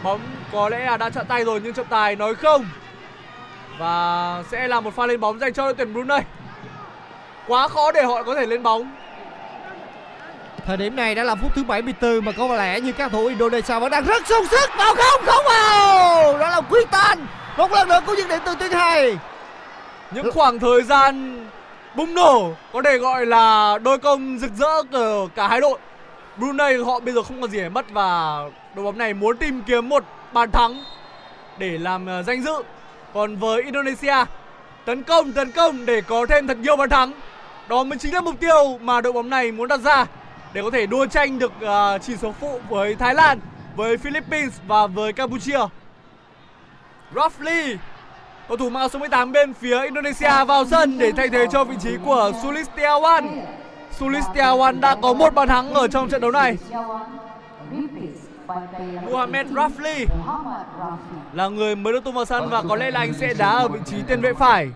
Bóng 0.02 0.20
có 0.52 0.68
lẽ 0.68 0.84
là 0.84 0.96
đã 0.96 1.10
chặn 1.10 1.26
tay 1.26 1.44
rồi 1.44 1.60
nhưng 1.64 1.72
trọng 1.72 1.86
tài 1.86 2.16
nói 2.16 2.34
không. 2.34 2.66
Và 3.78 4.42
sẽ 4.50 4.68
là 4.68 4.80
một 4.80 4.96
pha 4.96 5.06
lên 5.06 5.20
bóng 5.20 5.38
dành 5.38 5.52
cho 5.52 5.64
đội 5.64 5.74
tuyển 5.74 5.92
Brunei. 5.92 6.20
Quá 7.46 7.68
khó 7.68 7.92
để 7.92 8.02
họ 8.02 8.22
có 8.22 8.34
thể 8.34 8.46
lên 8.46 8.62
bóng. 8.62 8.96
Thời 10.66 10.76
điểm 10.76 10.96
này 10.96 11.14
đã 11.14 11.24
là 11.24 11.34
phút 11.34 11.52
thứ 11.54 11.64
74 11.64 12.24
mà 12.24 12.32
có 12.32 12.56
lẽ 12.56 12.80
như 12.80 12.92
các 12.92 13.12
thủ 13.12 13.26
Indonesia 13.26 13.78
vẫn 13.78 13.90
đang 13.90 14.04
rất 14.04 14.26
sung 14.26 14.46
sức 14.50 14.70
vào 14.78 14.94
không 14.94 15.24
không 15.26 15.44
vào 15.48 16.38
đó 16.38 16.50
là 16.50 16.60
Quy 16.70 16.80
Tan 16.90 17.26
một 17.56 17.72
lần 17.72 17.88
nữa 17.88 18.00
cú 18.06 18.16
dứt 18.16 18.28
điểm 18.28 18.40
từ 18.44 18.54
tuyến 18.54 18.72
hai 18.72 19.16
những 20.10 20.30
khoảng 20.32 20.58
thời 20.58 20.82
gian 20.82 21.44
bùng 21.96 22.14
nổ 22.14 22.52
có 22.72 22.82
thể 22.82 22.98
gọi 22.98 23.26
là 23.26 23.78
đôi 23.78 23.98
công 23.98 24.38
rực 24.38 24.52
rỡ 24.58 24.82
của 24.92 25.28
cả 25.34 25.48
hai 25.48 25.60
đội. 25.60 25.78
Brunei 26.36 26.76
họ 26.84 27.00
bây 27.00 27.14
giờ 27.14 27.22
không 27.22 27.40
còn 27.40 27.50
gì 27.50 27.58
để 27.58 27.68
mất 27.68 27.90
và 27.90 28.38
đội 28.74 28.84
bóng 28.84 28.98
này 28.98 29.14
muốn 29.14 29.36
tìm 29.36 29.62
kiếm 29.66 29.88
một 29.88 30.04
bàn 30.32 30.50
thắng 30.50 30.84
để 31.58 31.78
làm 31.78 32.06
ờ, 32.06 32.22
danh 32.22 32.42
dự. 32.42 32.62
Còn 33.14 33.36
với 33.36 33.62
Indonesia, 33.62 34.24
tấn 34.84 35.02
công 35.02 35.32
tấn 35.32 35.52
công 35.52 35.86
để 35.86 36.00
có 36.00 36.26
thêm 36.26 36.46
thật 36.46 36.58
nhiều 36.58 36.76
bàn 36.76 36.88
thắng. 36.88 37.12
Đó 37.68 37.84
mới 37.84 37.98
chính 37.98 38.14
là 38.14 38.20
mục 38.20 38.40
tiêu 38.40 38.78
mà 38.80 39.00
đội 39.00 39.12
bóng 39.12 39.30
này 39.30 39.52
muốn 39.52 39.68
đặt 39.68 39.80
ra 39.80 40.06
để 40.52 40.62
có 40.62 40.70
thể 40.70 40.86
đua 40.86 41.06
tranh 41.06 41.38
được 41.38 41.52
uh, 41.64 42.02
chỉ 42.02 42.16
số 42.16 42.34
phụ 42.40 42.60
với 42.68 42.94
Thái 42.94 43.14
Lan, 43.14 43.40
với 43.76 43.96
Philippines 43.96 44.52
và 44.66 44.86
với 44.86 45.12
Campuchia. 45.12 45.60
Roughly 47.14 47.76
Cầu 48.48 48.56
thủ 48.56 48.70
mang 48.70 48.88
số 48.88 48.98
18 48.98 49.32
bên 49.32 49.54
phía 49.54 49.82
Indonesia 49.82 50.44
vào 50.44 50.64
sân 50.64 50.98
để 50.98 51.12
thay 51.12 51.28
thế 51.28 51.46
cho 51.52 51.64
vị 51.64 51.76
trí 51.82 51.96
của 52.04 52.32
Sulistiawan. 52.42 53.40
Sulistiawan 53.98 54.80
đã 54.80 54.96
có 55.02 55.12
một 55.12 55.34
bàn 55.34 55.48
thắng 55.48 55.74
ở 55.74 55.88
trong 55.88 56.08
trận 56.08 56.20
đấu 56.20 56.30
này. 56.30 56.56
Mohamed 59.10 59.46
Rafli 59.46 60.06
là 61.32 61.48
người 61.48 61.76
mới 61.76 61.92
được 61.92 62.04
tung 62.04 62.14
vào 62.14 62.24
sân 62.24 62.48
và 62.48 62.62
có 62.68 62.76
lẽ 62.76 62.90
là 62.90 63.00
anh 63.00 63.12
sẽ 63.14 63.34
đá 63.34 63.50
ở 63.50 63.68
vị 63.68 63.80
trí 63.86 63.96
tiền 64.06 64.20
vệ 64.20 64.32
phải. 64.34 64.70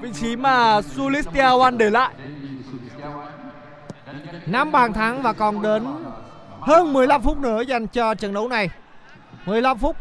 Vị 0.00 0.08
trí 0.20 0.36
mà 0.36 0.80
Sulistiawan 0.80 1.76
để 1.76 1.90
lại. 1.90 2.14
năm 4.46 4.72
bàn 4.72 4.92
thắng 4.92 5.22
và 5.22 5.32
còn 5.32 5.62
đến 5.62 5.84
hơn 6.60 6.92
15 6.92 7.22
phút 7.22 7.38
nữa 7.38 7.60
dành 7.60 7.86
cho 7.86 8.14
trận 8.14 8.34
đấu 8.34 8.48
này 8.48 8.70
15 9.46 9.78
phút 9.78 9.96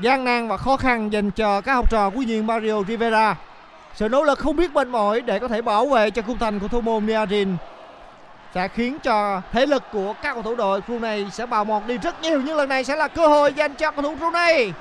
gian 0.00 0.24
nan 0.24 0.48
và 0.48 0.56
khó 0.56 0.76
khăn 0.76 1.12
dành 1.12 1.30
cho 1.30 1.60
các 1.60 1.74
học 1.74 1.90
trò 1.90 2.10
của 2.10 2.20
viên 2.26 2.46
Mario 2.46 2.82
Rivera. 2.88 3.36
Sự 3.94 4.08
nỗ 4.08 4.22
lực 4.22 4.38
không 4.38 4.56
biết 4.56 4.72
mệt 4.72 4.88
mỏi 4.88 5.20
để 5.20 5.38
có 5.38 5.48
thể 5.48 5.62
bảo 5.62 5.86
vệ 5.86 6.10
cho 6.10 6.22
khung 6.22 6.38
thành 6.38 6.58
của 6.58 6.68
thủ 6.68 6.80
môn 6.80 7.06
Niarin 7.06 7.56
sẽ 8.54 8.68
khiến 8.68 8.98
cho 9.02 9.40
thế 9.52 9.66
lực 9.66 9.82
của 9.92 10.14
các 10.22 10.34
cầu 10.34 10.42
thủ 10.42 10.54
đội 10.54 10.80
Brunei 10.80 11.26
sẽ 11.32 11.46
bào 11.46 11.64
mòn 11.64 11.86
đi 11.86 11.98
rất 11.98 12.22
nhiều, 12.22 12.40
nhưng 12.40 12.56
lần 12.56 12.68
này 12.68 12.84
sẽ 12.84 12.96
là 12.96 13.08
cơ 13.08 13.26
hội 13.26 13.52
dành 13.52 13.74
cho 13.74 13.90
cầu 13.90 14.02
thủ 14.02 14.14
Brunei. 14.14 14.72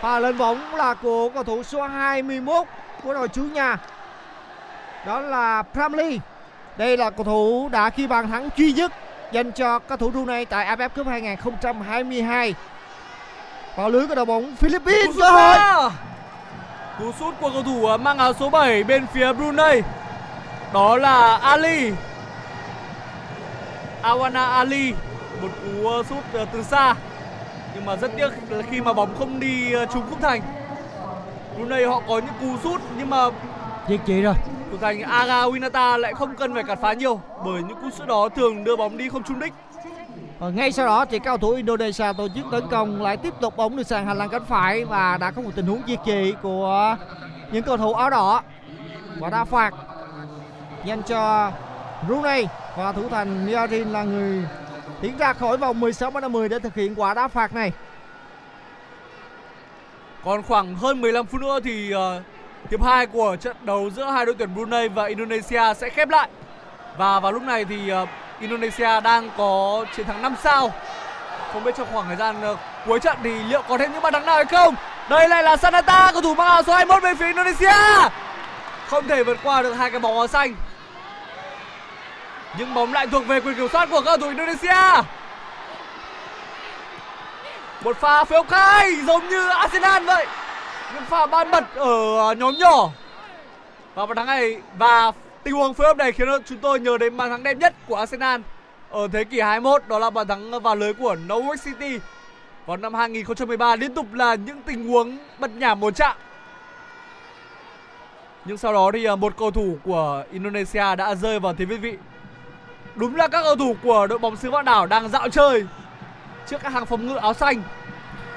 Pha 0.00 0.18
lên 0.18 0.38
bóng 0.38 0.74
là 0.74 0.94
của 0.94 1.28
cầu 1.28 1.44
thủ 1.44 1.62
số 1.62 1.82
21 1.82 2.66
của 3.02 3.14
đội 3.14 3.28
chủ 3.28 3.42
nhà. 3.42 3.78
Đó 5.06 5.20
là 5.20 5.62
Pramli 5.72 6.20
đây 6.76 6.96
là 6.96 7.10
cầu 7.10 7.24
thủ 7.24 7.68
đã 7.72 7.90
ghi 7.96 8.06
bàn 8.06 8.30
thắng 8.30 8.48
duy 8.56 8.72
nhất 8.72 8.92
dành 9.32 9.52
cho 9.52 9.78
các 9.78 9.98
thủ 9.98 10.10
Brunei 10.10 10.44
tại 10.44 10.76
AFF 10.76 10.88
Cup 10.88 11.06
2022 11.06 12.54
vào 13.76 13.90
lưới 13.90 14.06
của 14.06 14.14
đội 14.14 14.24
bóng 14.24 14.56
Philippines 14.56 15.06
Cú 15.06 15.12
cơ 15.20 15.28
sút 15.28 15.32
hội. 15.32 15.90
Cú 16.98 17.12
sút 17.12 17.34
của 17.40 17.50
cầu 17.50 17.62
thủ 17.62 17.86
ờ, 17.86 17.96
mang 17.96 18.18
áo 18.18 18.32
số 18.32 18.50
7 18.50 18.84
bên 18.84 19.06
phía 19.12 19.32
Brunei. 19.32 19.82
Đó 20.72 20.96
là 20.96 21.36
Ali. 21.36 21.92
Awana 24.02 24.50
Ali, 24.50 24.92
một 25.42 25.48
cú 25.64 25.88
ờ, 25.88 26.02
sút 26.02 26.24
ờ, 26.32 26.46
từ 26.52 26.62
xa. 26.62 26.94
Nhưng 27.74 27.84
mà 27.84 27.96
rất 27.96 28.10
tiếc 28.16 28.30
là 28.50 28.62
khi 28.70 28.80
mà 28.80 28.92
bóng 28.92 29.18
không 29.18 29.40
đi 29.40 29.72
trúng 29.92 30.02
khung 30.10 30.20
thành. 30.20 30.40
Brunei 31.56 31.84
họ 31.84 32.02
có 32.08 32.18
những 32.18 32.34
cú 32.40 32.58
sút 32.70 32.80
nhưng 32.98 33.10
mà 33.10 33.30
Diệt 33.88 34.00
chị 34.06 34.22
rồi 34.22 34.34
thủ 34.70 34.76
thành 34.80 35.00
Aga 35.00 35.42
Winata 35.42 35.98
lại 35.98 36.14
không 36.14 36.36
cần 36.36 36.54
phải 36.54 36.62
cản 36.62 36.78
phá 36.82 36.92
nhiều 36.92 37.20
bởi 37.44 37.62
những 37.62 37.78
cú 37.82 37.90
sút 37.90 38.08
đó 38.08 38.28
thường 38.36 38.64
đưa 38.64 38.76
bóng 38.76 38.96
đi 38.96 39.08
không 39.08 39.22
trúng 39.22 39.40
đích. 39.40 39.52
Và 40.38 40.48
ngay 40.48 40.72
sau 40.72 40.86
đó 40.86 41.04
thì 41.04 41.18
cao 41.18 41.38
thủ 41.38 41.50
Indonesia 41.50 42.12
tổ 42.16 42.28
chức 42.34 42.44
tấn 42.52 42.68
công 42.70 43.02
lại 43.02 43.16
tiếp 43.16 43.34
tục 43.40 43.56
bóng 43.56 43.76
được 43.76 43.86
sang 43.86 44.06
hành 44.06 44.18
lang 44.18 44.28
cánh 44.28 44.44
phải 44.44 44.84
và 44.84 45.16
đã 45.16 45.30
có 45.30 45.42
một 45.42 45.50
tình 45.54 45.66
huống 45.66 45.82
diệt 45.86 45.98
trị 46.06 46.34
của 46.42 46.96
những 47.52 47.62
cầu 47.62 47.76
thủ 47.76 47.92
áo 47.94 48.10
đỏ 48.10 48.42
và 49.18 49.30
đá 49.30 49.44
phạt 49.44 49.74
dành 50.84 51.02
cho 51.02 51.52
Brunei 52.06 52.46
và 52.76 52.92
thủ 52.92 53.08
thành 53.08 53.46
Miarin 53.46 53.88
là 53.88 54.02
người 54.02 54.44
tiến 55.00 55.18
ra 55.18 55.32
khỏi 55.32 55.56
vòng 55.56 55.80
16 55.80 56.10
mét 56.10 56.30
10 56.30 56.48
để 56.48 56.58
thực 56.58 56.74
hiện 56.74 56.94
quả 56.94 57.14
đá 57.14 57.28
phạt 57.28 57.54
này. 57.54 57.72
Còn 60.24 60.42
khoảng 60.42 60.74
hơn 60.74 61.00
15 61.00 61.26
phút 61.26 61.40
nữa 61.40 61.58
thì 61.64 61.94
uh, 61.94 62.22
hiệp 62.70 62.82
2 62.82 63.06
của 63.06 63.36
trận 63.40 63.56
đấu 63.62 63.90
giữa 63.90 64.04
hai 64.04 64.26
đội 64.26 64.34
tuyển 64.38 64.54
Brunei 64.54 64.88
và 64.88 65.04
Indonesia 65.04 65.74
sẽ 65.76 65.90
khép 65.90 66.08
lại. 66.08 66.28
Và 66.96 67.20
vào 67.20 67.32
lúc 67.32 67.42
này 67.42 67.64
thì 67.64 67.92
uh, 67.92 68.08
Indonesia 68.40 69.00
đang 69.00 69.30
có 69.36 69.84
chiến 69.96 70.06
thắng 70.06 70.22
5 70.22 70.34
sao. 70.42 70.72
Không 71.52 71.64
biết 71.64 71.74
trong 71.76 71.88
khoảng 71.92 72.06
thời 72.06 72.16
gian 72.16 72.42
ờ, 72.42 72.56
cuối 72.86 73.00
trận 73.00 73.16
thì 73.24 73.30
liệu 73.30 73.62
có 73.68 73.78
thêm 73.78 73.92
những 73.92 74.02
bàn 74.02 74.12
thắng 74.12 74.26
nào 74.26 74.36
hay 74.36 74.44
không? 74.44 74.74
Đây 75.08 75.28
lại 75.28 75.42
là 75.42 75.56
Sanata, 75.56 76.10
cầu 76.12 76.22
thủ 76.22 76.34
mang 76.34 76.48
áo 76.48 76.62
số 76.62 76.72
21 76.72 77.02
bên 77.02 77.16
phía 77.16 77.26
Indonesia. 77.26 78.10
Không 78.88 79.08
thể 79.08 79.24
vượt 79.24 79.38
qua 79.42 79.62
được 79.62 79.72
hai 79.72 79.90
cái 79.90 80.00
bóng 80.00 80.16
áo 80.16 80.26
xanh. 80.26 80.54
Nhưng 82.58 82.74
bóng 82.74 82.92
lại 82.92 83.06
thuộc 83.06 83.26
về 83.26 83.40
quyền 83.40 83.54
kiểm 83.54 83.68
soát 83.72 83.88
của 83.90 84.00
các 84.00 84.04
cầu 84.04 84.16
thủ 84.16 84.28
Indonesia. 84.28 85.02
Một 87.84 87.96
pha 87.96 88.24
phiếu 88.24 88.42
khai 88.42 88.94
giống 88.94 89.28
như 89.28 89.48
Arsenal 89.48 90.04
vậy. 90.04 90.26
Những 90.94 91.04
pha 91.04 91.26
ban 91.26 91.50
bật 91.50 91.64
ở 91.74 92.18
ờ, 92.18 92.34
nhóm 92.34 92.54
nhỏ. 92.58 92.88
Và 93.94 94.06
bàn 94.06 94.16
thắng 94.16 94.26
này 94.26 94.56
và 94.78 95.12
tình 95.44 95.54
huống 95.54 95.74
phối 95.74 95.86
hợp 95.86 95.96
này 95.96 96.12
khiến 96.12 96.28
chúng 96.46 96.58
tôi 96.58 96.80
nhớ 96.80 96.98
đến 96.98 97.16
bàn 97.16 97.30
thắng 97.30 97.42
đẹp 97.42 97.56
nhất 97.56 97.74
của 97.88 97.96
Arsenal 97.96 98.40
ở 98.90 99.08
thế 99.12 99.24
kỷ 99.24 99.40
21 99.40 99.82
đó 99.88 99.98
là 99.98 100.10
bàn 100.10 100.28
thắng 100.28 100.62
vào 100.62 100.76
lưới 100.76 100.94
của 100.94 101.16
Norwich 101.28 101.56
City 101.64 101.98
vào 102.66 102.76
năm 102.76 102.94
2013 102.94 103.76
liên 103.76 103.94
tục 103.94 104.06
là 104.12 104.34
những 104.34 104.62
tình 104.62 104.88
huống 104.88 105.18
bật 105.38 105.50
nhả 105.56 105.74
một 105.74 105.96
chạm. 105.96 106.16
Nhưng 108.44 108.56
sau 108.56 108.72
đó 108.72 108.90
thì 108.92 109.04
à, 109.04 109.16
một 109.16 109.36
cầu 109.38 109.50
thủ 109.50 109.78
của 109.84 110.24
Indonesia 110.32 110.96
đã 110.96 111.14
rơi 111.14 111.40
vào 111.40 111.54
thế 111.54 111.64
việt 111.64 111.76
vị. 111.76 111.96
Đúng 112.94 113.16
là 113.16 113.28
các 113.28 113.42
cầu 113.42 113.56
thủ 113.56 113.76
của 113.82 114.06
đội 114.06 114.18
bóng 114.18 114.36
xứ 114.36 114.50
vạn 114.50 114.64
đảo 114.64 114.86
đang 114.86 115.08
dạo 115.08 115.28
chơi 115.28 115.66
trước 116.46 116.62
các 116.62 116.72
hàng 116.72 116.86
phòng 116.86 117.06
ngự 117.06 117.16
áo 117.16 117.34
xanh. 117.34 117.62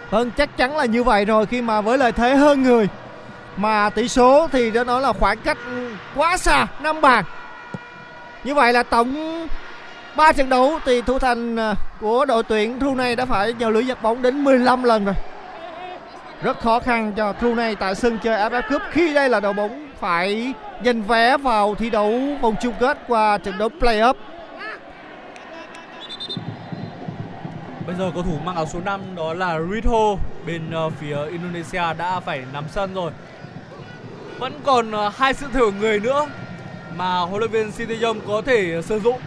Vâng 0.09 0.31
chắc 0.37 0.57
chắn 0.57 0.77
là 0.77 0.85
như 0.85 1.03
vậy 1.03 1.25
rồi 1.25 1.45
khi 1.45 1.61
mà 1.61 1.81
với 1.81 1.97
lợi 1.97 2.11
thế 2.11 2.35
hơn 2.35 2.63
người 2.63 2.87
mà 3.57 3.89
tỷ 3.89 4.07
số 4.07 4.47
thì 4.51 4.71
đó 4.71 4.83
nói 4.83 5.01
là 5.01 5.13
khoảng 5.13 5.37
cách 5.37 5.57
quá 6.15 6.37
xa, 6.37 6.67
năm 6.81 7.01
bàn. 7.01 7.25
Như 8.43 8.55
vậy 8.55 8.73
là 8.73 8.83
tổng 8.83 9.47
3 10.15 10.31
trận 10.31 10.49
đấu 10.49 10.79
thì 10.85 11.01
thủ 11.01 11.19
thành 11.19 11.55
à, 11.55 11.75
của 11.99 12.25
đội 12.25 12.43
tuyển 12.43 12.79
Brunei 12.79 13.15
đã 13.15 13.25
phải 13.25 13.53
vào 13.53 13.71
lưới 13.71 13.85
giật 13.85 14.01
bóng 14.01 14.21
đến 14.21 14.43
15 14.43 14.83
lần 14.83 15.05
rồi. 15.05 15.15
Rất 16.43 16.59
khó 16.59 16.79
khăn 16.79 17.13
cho 17.15 17.33
Brunei 17.33 17.75
tại 17.75 17.95
sân 17.95 18.19
chơi 18.23 18.49
AFF 18.49 18.61
Cup 18.69 18.81
khi 18.91 19.13
đây 19.13 19.29
là 19.29 19.39
đội 19.39 19.53
bóng 19.53 19.87
phải 19.99 20.53
giành 20.85 21.03
vé 21.03 21.37
vào 21.37 21.75
thi 21.75 21.89
đấu 21.89 22.21
vòng 22.41 22.55
chung 22.61 22.73
kết 22.79 22.97
qua 23.07 23.37
trận 23.37 23.57
đấu 23.57 23.69
play-off. 23.79 24.13
Bây 27.87 27.95
giờ 27.95 28.11
cầu 28.13 28.23
thủ 28.23 28.37
mang 28.45 28.55
áo 28.55 28.65
số 28.65 28.79
5 28.85 29.01
đó 29.15 29.33
là 29.33 29.59
Ritho 29.73 30.15
bên 30.45 30.71
ờ, 30.71 30.89
phía 30.89 31.17
Indonesia 31.31 31.93
đã 31.97 32.19
phải 32.19 32.43
nằm 32.53 32.63
sân 32.71 32.93
rồi. 32.93 33.11
Vẫn 34.39 34.53
còn 34.63 34.91
ờ, 34.91 35.09
hai 35.09 35.33
sự 35.33 35.47
thử 35.53 35.71
người 35.71 35.99
nữa 35.99 36.25
mà 36.95 37.19
huấn 37.19 37.39
luyện 37.39 37.51
viên 37.51 37.71
Sinteyong 37.71 38.19
có 38.27 38.41
thể 38.41 38.73
ờ, 38.73 38.81
sử 38.81 38.99
dụng. 38.99 39.19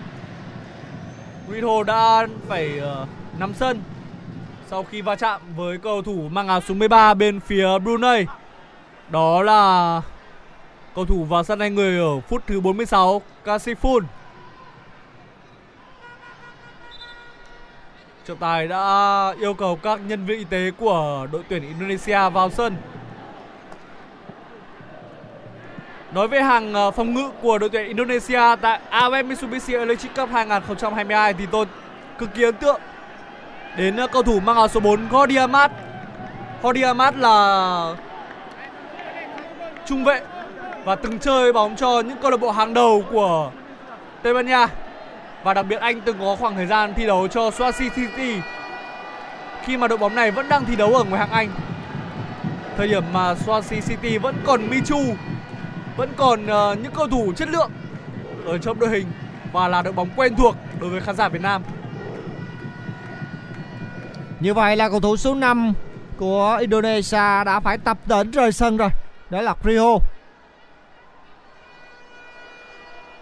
Ritho 1.53 1.83
đã 1.83 2.27
phải 2.49 2.79
ờ, 2.79 2.95
nắm 2.97 3.39
nằm 3.39 3.55
sân 3.55 3.83
sau 4.71 4.85
khi 4.85 5.01
va 5.01 5.17
chạm 5.17 5.41
với 5.57 5.79
cầu 5.79 6.03
thủ 6.03 6.29
mang 6.31 6.49
áo 6.49 6.61
số 6.61 6.75
13 6.75 7.15
bên 7.15 7.41
phía 7.41 7.79
Brunei. 7.79 8.27
Đó 9.11 9.43
là 9.43 10.03
cầu 10.95 11.05
thủ 11.05 11.25
vào 11.25 11.45
sân 11.45 11.61
hai 11.61 11.71
người 11.71 11.99
ở 11.99 12.21
phút 12.21 12.43
thứ 12.47 12.61
46 12.61 13.23
Kasifun. 13.45 14.01
Trọng 18.27 18.39
tài 18.39 18.69
đã 18.69 19.35
yêu 19.41 19.55
cầu 19.55 19.77
các 19.77 20.01
nhân 20.07 20.27
viên 20.27 20.39
y 20.39 20.45
tế 20.45 20.71
của 20.79 21.27
đội 21.33 21.43
tuyển 21.49 21.63
Indonesia 21.63 22.29
vào 22.29 22.51
sân. 22.51 22.77
Nói 26.15 26.29
về 26.29 26.43
hàng 26.43 26.75
ờ, 26.75 26.91
phòng 26.91 27.15
ngự 27.15 27.31
của 27.43 27.59
đội 27.59 27.69
tuyển 27.69 27.87
Indonesia 27.87 28.41
tại 28.61 28.81
AFF 28.91 29.27
Mitsubishi 29.27 29.75
Electric 29.75 30.15
Cup 30.17 30.29
2022 30.33 31.35
thì 31.35 31.47
tôi 31.51 31.67
cực 32.19 32.35
kỳ 32.35 32.43
ấn 32.43 32.55
tượng 32.55 32.81
đến 33.77 33.97
ờ, 33.97 34.07
cầu 34.07 34.23
thủ 34.23 34.41
mang 34.41 34.57
áo 34.57 34.69
số 34.69 34.81
4 34.81 35.09
Gordy 35.11 35.37
Amat. 35.37 37.17
Là 37.17 37.95
trung 39.87 40.05
vệ 40.05 40.21
và 40.85 40.95
từng 40.95 41.19
chơi 41.19 41.53
bóng 41.53 41.77
cho 41.77 42.01
những 42.01 42.17
câu 42.23 42.31
lạc 42.31 42.37
bộ 42.37 42.51
hàng 42.51 42.75
đầu 42.75 43.05
của 43.11 43.51
Tây 44.23 44.35
Ban 44.35 44.47
Nha 44.47 44.69
và 45.43 45.55
đặc 45.55 45.67
biệt 45.69 45.81
anh 45.81 46.01
từng 46.01 46.17
có 46.21 46.37
khoảng 46.37 46.55
thời 46.55 46.67
gian 46.67 46.95
thi 46.95 47.07
đấu 47.07 47.29
cho 47.29 47.51
Swansea 47.51 47.91
City 47.97 48.41
khi 49.63 49.77
mà 49.77 49.89
đội 49.89 49.99
bóng 49.99 50.15
này 50.15 50.31
vẫn 50.31 50.49
đang 50.49 50.65
thi 50.65 50.77
đấu 50.77 50.95
ở 50.95 51.05
ngoại 51.05 51.21
hạng 51.21 51.31
Anh. 51.31 51.51
Thời 52.77 52.89
điểm 52.89 53.05
mà 53.13 53.35
Swansea 53.35 53.81
City 53.89 54.19
vẫn 54.19 54.35
còn 54.47 54.71
Michu, 54.71 55.01
vẫn 56.01 56.13
còn 56.17 56.47
ờ, 56.47 56.77
những 56.83 56.93
cầu 56.93 57.09
thủ 57.09 57.33
chất 57.37 57.49
lượng 57.49 57.71
ở 58.47 58.59
trong 58.59 58.79
đội 58.79 58.91
hình 58.91 59.07
và 59.53 59.69
là 59.69 59.83
đội 59.83 59.93
bóng 59.93 60.09
quen 60.17 60.37
thuộc 60.37 60.57
đối 60.81 60.91
với 60.91 61.01
khán 61.01 61.17
giả 61.17 61.29
Việt 61.29 61.43
Nam. 61.43 61.63
Như 64.41 64.55
vậy 64.55 64.77
là 64.77 64.89
cầu 64.89 65.01
thủ 65.01 65.17
số 65.17 65.35
5 65.35 65.73
của 66.17 66.57
Indonesia 66.61 67.45
đã 67.45 67.61
phải 67.61 67.79
tập 67.79 67.99
tễnh 68.09 68.31
rời 68.31 68.53
sân 68.53 68.77
rồi. 68.77 68.89
Đó 69.31 69.41
là 69.41 69.55
Rio. 69.65 69.97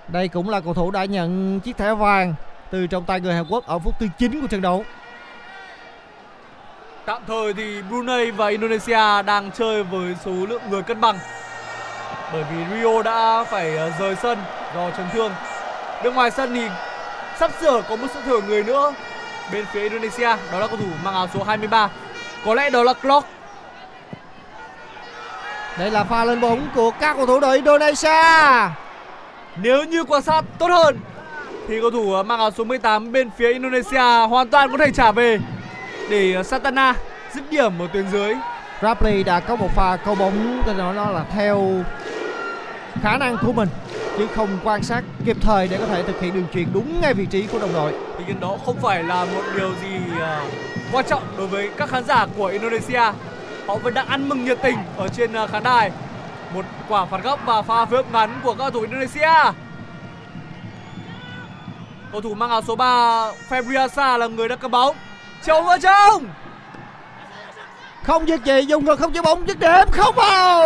Đây 0.09 0.29
cũng 0.29 0.49
là 0.49 0.61
cầu 0.61 0.75
thủ 0.75 0.91
đã 0.91 1.05
nhận 1.05 1.61
chiếc 1.61 1.77
thẻ 1.77 1.95
vàng 1.95 2.35
từ 2.71 2.87
trong 2.87 3.05
tay 3.05 3.21
người 3.21 3.35
Hàn 3.35 3.45
Quốc 3.49 3.67
ở 3.67 3.79
phút 3.79 3.95
thứ 4.01 4.07
9 4.19 4.41
của 4.41 4.47
trận 4.47 4.61
đấu. 4.61 4.85
Tạm 7.05 7.23
thời 7.27 7.55
thì 7.55 7.83
Brunei 7.83 8.31
và 8.31 8.49
Indonesia 8.49 9.23
đang 9.27 9.51
chơi 9.51 9.83
với 9.83 10.15
số 10.25 10.33
lượng 10.33 10.63
người 10.71 10.83
cân 10.83 11.01
bằng. 11.01 11.19
Bởi 12.33 12.45
vì 12.51 12.77
Rio 12.77 13.03
đã 13.03 13.45
phải 13.45 13.77
ờ, 13.77 13.93
rời 13.99 14.17
sân 14.23 14.39
do 14.75 14.91
chấn 14.91 15.07
thương. 15.13 15.33
Bên 16.05 16.15
ngoài 16.15 16.31
sân 16.31 16.55
thì 16.55 16.69
sắp 17.39 17.51
sửa 17.61 17.83
có 17.89 17.97
một 17.97 18.07
sự 18.15 18.21
thưởng 18.25 18.47
người 18.47 18.65
nữa 18.65 18.95
bên 19.53 19.65
phía 19.73 19.83
Indonesia, 19.83 20.37
đó 20.53 20.59
là 20.59 20.67
cầu 20.67 20.77
thủ 20.77 20.87
mang 21.05 21.15
áo 21.15 21.29
số 21.35 21.43
23. 21.43 21.91
Có 22.45 22.55
lẽ 22.55 22.71
đó 22.71 22.83
là 22.83 22.93
Clock. 22.93 23.27
Đây 25.79 25.91
là 25.91 26.05
pha 26.05 26.25
lên 26.25 26.41
bóng 26.41 26.69
của 26.75 26.91
các 26.91 27.17
cầu 27.17 27.27
thủ 27.27 27.41
đội 27.41 27.57
Indonesia. 27.57 28.23
Nếu 29.57 29.85
như 29.85 30.05
quan 30.05 30.23
sát 30.23 30.45
tốt 30.59 30.67
hơn 30.67 30.99
thì 31.69 31.81
cầu 31.81 31.91
thủ 31.91 32.13
ờ, 32.13 32.23
mang 32.23 32.39
áo 32.39 32.51
số 32.51 32.65
18 32.65 33.13
bên 33.13 33.31
phía 33.37 33.53
Indonesia 33.53 34.27
hoàn 34.29 34.49
toàn 34.49 34.73
có 34.73 34.79
thể 34.79 34.91
trả 34.95 35.13
về 35.13 35.39
để 36.11 36.33
ờ, 36.33 36.43
Satana 36.43 36.95
dứt 37.35 37.45
điểm 37.51 37.79
ở 37.79 37.87
tuyến 37.93 38.09
dưới. 38.09 38.35
Rapley 38.83 39.25
đã 39.25 39.41
có 39.41 39.57
một 39.57 39.69
pha 39.75 39.97
câu 39.97 40.15
bóng 40.15 40.63
tôi 40.67 40.75
nói 40.75 40.95
nó 40.95 41.11
là 41.11 41.25
theo 41.35 41.85
khả 43.03 43.19
năng 43.19 43.37
của 43.43 43.53
mình, 43.53 43.69
chứ 44.19 44.27
không 44.35 44.59
quan 44.65 44.83
sát 44.83 45.05
kịp 45.25 45.37
thời 45.41 45.69
để 45.69 45.79
có 45.79 45.87
thể 45.87 46.03
thực 46.03 46.21
hiện 46.21 46.35
đường 46.35 46.47
chuyền 46.55 46.67
đúng 46.75 47.01
ngay 47.01 47.15
vị 47.15 47.27
trí 47.27 47.47
của 47.47 47.59
đồng 47.59 47.73
đội. 47.73 47.93
Tuy 48.19 48.25
nhiên 48.25 48.41
đó 48.41 48.57
không 48.67 48.77
phải 48.83 49.03
là 49.05 49.25
một 49.25 49.43
điều 49.57 49.71
gì 49.83 50.21
à, 50.21 50.45
quan 50.93 51.05
trọng 51.09 51.23
đối 51.37 51.47
với 51.47 51.71
các 51.77 51.89
khán 51.89 52.05
giả 52.05 52.27
của 52.37 52.47
Indonesia. 52.47 53.13
Họ 53.67 53.77
vẫn 53.77 53.95
đang 53.95 54.07
ăn 54.07 54.29
mừng 54.29 54.45
nhiệt 54.45 54.59
tình 54.63 54.79
ở 54.97 55.09
trên 55.09 55.33
à, 55.33 55.47
khán 55.47 55.63
đài. 55.63 55.91
Một 56.55 56.65
quả 56.89 57.07
phạt 57.07 57.23
góc 57.23 57.41
và 57.47 57.63
pha 57.63 57.85
phối 57.85 57.97
hợp 57.97 58.13
ngắn 58.13 58.41
của 58.43 58.53
các 58.53 58.59
cầu 58.59 58.71
thủ 58.71 58.81
Indonesia. 58.81 59.53
Cầu 62.13 62.21
thủ 62.21 62.35
mang 62.35 62.51
áo 62.51 62.63
số 62.63 62.77
3 62.77 63.33
Febriasa 63.49 64.19
là 64.19 64.27
người 64.27 64.49
đã 64.49 64.57
cầm 64.57 64.71
bóng. 64.71 64.97
trông 65.45 65.65
vào 65.65 65.79
trong. 65.79 66.27
Không 68.09 68.29
dứt 68.29 68.45
gì 68.45 68.61
dùng 68.67 68.85
người 68.85 68.97
không 68.97 69.13
chơi 69.13 69.23
bóng 69.23 69.49
dứt 69.49 69.59
điểm 69.59 69.89
không 69.93 70.15
vào. 70.15 70.63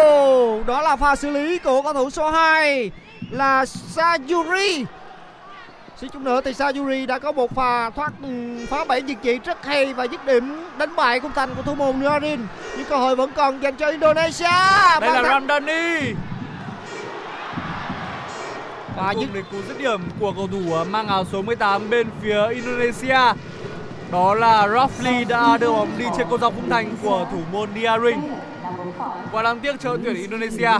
Đó 0.66 0.82
là 0.82 0.97
pha 0.97 1.16
xử 1.16 1.30
lý 1.30 1.59
của 1.59 1.82
cầu 1.82 1.93
thủ 1.93 2.11
số 2.11 2.30
2 2.30 2.90
là 3.30 3.66
Sayuri. 3.66 4.84
Suýt 6.01 6.09
chút 6.12 6.22
nữa 6.22 6.40
thì 6.45 6.55
Sayuri 6.55 7.07
đã 7.07 7.18
có 7.18 7.32
một 7.32 7.55
pha 7.55 7.90
thoát 7.90 8.12
ừ, 8.22 8.66
phá 8.70 8.84
bẫy 8.84 9.03
diệt 9.09 9.16
trị 9.22 9.38
rất 9.45 9.66
hay 9.66 9.95
và 9.95 10.05
dứt 10.05 10.26
điểm 10.26 10.57
đánh 10.78 10.97
bại 10.97 11.20
cung 11.20 11.32
thành 11.34 11.55
của 11.57 11.62
thủ 11.62 11.74
môn 11.74 12.01
Nuarin. 12.01 12.40
Nhưng 12.76 12.86
cơ 12.86 12.97
hội 12.97 13.16
vẫn 13.16 13.30
còn 13.36 13.62
dành 13.62 13.76
cho 13.76 13.90
Indonesia. 13.90 14.45
Đây 15.01 15.11
Bàn 15.11 15.22
là 15.22 15.22
thắng- 15.22 15.32
Ramdhani. 15.49 16.12
Và 18.97 19.14
dứt 19.68 19.78
điểm 19.78 20.01
của 20.20 20.32
cầu 20.32 20.49
thủ 20.53 20.72
ờ, 20.74 20.84
mang 20.84 21.09
áo 21.09 21.24
số 21.32 21.43
18 21.43 21.90
bên 21.90 22.07
phía 22.22 22.49
Indonesia. 22.49 23.18
Đó 24.12 24.34
là 24.34 24.66
Rafli 24.66 25.28
đã 25.28 25.56
đưa 25.56 25.72
bóng 25.72 25.88
đi 25.98 26.04
trên 26.16 26.26
con 26.30 26.40
dọc 26.40 26.54
khung 26.54 26.70
thành 26.70 26.96
của 27.02 27.26
thủ 27.32 27.38
môn 27.52 27.68
Diaring. 27.74 28.20
Quá 29.32 29.42
đáng 29.42 29.60
tiếc 29.60 29.80
cho 29.80 29.96
tuyển 30.04 30.14
Indonesia. 30.14 30.70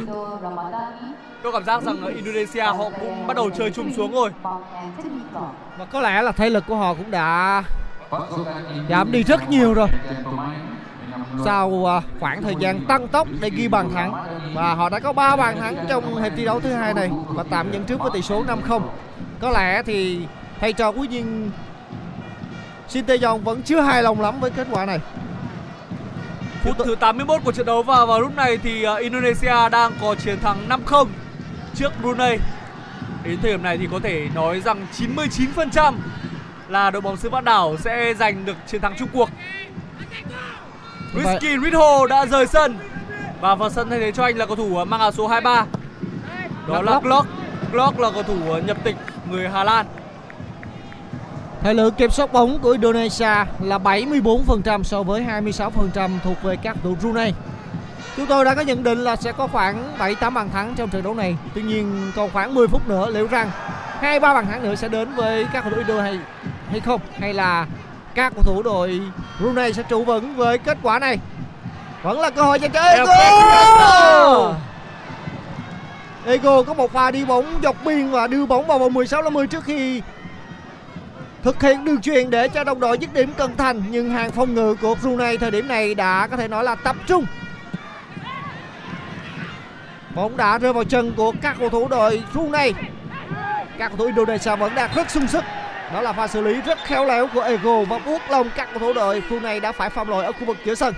Tôi 1.43 1.53
cảm 1.53 1.64
giác 1.64 1.83
rằng 1.83 2.01
ở 2.03 2.09
Indonesia 2.09 2.62
họ 2.62 2.91
cũng 3.01 3.26
bắt 3.26 3.37
đầu 3.37 3.51
chơi 3.51 3.70
chung 3.70 3.93
xuống 3.97 4.12
rồi. 4.12 4.30
và 5.78 5.85
có 5.85 6.01
lẽ 6.01 6.22
là 6.22 6.33
thể 6.33 6.51
lực 6.51 6.64
của 6.68 6.76
họ 6.76 6.95
cũng 6.95 7.11
đã 7.11 7.62
giảm 8.89 9.12
đi 9.12 9.22
rất 9.22 9.51
nhiều 9.51 9.74
rồi 9.74 9.89
sau 11.45 11.91
à, 11.91 12.03
khoảng 12.20 12.43
thời 12.43 12.55
gian 12.59 12.87
tăng 12.87 13.09
tốc 13.09 13.28
để 13.41 13.51
ghi 13.51 13.68
bàn 13.68 13.91
thắng 13.95 14.12
và 14.55 14.74
họ 14.74 14.89
đã 14.89 15.01
có 15.01 15.12
3 15.12 15.37
bàn 15.37 15.61
thắng 15.61 15.87
trong 15.89 16.22
hiệp 16.22 16.33
thi 16.37 16.45
đấu 16.45 16.61
thứ 16.61 16.72
hai 16.72 16.95
này 16.95 17.11
và 17.28 17.45
tạm 17.51 17.72
dẫn 17.72 17.85
trước 17.85 18.01
với 18.01 18.11
tỷ 18.14 18.22
số 18.22 18.45
5-0 18.68 18.80
có 19.41 19.51
lẽ 19.51 19.83
thì 19.83 20.26
thầy 20.61 20.72
trò 20.72 20.93
của 20.93 21.05
viên 22.93 23.07
Sinteyong 23.07 23.45
vẫn 23.45 23.62
chưa 23.62 23.80
hài 23.80 24.03
lòng 24.03 24.20
lắm 24.20 24.40
với 24.40 24.51
kết 24.51 24.66
quả 24.70 24.86
này 24.86 25.01
Phút 26.64 26.76
thứ 26.84 26.95
81 26.95 27.40
của 27.45 27.53
trận 27.53 27.66
đấu 27.66 27.82
và 27.82 28.05
vào 28.05 28.20
lúc 28.20 28.36
này 28.36 28.59
thì 28.59 28.82
ờ, 28.82 28.97
Indonesia 28.97 29.68
đang 29.72 29.93
có 30.01 30.14
chiến 30.14 30.40
thắng 30.40 30.68
5-0 30.68 31.07
trước 31.74 31.93
Brunei. 32.03 32.38
Đến 33.24 33.38
thời 33.43 33.51
điểm 33.51 33.62
này 33.62 33.78
thì 33.78 33.88
có 33.93 33.99
thể 34.03 34.28
nói 34.34 34.61
rằng 34.61 34.86
99% 34.99 35.95
là 36.68 36.90
đội 36.90 37.03
bóng 37.03 37.16
xứ 37.16 37.30
vạn 37.30 37.45
đảo 37.45 37.76
sẽ 37.78 38.14
giành 38.14 38.45
được 38.45 38.57
chiến 38.66 38.80
thắng 38.80 38.95
chung 38.99 39.09
cuộc. 39.12 39.28
Rizky 41.14 41.64
Ritho 41.64 42.07
đã 42.07 42.26
rời 42.26 42.47
sân 42.47 42.78
và 43.40 43.55
vào 43.55 43.70
sân 43.70 43.90
thay 43.90 44.01
thế 44.01 44.12
cho 44.12 44.24
anh 44.24 44.36
là 44.36 44.47
cầu 44.47 44.57
thủ 44.57 44.76
ờ, 44.76 44.84
mang 44.84 45.01
áo 45.01 45.12
số 45.12 45.28
23. 45.28 45.66
Đó 46.68 46.82
là 46.82 47.01
Glock. 47.03 47.28
Glock. 47.72 47.99
Là 47.99 48.11
cầu 48.11 48.22
thủ 48.22 48.53
ờ, 48.53 48.61
nhập 48.61 48.76
tịch 48.84 48.97
người 49.30 49.49
Hà 49.49 49.64
Lan. 49.64 49.86
Thời 51.63 51.75
lượng 51.75 51.95
kiểm 51.95 52.11
soát 52.11 52.33
bóng 52.33 52.59
của 52.59 52.71
Indonesia 52.71 53.45
là 53.61 53.79
74% 53.79 54.83
so 54.83 55.03
với 55.03 55.23
26% 55.23 56.11
thuộc 56.25 56.43
về 56.43 56.57
các 56.57 56.77
thủ 56.83 56.97
Brunei. 57.01 57.33
Chúng 58.17 58.27
tôi 58.27 58.45
đã 58.45 58.55
có 58.55 58.63
nhận 58.63 58.83
định 58.83 59.05
là 59.05 59.17
sẽ 59.17 59.33
có 59.33 59.47
khoảng 59.47 59.95
7-8 59.99 60.35
bàn 60.35 60.51
thắng 60.53 60.75
trong 60.77 60.89
trận 60.89 61.03
đấu 61.03 61.15
này. 61.15 61.37
Tuy 61.55 61.63
nhiên 61.63 62.13
còn 62.17 62.31
khoảng 62.33 62.55
10 62.55 62.69
phút 62.69 62.89
nữa 62.89 63.11
liệu 63.11 63.27
rằng 63.27 63.51
hai 64.01 64.21
ba 64.21 64.35
bàn 64.35 64.47
thắng 64.47 64.63
nữa 64.63 64.75
sẽ 64.75 64.89
đến 64.89 65.15
với 65.15 65.47
các 65.53 65.61
cầu 65.61 65.71
thủ 65.71 65.77
Indo 65.77 66.03
hay 66.03 66.19
hay 66.71 66.81
không 66.81 67.01
hay 67.19 67.35
là 67.35 67.67
các 68.15 68.33
cầu 68.35 68.43
thủ 68.43 68.63
đội 68.63 69.01
Brunei 69.41 69.73
sẽ 69.73 69.83
trụ 69.83 70.05
vững 70.05 70.37
với 70.37 70.59
kết 70.59 70.79
quả 70.83 70.99
này. 70.99 71.19
Vẫn 72.03 72.21
là 72.21 72.31
cơ 72.31 72.43
hội 72.43 72.59
cho 72.59 72.81
Ego. 72.81 73.13
Ego. 73.13 74.55
Ego 76.27 76.63
có 76.63 76.75
một 76.75 76.93
pha 76.93 77.11
đi 77.11 77.25
bóng 77.25 77.61
dọc 77.63 77.77
biên 77.85 78.11
và 78.11 78.27
đưa 78.27 78.47
bóng 78.47 78.67
vào 78.67 78.79
vòng 78.79 78.95
16 78.95 79.23
50 79.23 79.47
trước 79.47 79.65
khi 79.65 80.03
thực 81.43 81.62
hiện 81.62 81.84
đường 81.84 82.01
truyền 82.01 82.30
để 82.30 82.49
cho 82.49 82.64
đồng 82.64 82.80
đội 82.80 82.99
dứt 82.99 83.14
điểm 83.14 83.32
cận 83.36 83.57
thành 83.57 83.82
nhưng 83.90 84.11
hàng 84.11 84.30
phòng 84.30 84.55
ngự 84.55 84.74
của 84.74 84.95
Brunei 84.95 85.36
thời 85.36 85.51
điểm 85.51 85.68
này 85.68 85.95
đã 85.95 86.26
có 86.26 86.36
thể 86.36 86.49
nói 86.49 86.64
là 86.64 86.74
tập 86.74 86.97
trung. 87.07 87.26
Bóng 90.14 90.36
đã 90.36 90.59
rơi 90.59 90.72
vào 90.72 90.84
chân 90.84 91.12
của 91.16 91.32
các 91.43 91.57
cầu 91.59 91.68
thủ 91.68 91.88
đội 91.88 92.22
Brunei. 92.32 92.72
Các 93.78 93.88
cầu 93.88 93.97
thủ 93.97 94.05
Indonesia 94.05 94.57
vẫn 94.57 94.74
đang 94.74 94.90
rất 94.95 95.11
sung 95.11 95.26
sức. 95.26 95.45
Đó 95.93 96.01
là 96.01 96.12
pha 96.12 96.26
xử 96.26 96.40
lý 96.40 96.61
rất 96.61 96.78
khéo 96.84 97.05
léo 97.05 97.28
của 97.34 97.40
Ego 97.40 97.84
và 97.84 97.99
buốt 97.99 98.20
lông 98.30 98.51
các 98.57 98.68
cầu 98.70 98.78
thủ 98.78 98.93
đội 98.93 99.22
Brunei 99.28 99.61
đã 99.61 99.72
phải 99.72 99.90
phạm 99.90 100.09
lỗi 100.09 100.24
ở 100.24 100.32
khu 100.32 100.45
vực 100.47 100.57
giữa 100.64 100.74
sân. 100.74 100.95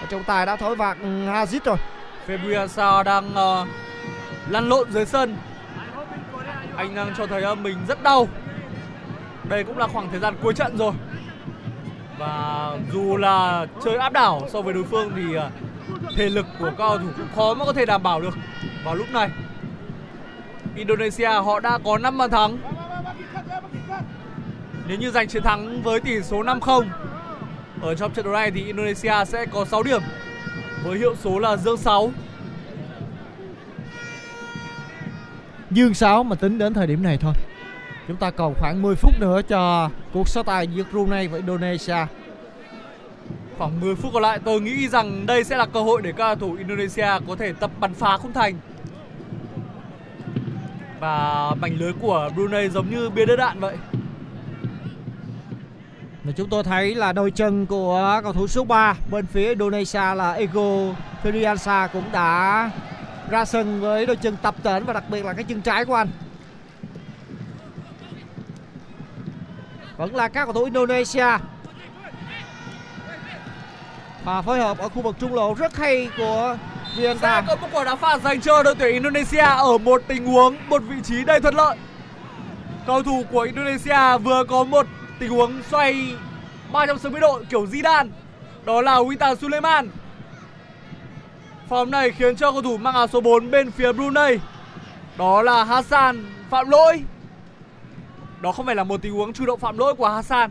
Và 0.00 0.06
trọng 0.10 0.24
tài 0.24 0.46
đã 0.46 0.56
thổi 0.56 0.76
phạt 0.76 0.96
Hazit 1.26 1.60
rồi. 1.64 1.76
Febriasa 2.26 3.02
đang 3.02 3.30
uh, 3.30 3.68
lăn 4.48 4.68
lộn 4.68 4.92
dưới 4.92 5.06
sân. 5.06 5.36
Anh 6.76 6.94
đang 6.94 7.14
cho 7.18 7.26
thấy 7.26 7.42
ờ, 7.42 7.54
mình 7.54 7.76
rất 7.88 8.02
đau. 8.02 8.28
Đây 9.48 9.64
cũng 9.64 9.78
là 9.78 9.86
khoảng 9.86 10.08
thời 10.10 10.20
gian 10.20 10.34
cuối 10.42 10.54
trận 10.54 10.76
rồi. 10.78 10.92
Và 12.18 12.70
dù 12.92 13.16
là 13.16 13.66
chơi 13.84 13.96
áp 13.96 14.12
đảo 14.12 14.48
so 14.52 14.62
với 14.62 14.74
đối 14.74 14.84
phương 14.84 15.12
thì 15.16 15.34
ờ, 15.34 15.50
thể 16.16 16.28
lực 16.28 16.46
của 16.58 16.64
các 16.64 16.74
cầu 16.78 16.98
thủ 16.98 17.08
cũng 17.16 17.26
khó 17.36 17.54
mà 17.54 17.64
có 17.64 17.72
thể 17.72 17.86
đảm 17.86 18.02
bảo 18.02 18.20
được 18.20 18.34
vào 18.84 18.94
lúc 18.94 19.06
này. 19.12 19.30
Indonesia 20.74 21.28
họ 21.28 21.60
đã 21.60 21.78
có 21.84 21.98
5 21.98 22.18
bàn 22.18 22.30
thắng. 22.30 22.58
Nếu 24.88 24.98
như 24.98 25.10
giành 25.10 25.28
chiến 25.28 25.42
thắng 25.42 25.82
với 25.82 26.00
tỷ 26.00 26.22
số 26.22 26.42
5-0 26.42 26.84
ở 27.82 27.94
trong 27.94 28.12
trận 28.12 28.24
đấu 28.24 28.34
này 28.34 28.50
thì 28.50 28.64
Indonesia 28.64 29.24
sẽ 29.26 29.46
có 29.46 29.64
6 29.64 29.82
điểm 29.82 30.02
với 30.84 30.98
hiệu 30.98 31.16
số 31.16 31.38
là 31.38 31.56
dương 31.56 31.76
6. 31.76 32.12
Dương 35.70 35.94
6 35.94 36.24
mà 36.24 36.36
tính 36.36 36.58
đến 36.58 36.74
thời 36.74 36.86
điểm 36.86 37.02
này 37.02 37.18
thôi. 37.20 37.32
Chúng 38.08 38.16
ta 38.16 38.30
còn 38.30 38.54
khoảng 38.54 38.82
10 38.82 38.94
phút 38.94 39.20
nữa 39.20 39.40
cho 39.48 39.90
cuộc 40.12 40.28
so 40.28 40.42
tài 40.42 40.66
giữa 40.66 40.82
Brunei 40.92 41.28
và 41.28 41.36
Indonesia. 41.36 42.06
Khoảng 43.58 43.80
10 43.80 43.94
phút 43.94 44.12
còn 44.12 44.22
lại 44.22 44.38
tôi 44.44 44.60
nghĩ 44.60 44.88
rằng 44.88 45.26
đây 45.26 45.44
sẽ 45.44 45.56
là 45.56 45.66
cơ 45.66 45.82
hội 45.82 46.02
để 46.02 46.12
các 46.12 46.16
cầu 46.16 46.34
thủ 46.36 46.56
Indonesia 46.56 47.08
có 47.28 47.36
thể 47.36 47.52
tập 47.52 47.70
bắn 47.80 47.94
phá 47.94 48.16
khung 48.16 48.32
thành. 48.32 48.54
Và 51.00 51.50
mảnh 51.60 51.78
lưới 51.78 51.92
của 51.92 52.30
Brunei 52.34 52.68
giống 52.68 52.90
như 52.90 53.10
bia 53.10 53.26
đỡ 53.26 53.36
đạn 53.36 53.60
vậy. 53.60 53.76
Và 56.24 56.32
chúng 56.32 56.48
tôi 56.48 56.64
thấy 56.64 56.94
là 56.94 57.12
đôi 57.12 57.30
chân 57.30 57.66
của 57.66 58.20
cầu 58.22 58.32
thủ 58.32 58.46
số 58.46 58.64
3 58.64 58.94
bên 59.10 59.26
phía 59.26 59.48
Indonesia 59.48 60.14
là 60.14 60.32
Ego 60.32 60.94
Feriansa 61.22 61.88
cũng 61.88 62.12
đã 62.12 62.70
ra 63.30 63.44
sân 63.44 63.80
với 63.80 64.06
đôi 64.06 64.16
chân 64.16 64.36
tập 64.42 64.54
tễnh 64.62 64.84
và 64.84 64.92
đặc 64.92 65.04
biệt 65.10 65.24
là 65.24 65.32
cái 65.32 65.44
chân 65.44 65.60
trái 65.60 65.84
của 65.84 65.94
anh. 65.94 66.08
Vẫn 69.96 70.14
là 70.14 70.28
các 70.28 70.44
cầu 70.44 70.52
thủ 70.52 70.64
Indonesia. 70.64 71.26
Và 74.24 74.42
phối 74.42 74.58
hợp 74.58 74.78
ở 74.78 74.88
khu 74.88 75.02
vực 75.02 75.16
trung 75.20 75.34
lộ 75.34 75.54
rất 75.54 75.76
hay 75.76 76.08
của 76.16 76.56
Sẽ 76.96 77.02
Vianta. 77.02 77.44
có 77.48 77.56
một 77.56 77.68
quả 77.72 77.84
đá 77.84 77.94
phạt 77.96 78.22
dành 78.22 78.40
cho 78.40 78.62
đội 78.62 78.74
tuyển 78.78 78.92
Indonesia 78.92 79.40
ở 79.40 79.78
một 79.78 80.02
tình 80.08 80.26
huống, 80.26 80.56
một 80.68 80.82
vị 80.88 80.96
trí 81.04 81.24
đầy 81.24 81.40
thuận 81.40 81.54
lợi. 81.54 81.76
Cầu 82.86 83.02
thủ 83.02 83.24
của 83.30 83.40
Indonesia 83.40 84.18
vừa 84.18 84.44
có 84.44 84.64
một 84.64 84.86
tình 85.18 85.30
huống 85.30 85.62
xoay 85.70 86.14
360 86.72 87.20
độ 87.20 87.40
kiểu 87.50 87.64
Zidane. 87.64 88.08
Đó 88.64 88.80
là 88.80 88.96
Witan 88.96 89.34
Suleiman. 89.34 89.88
Pha 91.68 91.76
bóng 91.76 91.90
này 91.90 92.10
khiến 92.10 92.36
cho 92.36 92.52
cầu 92.52 92.62
thủ 92.62 92.76
mang 92.76 92.94
áo 92.94 93.06
số 93.06 93.20
4 93.20 93.50
bên 93.50 93.70
phía 93.70 93.92
Brunei. 93.92 94.38
Đó 95.18 95.42
là 95.42 95.64
Hassan 95.64 96.24
phạm 96.50 96.68
lỗi. 96.68 97.02
Đó 98.44 98.52
không 98.52 98.66
phải 98.66 98.74
là 98.74 98.84
một 98.84 99.02
tình 99.02 99.12
huống 99.12 99.32
chủ 99.32 99.46
động 99.46 99.60
phạm 99.60 99.78
lỗi 99.78 99.94
của 99.94 100.08
Hassan. 100.08 100.50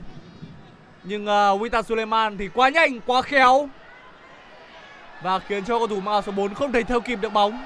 Nhưng 1.03 1.27
à, 1.27 1.49
uh, 1.49 1.61
Wita 1.61 1.81
Suleiman 1.81 2.37
thì 2.37 2.47
quá 2.47 2.69
nhanh, 2.69 2.99
quá 3.05 3.21
khéo 3.21 3.69
và 5.21 5.39
khiến 5.39 5.65
cho 5.65 5.77
cầu 5.77 5.87
thủ 5.87 5.99
mang 5.99 6.13
áo 6.13 6.21
số 6.21 6.31
4 6.31 6.53
không 6.53 6.71
thể 6.71 6.83
theo 6.83 7.01
kịp 7.01 7.15
được 7.21 7.33
bóng. 7.33 7.65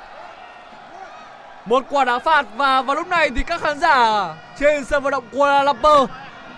Một 1.65 1.84
quả 1.89 2.05
đá 2.05 2.19
phạt 2.19 2.45
và 2.55 2.82
vào 2.82 2.95
lúc 2.95 3.07
này 3.07 3.30
thì 3.36 3.43
các 3.43 3.61
khán 3.61 3.80
giả 3.80 4.28
trên 4.59 4.86
sân 4.86 5.03
vận 5.03 5.11
động 5.11 5.23
Kuala 5.32 5.63
Lumpur 5.63 6.09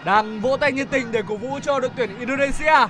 đang 0.05 0.41
vỗ 0.41 0.57
tay 0.57 0.71
nhiệt 0.71 0.87
tình 0.91 1.11
để 1.11 1.21
cổ 1.27 1.35
vũ 1.35 1.59
cho 1.63 1.79
đội 1.79 1.91
tuyển 1.95 2.19
Indonesia. 2.19 2.87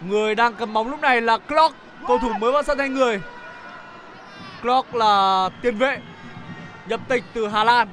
Người 0.00 0.34
đang 0.34 0.54
cầm 0.54 0.72
bóng 0.72 0.90
lúc 0.90 1.00
này 1.00 1.20
là 1.20 1.38
Clock, 1.38 1.74
cầu 2.08 2.18
thủ 2.18 2.32
mới 2.32 2.52
vào 2.52 2.62
sân 2.62 2.78
thay 2.78 2.88
người. 2.88 3.20
Clock 4.62 4.94
là 4.94 5.48
tiền 5.62 5.78
vệ 5.78 5.98
nhập 6.86 7.00
tịch 7.08 7.24
từ 7.34 7.48
Hà 7.48 7.64
Lan. 7.64 7.88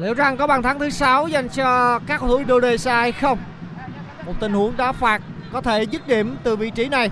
Liệu 0.00 0.14
rằng 0.14 0.36
có 0.36 0.46
bàn 0.46 0.62
thắng 0.62 0.78
thứ 0.78 0.90
sáu 0.90 1.28
dành 1.28 1.48
cho 1.48 1.98
các 2.06 2.20
cầu 2.20 2.28
thủ 2.28 2.36
Indonesia 2.36 2.90
hay 2.90 3.12
không? 3.12 3.38
Một 4.26 4.32
tình 4.40 4.52
huống 4.52 4.76
đá 4.76 4.92
phạt 4.92 5.22
có 5.52 5.60
thể 5.60 5.82
dứt 5.82 6.08
điểm 6.08 6.36
từ 6.42 6.56
vị 6.56 6.70
trí 6.70 6.88
này. 6.88 7.10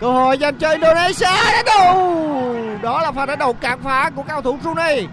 Cơ 0.00 0.12
hội 0.12 0.38
dành 0.38 0.58
cho 0.58 0.70
Indonesia 0.70 1.24
đá 1.24 1.62
đầu. 1.66 2.56
Đó 2.82 3.02
là 3.02 3.12
pha 3.12 3.26
đá 3.26 3.36
đầu 3.36 3.52
cản 3.52 3.82
phá 3.82 4.10
của 4.16 4.22
cao 4.22 4.42
thủ 4.42 4.56
Brunei. 4.62 5.06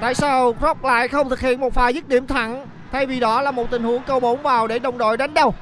Tại 0.00 0.14
sao 0.14 0.54
Rock 0.60 0.84
lại 0.84 1.08
không 1.08 1.28
thực 1.28 1.40
hiện 1.40 1.60
một 1.60 1.74
pha 1.74 1.88
dứt 1.88 2.08
điểm 2.08 2.26
thẳng 2.26 2.66
thay 2.92 3.06
vì 3.06 3.20
đó 3.20 3.42
là 3.42 3.50
một 3.50 3.70
tình 3.70 3.82
huống 3.82 4.02
câu 4.02 4.20
bóng 4.20 4.42
vào 4.42 4.66
để 4.66 4.78
đồng 4.78 4.98
đội 4.98 5.16
đánh 5.16 5.34
đầu? 5.34 5.54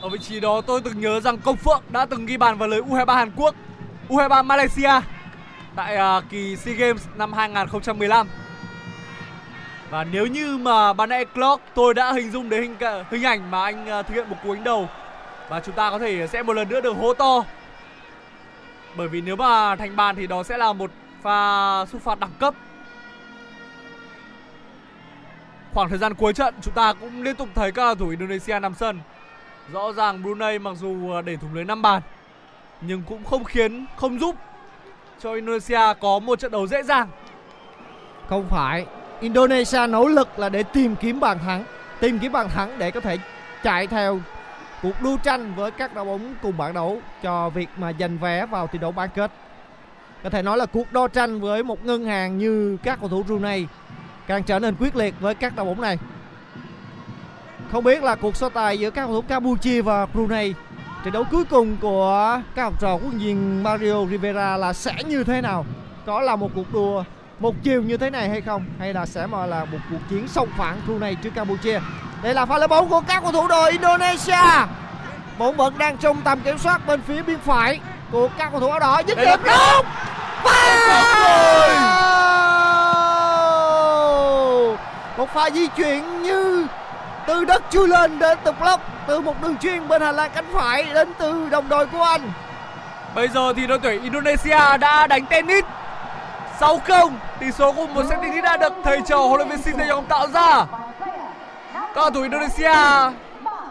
Ở 0.00 0.08
vị 0.08 0.18
trí 0.18 0.40
đó 0.40 0.60
tôi 0.66 0.80
từng 0.80 1.00
nhớ 1.00 1.20
rằng 1.20 1.38
Công 1.38 1.56
Phượng 1.56 1.82
đã 1.88 2.06
từng 2.06 2.26
ghi 2.26 2.36
bàn 2.36 2.58
vào 2.58 2.68
lưới 2.68 2.80
U23 2.80 3.14
Hàn 3.14 3.30
Quốc, 3.36 3.54
U23 4.08 4.44
Malaysia 4.44 5.00
tại 5.76 5.96
uh, 6.18 6.24
kỳ 6.30 6.56
SEA 6.56 6.74
Games 6.74 7.06
năm 7.16 7.32
2015. 7.32 8.28
Và 9.90 10.04
nếu 10.04 10.26
như 10.26 10.58
mà 10.58 10.92
ban 10.92 11.08
nãy 11.08 11.24
clock 11.24 11.62
tôi 11.74 11.94
đã 11.94 12.12
hình 12.12 12.30
dung 12.30 12.48
đến 12.48 12.62
hình 12.62 12.76
hình 13.10 13.22
ảnh 13.22 13.50
mà 13.50 13.62
anh 13.62 14.00
uh, 14.00 14.06
thực 14.06 14.14
hiện 14.14 14.30
một 14.30 14.36
cú 14.44 14.54
đánh 14.54 14.64
đầu 14.64 14.88
và 15.48 15.60
chúng 15.60 15.74
ta 15.74 15.90
có 15.90 15.98
thể 15.98 16.26
sẽ 16.26 16.42
một 16.42 16.52
lần 16.52 16.68
nữa 16.68 16.80
được 16.80 16.96
hô 16.96 17.14
to. 17.14 17.44
Bởi 18.96 19.08
vì 19.08 19.20
nếu 19.20 19.36
mà 19.36 19.76
thành 19.76 19.96
bàn 19.96 20.16
thì 20.16 20.26
đó 20.26 20.42
sẽ 20.42 20.58
là 20.58 20.72
một 20.72 20.90
pha 21.22 21.84
sút 21.86 22.02
phạt 22.02 22.18
đẳng 22.20 22.32
cấp. 22.38 22.54
Khoảng 25.72 25.88
thời 25.88 25.98
gian 25.98 26.14
cuối 26.14 26.32
trận 26.32 26.54
chúng 26.62 26.74
ta 26.74 26.92
cũng 26.92 27.22
liên 27.22 27.36
tục 27.36 27.48
thấy 27.54 27.72
các 27.72 27.82
cầu 27.82 27.94
thủ 27.94 28.08
Indonesia 28.08 28.58
nằm 28.58 28.74
sân. 28.74 29.00
Rõ 29.72 29.92
ràng 29.92 30.22
Brunei 30.22 30.58
mặc 30.58 30.74
dù 30.80 31.12
à, 31.12 31.22
để 31.22 31.36
thủng 31.36 31.54
lưới 31.54 31.64
5 31.64 31.82
bàn 31.82 32.02
nhưng 32.80 33.02
cũng 33.02 33.24
không 33.24 33.44
khiến 33.44 33.86
không 33.96 34.20
giúp 34.20 34.36
cho 35.24 35.32
Indonesia 35.32 35.80
có 36.00 36.18
một 36.18 36.38
trận 36.38 36.50
đấu 36.50 36.66
dễ 36.66 36.82
dàng. 36.82 37.08
Không 38.28 38.46
phải. 38.50 38.86
Indonesia 39.20 39.86
nỗ 39.86 40.08
lực 40.08 40.38
là 40.38 40.48
để 40.48 40.62
tìm 40.62 40.96
kiếm 40.96 41.20
bàn 41.20 41.38
thắng, 41.38 41.64
tìm 42.00 42.18
kiếm 42.18 42.32
bàn 42.32 42.48
thắng 42.48 42.78
để 42.78 42.90
có 42.90 43.00
thể 43.00 43.18
chạy 43.62 43.86
theo 43.86 44.20
cuộc 44.82 45.02
đua 45.02 45.16
tranh 45.16 45.54
với 45.56 45.70
các 45.70 45.94
đội 45.94 46.04
bóng 46.04 46.34
cùng 46.42 46.56
bảng 46.56 46.74
đấu 46.74 47.00
cho 47.22 47.50
việc 47.50 47.68
mà 47.76 47.92
giành 48.00 48.18
vé 48.18 48.46
vào 48.46 48.66
thi 48.66 48.78
đấu 48.78 48.92
bán 48.92 49.08
kết. 49.14 49.30
Có 50.22 50.30
thể 50.30 50.42
nói 50.42 50.58
là 50.58 50.66
cuộc 50.66 50.92
đo 50.92 51.08
tranh 51.08 51.40
với 51.40 51.62
một 51.62 51.84
ngân 51.84 52.04
hàng 52.04 52.38
như 52.38 52.76
các 52.82 52.98
cầu 53.00 53.08
thủ 53.08 53.22
Brunei 53.22 53.66
càng 54.26 54.42
trở 54.42 54.58
nên 54.58 54.74
quyết 54.80 54.96
liệt 54.96 55.14
với 55.20 55.34
các 55.34 55.56
đội 55.56 55.66
bóng 55.66 55.80
này. 55.80 55.98
Không 57.72 57.84
biết 57.84 58.02
là 58.02 58.14
cuộc 58.14 58.36
so 58.36 58.48
tài 58.48 58.78
giữa 58.78 58.90
các 58.90 59.06
cầu 59.06 59.14
thủ 59.14 59.28
Campuchia 59.28 59.82
và 59.82 60.06
Brunei 60.06 60.54
trận 61.04 61.12
đấu 61.12 61.24
cuối 61.30 61.44
cùng 61.44 61.76
của 61.80 62.40
các 62.54 62.62
học 62.62 62.72
trò 62.80 62.88
huấn 62.88 63.18
viên 63.18 63.62
Mario 63.62 64.06
Rivera 64.10 64.56
là 64.56 64.72
sẽ 64.72 64.92
như 65.06 65.24
thế 65.24 65.40
nào? 65.40 65.64
Có 66.06 66.20
là 66.20 66.36
một 66.36 66.50
cuộc 66.54 66.72
đua 66.72 67.04
một 67.38 67.54
chiều 67.62 67.82
như 67.82 67.96
thế 67.96 68.10
này 68.10 68.28
hay 68.28 68.40
không? 68.40 68.64
Hay 68.78 68.94
là 68.94 69.06
sẽ 69.06 69.26
mà 69.26 69.46
là 69.46 69.64
một 69.64 69.78
cuộc 69.90 69.98
chiến 70.10 70.28
song 70.28 70.48
phản 70.58 70.80
Brunei 70.86 71.14
trước 71.14 71.30
Campuchia? 71.34 71.80
Đây 72.22 72.34
là 72.34 72.46
pha 72.46 72.58
lấy 72.58 72.68
bóng 72.68 72.88
của 72.88 73.00
các 73.00 73.22
cầu 73.22 73.32
thủ 73.32 73.48
đội 73.48 73.70
Indonesia. 73.70 74.66
Bóng 75.38 75.56
vẫn 75.56 75.78
đang 75.78 75.96
trong 75.96 76.20
tầm 76.24 76.40
kiểm 76.40 76.58
soát 76.58 76.86
bên 76.86 77.00
phía 77.06 77.22
biên 77.22 77.38
phải 77.38 77.80
của 78.12 78.28
các 78.38 78.50
cầu 78.50 78.60
thủ 78.60 78.68
áo 78.70 78.80
đỏ. 78.80 79.02
Dứt 79.06 79.18
điểm 79.18 79.40
đúng. 79.44 79.86
Wow! 80.42 80.94
Một 85.18 85.28
pha 85.34 85.50
di 85.50 85.66
chuyển 85.66 86.22
như 86.22 86.66
từ 87.26 87.44
đất 87.44 87.62
chui 87.70 87.88
lên 87.88 88.18
đến 88.18 88.38
từ 88.44 88.52
block 88.52 88.82
từ 89.06 89.20
một 89.20 89.42
đường 89.42 89.56
chuyên 89.56 89.88
bên 89.88 90.02
hành 90.02 90.16
lang 90.16 90.30
cánh 90.34 90.44
phải 90.52 90.84
đến 90.94 91.12
từ 91.18 91.48
đồng 91.48 91.68
đội 91.68 91.86
của 91.86 92.02
anh. 92.02 92.32
Bây 93.14 93.28
giờ 93.28 93.52
thì 93.56 93.66
đội 93.66 93.78
tuyển 93.82 94.02
Indonesia 94.02 94.78
đã 94.80 95.06
đánh 95.06 95.26
tennis 95.26 95.64
6-0 96.60 97.10
Tỷ 97.40 97.50
số 97.50 97.72
của 97.72 97.86
một 97.86 98.02
set 98.08 98.18
tennis 98.22 98.44
đã 98.44 98.56
được 98.56 98.72
thầy 98.84 99.00
trò 99.06 99.18
huấn 99.18 99.36
luyện 99.36 99.48
viên 99.48 99.62
Shin 99.62 99.76
Tae-yong 99.76 100.04
tạo 100.08 100.26
ra. 100.26 100.66
Các 101.74 101.90
cầu 101.94 102.10
thủ 102.10 102.22
Indonesia 102.22 102.74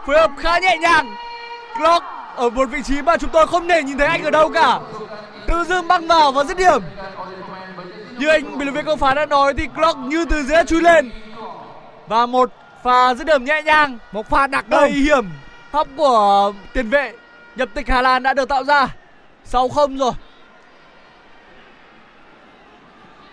phối 0.06 0.18
hợp 0.20 0.30
khá 0.38 0.58
nhẹ 0.58 0.76
nhàng. 0.80 1.14
Clock 1.78 2.04
ở 2.36 2.50
một 2.50 2.68
vị 2.70 2.82
trí 2.82 3.02
mà 3.02 3.16
chúng 3.16 3.30
tôi 3.30 3.46
không 3.46 3.68
thể 3.68 3.82
nhìn 3.82 3.98
thấy 3.98 4.06
anh 4.06 4.22
ở 4.22 4.30
đâu 4.30 4.50
cả. 4.54 4.78
Tự 5.46 5.64
dưng 5.64 5.88
băng 5.88 6.06
vào 6.06 6.32
và 6.32 6.44
dứt 6.44 6.56
điểm. 6.56 6.82
Như 8.18 8.28
anh 8.28 8.58
bình 8.58 8.58
luận 8.58 8.74
viên 8.74 8.84
công 8.84 8.98
phán 8.98 9.16
đã 9.16 9.26
nói 9.26 9.54
thì 9.58 9.66
Clock 9.76 9.98
như 9.98 10.24
từ 10.24 10.42
dưới 10.42 10.64
chui 10.64 10.80
lên. 10.80 11.10
Và 12.06 12.26
một 12.26 12.50
pha 12.84 13.14
dứt 13.14 13.26
điểm 13.26 13.44
nhẹ 13.44 13.62
nhàng 13.62 13.98
một 14.12 14.30
pha 14.30 14.46
đặc 14.46 14.68
đầy 14.68 14.90
hiểm. 14.90 15.24
Hóc 15.72 15.88
của 15.96 16.52
tiền 16.72 16.90
vệ 16.90 17.12
nhập 17.56 17.68
tịch 17.74 17.88
Hà 17.88 18.02
Lan 18.02 18.22
đã 18.22 18.34
được 18.34 18.48
tạo 18.48 18.64
ra 18.64 18.88
6-0 19.52 19.98
rồi. 19.98 20.12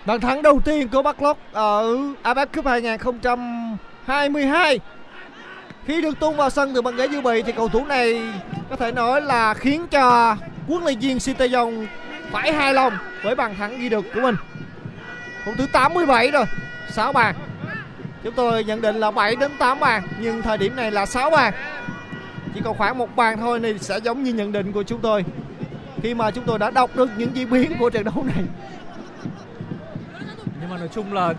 Bàn 0.06 0.22
thắng 0.22 0.41
đầu 0.41 0.60
tiên 0.66 0.88
của 0.88 1.02
Bắc 1.02 1.22
Lốc 1.22 1.38
ở 1.54 1.97
AFF 2.24 2.45
Cup 2.45 2.66
2022 2.66 4.80
khi 5.86 6.02
được 6.02 6.20
tung 6.20 6.38
vào 6.38 6.49
sân 6.49 6.74
từ 6.74 6.82
băng 6.82 6.95
ghế 6.95 7.08
dự 7.08 7.22
bị 7.22 7.41
thì 7.41 7.52
cầu 7.52 7.70
thủ 7.70 7.86
này 7.86 8.22
có 8.70 8.76
thể 8.76 8.91
nói 8.91 9.22
là 9.22 9.54
khiến 9.54 9.88
cho 9.88 10.36
huấn 10.68 10.84
luyện 10.84 10.99
viên 10.99 11.20
Shin 11.20 11.38
Tae-yong 11.38 11.86
phải 12.32 12.54
hài 12.54 12.74
lòng 12.74 12.93
với 13.24 13.36
bàn 13.36 13.56
thắng 13.56 13.80
ghi 13.80 13.89
được 13.89 14.06
của 14.14 14.22
mình. 14.22 14.36
Phút 15.45 15.54
thứ 15.58 15.68
87 15.74 16.32
rồi 16.32 16.45
6 16.89 17.14
bàn 17.14 17.36
chúng 18.24 18.34
tôi 18.34 18.64
nhận 18.64 18.82
định 18.82 18.96
là 18.96 19.12
7 19.12 19.36
đến 19.36 19.52
8 19.60 19.80
bàn 19.80 20.04
nhưng 20.20 20.42
thời 20.42 20.58
điểm 20.58 20.76
này 20.76 20.92
là 20.92 21.06
6 21.06 21.30
bàn 21.30 21.54
chỉ 22.54 22.62
còn 22.64 22.78
khoảng 22.78 22.98
một 22.98 23.16
bàn 23.16 23.38
thôi 23.38 23.60
thì 23.64 23.78
sẽ 23.80 24.00
giống 24.04 24.24
như 24.24 24.34
nhận 24.34 24.52
định 24.52 24.72
của 24.72 24.84
chúng 24.84 25.00
tôi 25.00 25.26
khi 26.02 26.14
mà 26.14 26.32
chúng 26.32 26.44
tôi 26.44 26.60
đã 26.60 26.72
đọc 26.72 26.96
được 26.96 27.10
những 27.18 27.36
diễn 27.36 27.50
biến 27.50 27.74
của 27.80 27.90
trận 27.90 28.04
đấu 28.04 28.26
này 28.36 28.44
Nhưng 30.62 30.70
mà 30.70 30.78
nói 30.78 30.90
chung 30.94 31.14
là 31.14 31.34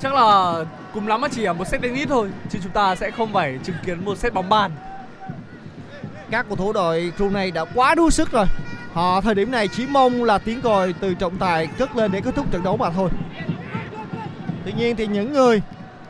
chắc 0.00 0.14
là 0.14 0.54
cùng 0.94 1.08
lắm 1.08 1.22
chỉ 1.30 1.42
là 1.42 1.52
một 1.52 1.64
set 1.64 1.82
tennis 1.82 2.08
thôi 2.08 2.30
chứ 2.50 2.58
chúng 2.62 2.72
ta 2.72 2.94
sẽ 2.94 3.10
không 3.10 3.32
phải 3.32 3.58
chứng 3.64 3.76
kiến 3.86 4.04
một 4.04 4.18
set 4.18 4.34
bóng 4.34 4.48
bàn. 4.48 4.70
Các 6.30 6.46
cầu 6.48 6.56
thủ 6.56 6.72
đội 6.72 7.12
Brunei 7.16 7.50
đã 7.50 7.64
quá 7.64 7.94
đuối 7.94 8.10
sức 8.10 8.32
rồi. 8.32 8.46
Họ 8.92 9.20
thời 9.20 9.34
điểm 9.34 9.50
này 9.50 9.68
chỉ 9.68 9.86
mong 9.86 10.24
là 10.24 10.38
tiếng 10.38 10.60
còi 10.60 10.94
từ 11.00 11.14
trọng 11.14 11.36
tài 11.36 11.66
cất 11.66 11.96
lên 11.96 12.12
để 12.12 12.20
kết 12.20 12.34
thúc 12.36 12.52
trận 12.52 12.62
đấu 12.62 12.76
mà 12.76 12.90
thôi. 12.90 13.10
Tuy 14.64 14.72
nhiên 14.72 14.96
thì 14.96 15.06
những 15.06 15.32
người 15.32 15.62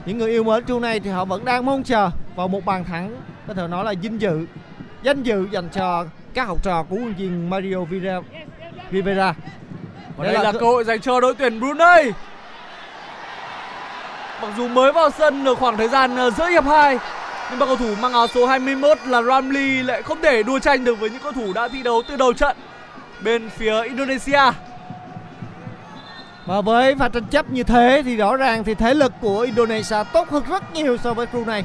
những 0.07 0.19
người 0.19 0.31
yêu 0.31 0.45
mến 0.45 0.65
Brunei 0.65 1.01
thì 1.01 1.11
họ 1.11 1.25
vẫn 1.25 1.45
đang 1.45 1.65
mong 1.65 1.83
chờ 1.83 2.11
vào 2.37 2.49
một 2.49 2.65
bàn 2.65 2.85
thắng 2.85 3.17
có 3.49 3.55
thể 3.55 3.69
nói 3.69 3.85
là 3.85 3.95
vinh 4.03 4.21
dự 4.21 4.47
danh 5.03 5.23
dự 5.23 5.47
dành 5.53 5.69
cho 5.73 6.05
các 6.35 6.49
học 6.49 6.59
trò 6.63 6.83
của 6.83 6.97
huấn 6.97 7.15
viên 7.15 7.51
Mario. 7.51 7.77
Rivera. 8.93 9.35
Và 10.17 10.25
đây 10.25 10.45
là 10.45 10.53
cơ 10.53 10.67
hội 10.67 10.85
dành 10.85 11.01
cho 11.01 11.21
đội 11.21 11.35
tuyển 11.35 11.61
Brunei. 11.61 12.13
Mặc 14.43 14.49
dù 14.57 14.69
mới 14.69 14.93
vào 14.93 15.11
sân 15.11 15.45
ở 15.45 15.55
khoảng 15.55 15.77
thời 15.77 15.89
gian 15.89 16.17
ờ, 16.17 16.31
giữa 16.31 16.47
hiệp 16.47 16.65
2 16.65 16.99
nhưng 17.51 17.59
mà 17.59 17.67
cầu 17.67 17.77
thủ 17.77 17.95
mang 18.01 18.13
áo 18.13 18.27
số 18.27 18.47
21 18.47 18.99
là 19.07 19.23
Ramli 19.23 19.83
lại 19.83 20.03
không 20.03 20.23
thể 20.23 20.43
đua 20.43 20.59
tranh 20.59 20.85
được 20.85 21.01
với 21.01 21.11
những 21.11 21.23
cầu 21.23 21.33
thủ 21.33 21.53
đã 21.53 21.69
thi 21.69 21.83
đấu 21.83 22.03
từ 22.09 22.17
đầu 22.17 22.33
trận 22.33 22.57
bên 23.21 23.51
phía 23.51 23.83
Indonesia. 23.83 24.43
Và 26.47 26.61
với 26.61 26.95
pha 26.95 27.09
tranh 27.09 27.25
chấp 27.25 27.51
như 27.51 27.63
thế 27.63 28.03
thì 28.05 28.17
rõ 28.17 28.37
ràng 28.37 28.65
thì 28.65 28.75
thể 28.75 28.95
lực 28.95 29.13
của 29.21 29.41
Indonesia 29.41 29.97
tốt 30.13 30.31
hơn 30.31 30.43
rất 30.49 30.73
nhiều 30.73 30.97
so 30.97 31.15
với 31.15 31.27
Brunei. 31.27 31.65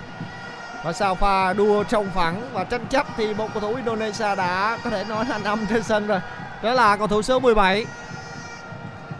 Và 0.83 0.93
sau 0.93 1.15
pha 1.15 1.53
đua 1.53 1.83
trong 1.83 2.09
phẳng 2.15 2.41
và 2.53 2.63
tranh 2.63 2.85
chấp 2.89 3.07
thì 3.17 3.33
một 3.33 3.47
cầu 3.53 3.61
thủ 3.61 3.75
Indonesia 3.75 4.35
đã 4.35 4.77
có 4.83 4.89
thể 4.89 5.03
nói 5.09 5.25
là 5.29 5.37
nằm 5.37 5.65
trên 5.69 5.83
sân 5.83 6.07
rồi. 6.07 6.19
Đó 6.63 6.73
là 6.73 6.97
cầu 6.97 7.07
thủ 7.07 7.21
số 7.21 7.39
17 7.39 7.85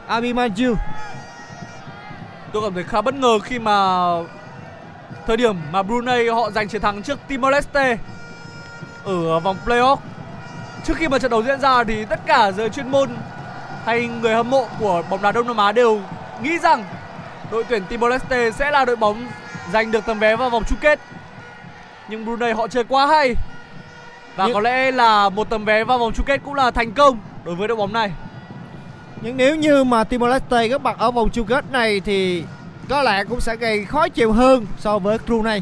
Abimanyu. 0.07 0.76
Tôi 2.53 2.64
cảm 2.64 2.74
thấy 2.74 2.84
khá 2.84 3.01
bất 3.01 3.14
ngờ 3.14 3.39
khi 3.39 3.60
mà 3.60 4.07
thời 5.28 5.38
điểm 5.38 5.55
mà 5.72 5.84
Brunei 5.84 6.30
họ 6.30 6.51
giành 6.51 6.68
chiến 6.68 6.82
thắng 6.82 7.03
trước 7.03 7.20
Timor 7.28 7.51
Leste 7.51 7.97
ở 9.05 9.39
vòng 9.39 9.57
playoff. 9.66 9.97
Trước 10.86 10.97
khi 10.97 11.07
mà 11.07 11.20
trận 11.20 11.32
đấu 11.32 11.43
diễn 11.43 11.60
ra 11.62 11.84
thì 11.84 12.05
tất 12.05 12.20
cả 12.26 12.51
giới 12.51 12.70
chuyên 12.70 12.91
môn 12.91 13.10
hay 13.86 14.08
người 14.08 14.34
hâm 14.34 14.50
mộ 14.50 14.68
của 14.80 15.04
bóng 15.10 15.22
đá 15.22 15.32
Đông 15.32 15.48
Nam 15.48 15.58
Á 15.58 15.72
đều 15.72 16.02
nghĩ 16.42 16.58
rằng 16.60 16.84
đội 17.52 17.64
tuyển 17.64 17.84
Timor 17.90 18.12
Leste 18.12 18.52
sẽ 18.52 18.72
là 18.72 18.86
đội 18.86 18.96
bóng 18.96 19.28
giành 19.74 19.92
được 19.92 20.06
tấm 20.06 20.20
vé 20.20 20.36
vào 20.36 20.50
vòng 20.50 20.64
chung 20.70 20.80
kết. 20.82 21.00
Nhưng 22.10 22.26
Brunei 22.26 22.54
họ 22.54 22.68
chơi 22.68 22.84
quá 22.84 23.08
hay. 23.08 23.36
Và 24.36 24.46
Nhưng- 24.46 24.54
có 24.54 24.60
lẽ 24.60 24.92
là 24.92 25.30
một 25.30 25.50
tấm 25.50 25.66
vé 25.66 25.84
vào 25.84 25.98
vòng 25.98 26.14
chung 26.14 26.26
kết 26.26 26.42
cũng 26.46 26.54
là 26.54 26.72
thành 26.72 26.92
công 26.92 27.20
đối 27.44 27.56
với 27.56 27.68
đội 27.68 27.78
bóng 27.78 27.94
này. 27.94 28.12
Nhưng 29.22 29.38
nếu 29.38 29.56
như 29.56 29.84
mà 29.84 30.04
Timor 30.04 30.30
Leste 30.32 30.68
góp 30.68 30.82
mặt 30.82 30.96
ở 31.00 31.12
vòng 31.12 31.30
chung 31.30 31.48
kết 31.48 31.72
này 31.72 32.00
thì 32.06 32.44
có 32.90 33.04
lẽ 33.04 33.24
cũng 33.24 33.40
sẽ 33.40 33.56
gây 33.56 33.86
khó 33.86 34.08
chịu 34.10 34.32
hơn 34.32 34.66
so 34.78 35.00
với 35.00 35.18
Brunei. 35.26 35.62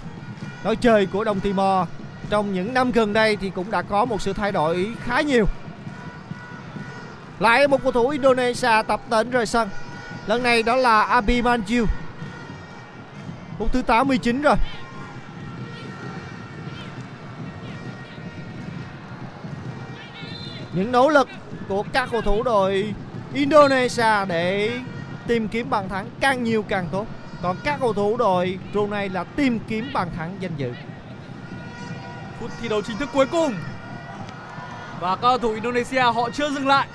Lối 0.64 0.76
chơi 0.76 1.06
của 1.06 1.24
Đông 1.24 1.40
Timor 1.40 1.88
trong 2.30 2.54
những 2.54 2.74
năm 2.74 2.92
gần 2.92 3.14
đây 3.14 3.36
thì 3.36 3.50
cũng 3.50 3.72
đã 3.72 3.82
có 3.82 4.06
một 4.06 4.22
sự 4.22 4.34
thay 4.34 4.52
đổi 4.52 4.88
khá 5.06 5.22
nhiều. 5.22 5.46
Lại 7.40 7.68
một 7.68 7.84
cầu 7.84 7.92
thủ 7.92 8.10
Indonesia 8.10 8.82
tập 8.88 9.02
tễnh 9.10 9.30
rời 9.30 9.46
sân. 9.46 9.70
Lần 10.28 10.44
này 10.44 10.64
đó 10.64 10.76
là 10.76 11.02
Abimanyu. 11.02 11.86
Phút 13.60 13.74
thứ 13.74 13.82
89 13.82 14.42
rồi. 14.42 14.56
Những 20.74 20.92
nỗ 20.92 21.10
lực 21.10 21.28
của 21.68 21.84
các 21.94 22.10
cầu 22.12 22.22
thủ 22.22 22.44
đội 22.44 22.94
Indonesia 23.34 24.26
để 24.28 24.72
tìm 25.28 25.48
kiếm 25.48 25.70
bàn 25.70 25.90
thắng 25.90 26.10
càng 26.20 26.44
nhiều 26.44 26.64
càng 26.68 26.88
tốt. 26.92 27.06
Còn 27.42 27.58
các 27.64 27.80
cầu 27.80 27.94
thủ 27.94 28.18
đội 28.18 28.60
Brunei 28.72 29.10
là 29.10 29.24
tìm 29.24 29.60
kiếm 29.68 29.90
bàn 29.94 30.08
thắng 30.18 30.36
danh 30.40 30.52
dự. 30.58 30.72
phút 32.40 32.52
thi 32.62 32.70
đấu 32.70 32.82
chính 32.82 32.98
thức 32.98 33.10
cuối 33.14 33.26
cùng 33.26 33.54
và 35.00 35.16
các 35.16 35.22
cầu 35.22 35.38
thủ 35.38 35.52
Indonesia 35.52 36.02
họ 36.02 36.30
chưa 36.30 36.50
dừng 36.50 36.68
lại 36.68 36.88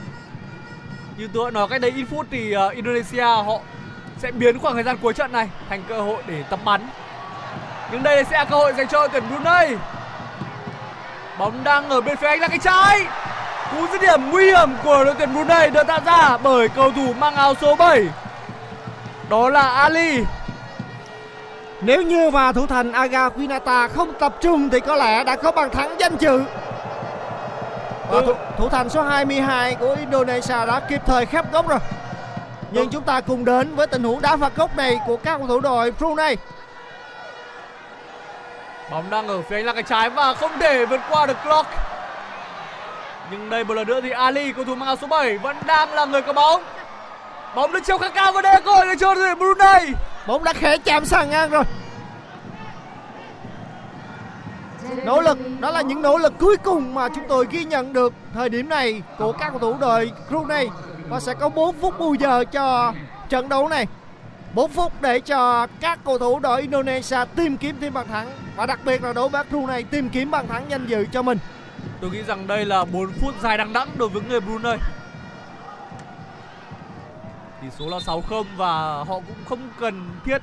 như 1.16 1.28
tôi 1.34 1.50
đã 1.50 1.54
nói 1.54 1.68
cách 1.70 1.80
đây 1.80 1.92
ít 1.96 2.04
phút 2.10 2.26
thì 2.30 2.56
uh, 2.56 2.74
Indonesia 2.74 3.24
họ 3.24 3.58
sẽ 4.18 4.30
biến 4.30 4.58
khoảng 4.58 4.74
thời 4.74 4.82
gian 4.82 4.96
cuối 5.02 5.14
trận 5.14 5.32
này 5.32 5.48
thành 5.68 5.82
cơ 5.88 6.00
hội 6.00 6.22
để 6.26 6.42
tập 6.50 6.60
bắn. 6.64 6.88
Nhưng 7.92 8.02
đây 8.02 8.24
sẽ 8.24 8.38
là 8.38 8.44
cơ 8.44 8.56
hội 8.56 8.72
dành 8.76 8.88
cho 8.88 9.08
tuyển 9.08 9.24
Brunei. 9.28 9.76
Bóng 11.38 11.64
đang 11.64 11.88
ở 11.88 12.00
bên 12.00 12.16
phía 12.16 12.26
anh 12.26 12.40
là 12.40 12.48
cái 12.48 12.58
trái. 12.58 13.06
Cú 13.72 13.86
dứt 13.92 14.00
điểm 14.00 14.30
nguy 14.30 14.44
hiểm 14.44 14.70
của 14.84 15.04
đội 15.04 15.14
tuyển 15.18 15.32
Brunei 15.32 15.70
được 15.70 15.86
tạo 15.86 16.00
ra 16.06 16.36
bởi 16.36 16.68
cầu 16.68 16.92
thủ 16.92 17.12
mang 17.12 17.34
áo 17.34 17.54
số 17.60 17.76
7 17.76 18.06
đó 19.28 19.48
là 19.48 19.68
Ali. 19.68 20.24
Nếu 21.80 22.02
như 22.02 22.30
mà 22.30 22.52
thủ 22.52 22.66
thành 22.66 22.92
Aga 22.92 23.28
Quinata 23.28 23.88
không 23.88 24.12
tập 24.18 24.34
trung 24.40 24.70
thì 24.70 24.80
có 24.80 24.96
lẽ 24.96 25.24
đã 25.24 25.36
có 25.36 25.52
bàn 25.52 25.70
thắng 25.70 25.96
danh 25.98 26.16
dự. 26.18 26.42
Và 28.12 28.22
thủ, 28.22 28.32
thủ 28.58 28.68
thành 28.68 28.88
số 28.88 29.02
22 29.02 29.74
của 29.74 29.96
Indonesia 30.00 30.66
đã 30.66 30.80
kịp 30.88 31.00
thời 31.06 31.26
khép 31.26 31.52
góc 31.52 31.68
rồi. 31.68 31.78
Nhưng 32.70 32.90
chúng 32.90 33.02
ta 33.02 33.20
cùng 33.20 33.44
đến 33.44 33.76
với 33.76 33.86
tình 33.86 34.02
huống 34.02 34.22
đá 34.22 34.36
phạt 34.36 34.56
góc 34.56 34.76
này 34.76 35.00
của 35.06 35.16
các 35.16 35.38
cầu 35.38 35.46
thủ 35.48 35.60
đội 35.60 35.90
Brunei. 35.90 36.36
Bóng 38.90 39.10
đang 39.10 39.28
ở 39.28 39.42
phía 39.48 39.56
anh 39.56 39.64
là 39.64 39.72
cái 39.72 39.82
trái 39.82 40.10
và 40.10 40.34
không 40.34 40.50
thể 40.60 40.86
vượt 40.86 41.00
qua 41.10 41.26
được 41.26 41.36
clock. 41.44 41.68
Nhưng 43.30 43.50
đây 43.50 43.64
một 43.64 43.74
lần 43.74 43.86
nữa 43.86 44.00
thì 44.00 44.10
Ali 44.10 44.52
cầu 44.52 44.64
thủ 44.64 44.74
mang 44.74 44.86
áo 44.86 44.96
số 44.96 45.06
7 45.06 45.38
vẫn 45.38 45.56
đang 45.66 45.94
là 45.94 46.04
người 46.04 46.22
có 46.22 46.32
bóng. 46.32 46.62
Bóng 47.54 47.72
được 47.72 47.84
treo 47.84 47.98
khá 47.98 48.08
cao 48.08 48.32
và 48.32 48.42
đây 48.42 48.54
là 48.54 48.60
cơ 48.60 48.72
hội 48.72 48.86
để 48.86 48.94
cho 49.00 49.14
Brunei. 49.14 49.92
Bóng 50.26 50.44
đã 50.44 50.52
khẽ 50.52 50.78
chạm 50.78 51.04
sàn 51.04 51.30
ngang 51.30 51.50
rồi. 51.50 51.64
Nỗ 55.04 55.20
lực, 55.20 55.38
đó 55.60 55.70
là 55.70 55.82
những 55.82 56.02
nỗ 56.02 56.18
lực 56.18 56.32
cuối 56.38 56.56
cùng 56.56 56.94
mà 56.94 57.08
chúng 57.08 57.24
tôi 57.28 57.46
ghi 57.50 57.64
nhận 57.64 57.92
được 57.92 58.12
thời 58.34 58.48
điểm 58.48 58.68
này 58.68 59.02
của 59.18 59.32
các 59.32 59.50
cầu 59.50 59.58
thủ 59.58 59.76
đội 59.80 60.12
Brunei 60.28 60.68
và 61.08 61.20
sẽ 61.20 61.34
có 61.34 61.48
4 61.48 61.76
phút 61.80 61.98
bù 61.98 62.14
giờ 62.14 62.44
cho 62.44 62.94
trận 63.28 63.48
đấu 63.48 63.68
này. 63.68 63.86
4 64.54 64.70
phút 64.70 64.92
để 65.02 65.20
cho 65.20 65.66
các 65.80 65.98
cầu 66.04 66.18
thủ 66.18 66.38
đội 66.38 66.60
Indonesia 66.60 67.16
tìm 67.36 67.56
kiếm 67.56 67.76
thêm 67.80 67.94
bàn 67.94 68.08
thắng 68.08 68.28
và 68.56 68.66
đặc 68.66 68.80
biệt 68.84 69.02
là 69.02 69.12
đối 69.12 69.28
với 69.28 69.44
Brunei 69.50 69.82
tìm 69.82 70.08
kiếm 70.08 70.30
bàn 70.30 70.48
thắng 70.48 70.64
danh 70.68 70.86
dự 70.86 71.06
cho 71.12 71.22
mình. 71.22 71.38
Tôi 72.00 72.10
nghĩ 72.10 72.22
rằng 72.22 72.46
đây 72.46 72.64
là 72.64 72.84
4 72.84 73.12
phút 73.20 73.34
dài 73.42 73.58
đằng 73.58 73.72
đẵng 73.72 73.88
đối 73.96 74.08
với 74.08 74.22
người 74.28 74.40
Brunei. 74.40 74.76
Tỷ 77.62 77.68
số 77.78 77.88
là 77.88 77.98
6-0 77.98 78.44
và 78.56 78.94
họ 78.94 79.14
cũng 79.14 79.44
không 79.48 79.60
cần 79.80 80.10
thiết 80.24 80.38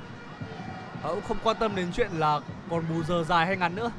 họ 1.01 1.09
cũng 1.13 1.23
không 1.27 1.37
quan 1.43 1.57
tâm 1.59 1.75
đến 1.75 1.87
chuyện 1.95 2.09
là 2.13 2.39
còn 2.69 2.83
bù 2.89 3.03
giờ 3.03 3.23
dài 3.23 3.45
hay 3.45 3.57
ngắn 3.57 3.75
nữa. 3.75 3.91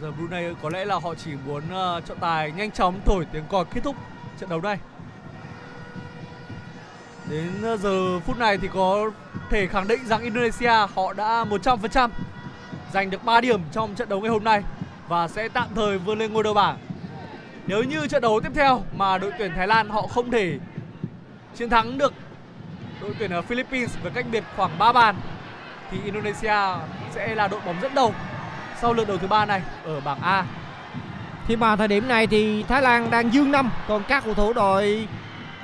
Giờ 0.00 0.10
Brunei 0.10 0.54
có 0.62 0.70
lẽ 0.70 0.84
là 0.84 0.94
họ 0.94 1.14
chỉ 1.14 1.30
muốn 1.46 1.62
uh, 1.64 2.06
trọng 2.06 2.18
tài 2.18 2.52
nhanh 2.52 2.70
chóng 2.70 3.00
thổi 3.04 3.26
tiếng 3.32 3.44
còi 3.48 3.64
kết 3.64 3.80
thúc 3.84 3.96
trận 4.40 4.48
đấu 4.48 4.60
này. 4.60 4.78
Đến 7.30 7.62
ờ, 7.62 7.76
giờ 7.76 8.20
phút 8.20 8.38
này 8.38 8.58
thì 8.58 8.68
có 8.74 9.10
thể 9.50 9.66
khẳng 9.66 9.88
định 9.88 10.06
rằng 10.06 10.22
Indonesia 10.22 10.72
họ 10.94 11.12
đã 11.12 11.44
100% 11.44 12.08
giành 12.92 13.10
được 13.10 13.24
3 13.24 13.40
điểm 13.40 13.60
trong 13.72 13.94
trận 13.94 14.08
đấu 14.08 14.20
ngày 14.20 14.30
hôm 14.30 14.44
nay 14.44 14.62
và 15.08 15.28
sẽ 15.28 15.48
tạm 15.48 15.68
thời 15.74 15.98
vươn 15.98 16.18
lên 16.18 16.32
ngôi 16.32 16.42
đầu 16.42 16.54
bảng. 16.54 16.78
Nếu 17.66 17.82
như 17.82 18.06
trận 18.06 18.22
đấu 18.22 18.40
tiếp 18.40 18.52
theo 18.54 18.82
mà 18.96 19.18
đội 19.18 19.32
tuyển 19.38 19.52
Thái 19.56 19.66
Lan 19.66 19.88
họ 19.88 20.02
không 20.02 20.30
thể 20.30 20.58
chiến 21.56 21.70
thắng 21.70 21.98
được 21.98 22.12
đội 23.00 23.14
tuyển 23.18 23.30
ở 23.30 23.42
Philippines 23.42 23.96
với 24.02 24.12
cách 24.14 24.26
biệt 24.32 24.44
khoảng 24.56 24.78
3 24.78 24.92
bàn 24.92 25.16
thì 25.90 25.98
Indonesia 26.04 26.56
sẽ 27.14 27.34
là 27.34 27.48
đội 27.48 27.60
bóng 27.66 27.76
dẫn 27.82 27.94
đầu 27.94 28.14
sau 28.80 28.92
lượt 28.92 29.08
đầu 29.08 29.18
thứ 29.18 29.26
ba 29.26 29.44
này 29.44 29.62
ở 29.84 30.00
bảng 30.00 30.20
A. 30.20 30.44
Thì 31.48 31.56
mà 31.56 31.76
thời 31.76 31.88
điểm 31.88 32.08
này 32.08 32.26
thì 32.26 32.62
Thái 32.62 32.82
Lan 32.82 33.10
đang 33.10 33.34
dương 33.34 33.50
5 33.50 33.70
Còn 33.88 34.02
các 34.08 34.24
cầu 34.24 34.34
thủ 34.34 34.52
đội 34.52 35.08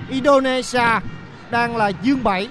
Indonesia 0.09 1.01
đang 1.51 1.77
là 1.77 1.89
dương 1.89 2.25
7 2.25 2.49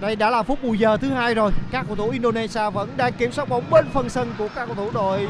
Đây 0.00 0.16
đã 0.16 0.30
là 0.30 0.42
phút 0.42 0.62
bù 0.62 0.74
giờ 0.74 0.96
thứ 0.96 1.10
hai 1.10 1.34
rồi. 1.34 1.52
Các 1.70 1.84
cầu 1.86 1.96
thủ 1.96 2.10
Indonesia 2.10 2.70
vẫn 2.70 2.90
đang 2.96 3.12
kiểm 3.12 3.32
soát 3.32 3.48
bóng 3.48 3.70
bên 3.70 3.86
phần 3.92 4.08
sân 4.08 4.34
của 4.38 4.48
các 4.54 4.66
cầu 4.66 4.74
thủ 4.74 4.90
đội 4.94 5.28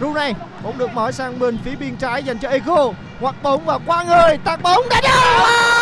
Brunei. 0.00 0.32
Bóng 0.62 0.78
được 0.78 0.94
mở 0.94 1.12
sang 1.12 1.38
bên 1.38 1.58
phía 1.64 1.74
biên 1.74 1.96
trái 1.96 2.22
dành 2.22 2.38
cho 2.38 2.48
Ego 2.48 2.92
Hoặc 3.20 3.34
bóng 3.42 3.64
và 3.64 3.78
qua 3.86 4.04
người 4.04 4.38
tạt 4.44 4.62
bóng 4.62 4.82
đã 4.90 5.00
đâu 5.00 5.77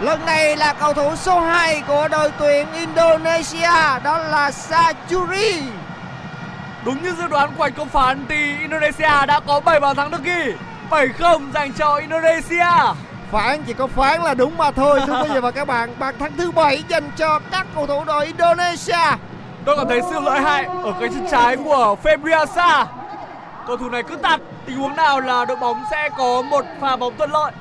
Lần 0.00 0.26
này 0.26 0.56
là 0.56 0.72
cầu 0.72 0.92
thủ 0.92 1.16
số 1.16 1.40
2 1.40 1.82
của 1.88 2.08
đội 2.08 2.32
tuyển 2.38 2.66
Indonesia 2.72 4.00
Đó 4.04 4.18
là 4.18 4.50
Sajuri 4.50 5.62
Đúng 6.84 7.02
như 7.02 7.14
dự 7.18 7.26
đoán 7.28 7.50
của 7.56 7.62
anh 7.62 7.72
công 7.72 7.88
phán 7.88 8.26
thì 8.28 8.58
Indonesia 8.60 9.26
đã 9.26 9.40
có 9.46 9.60
7 9.60 9.80
bàn 9.80 9.96
thắng 9.96 10.10
được 10.10 10.22
ghi. 10.22 10.52
7-0 10.90 11.52
dành 11.54 11.72
cho 11.72 11.94
Indonesia. 11.96 12.66
Phán 13.32 13.62
chỉ 13.66 13.72
có 13.72 13.86
phán 13.86 14.22
là 14.22 14.34
đúng 14.34 14.56
mà 14.56 14.70
thôi 14.70 15.00
Thưa 15.06 15.22
quý 15.22 15.28
vị 15.34 15.40
và 15.42 15.50
các 15.50 15.68
bạn 15.68 15.94
Bàn 15.98 16.14
thắng 16.18 16.32
thứ 16.36 16.50
7 16.50 16.84
dành 16.88 17.10
cho 17.16 17.40
các 17.50 17.66
cầu 17.74 17.86
thủ 17.86 18.04
đội 18.04 18.26
Indonesia 18.26 19.16
Tôi 19.64 19.76
cảm 19.76 19.88
thấy 19.88 20.00
sự 20.10 20.20
lợi 20.20 20.40
hại 20.40 20.64
ở 20.64 20.92
cái 21.00 21.08
chân 21.08 21.26
trái 21.30 21.56
của 21.56 21.96
Febriasa. 22.02 22.84
cầu 23.66 23.76
thủ 23.76 23.88
này 23.88 24.02
cứ 24.02 24.16
tạt 24.16 24.40
tình 24.66 24.76
huống 24.76 24.96
nào 24.96 25.20
là 25.20 25.44
đội 25.44 25.56
bóng 25.56 25.84
sẽ 25.90 26.08
có 26.18 26.42
một 26.42 26.64
pha 26.80 26.96
bóng 26.96 27.16
thuận 27.16 27.30
lợi 27.30 27.52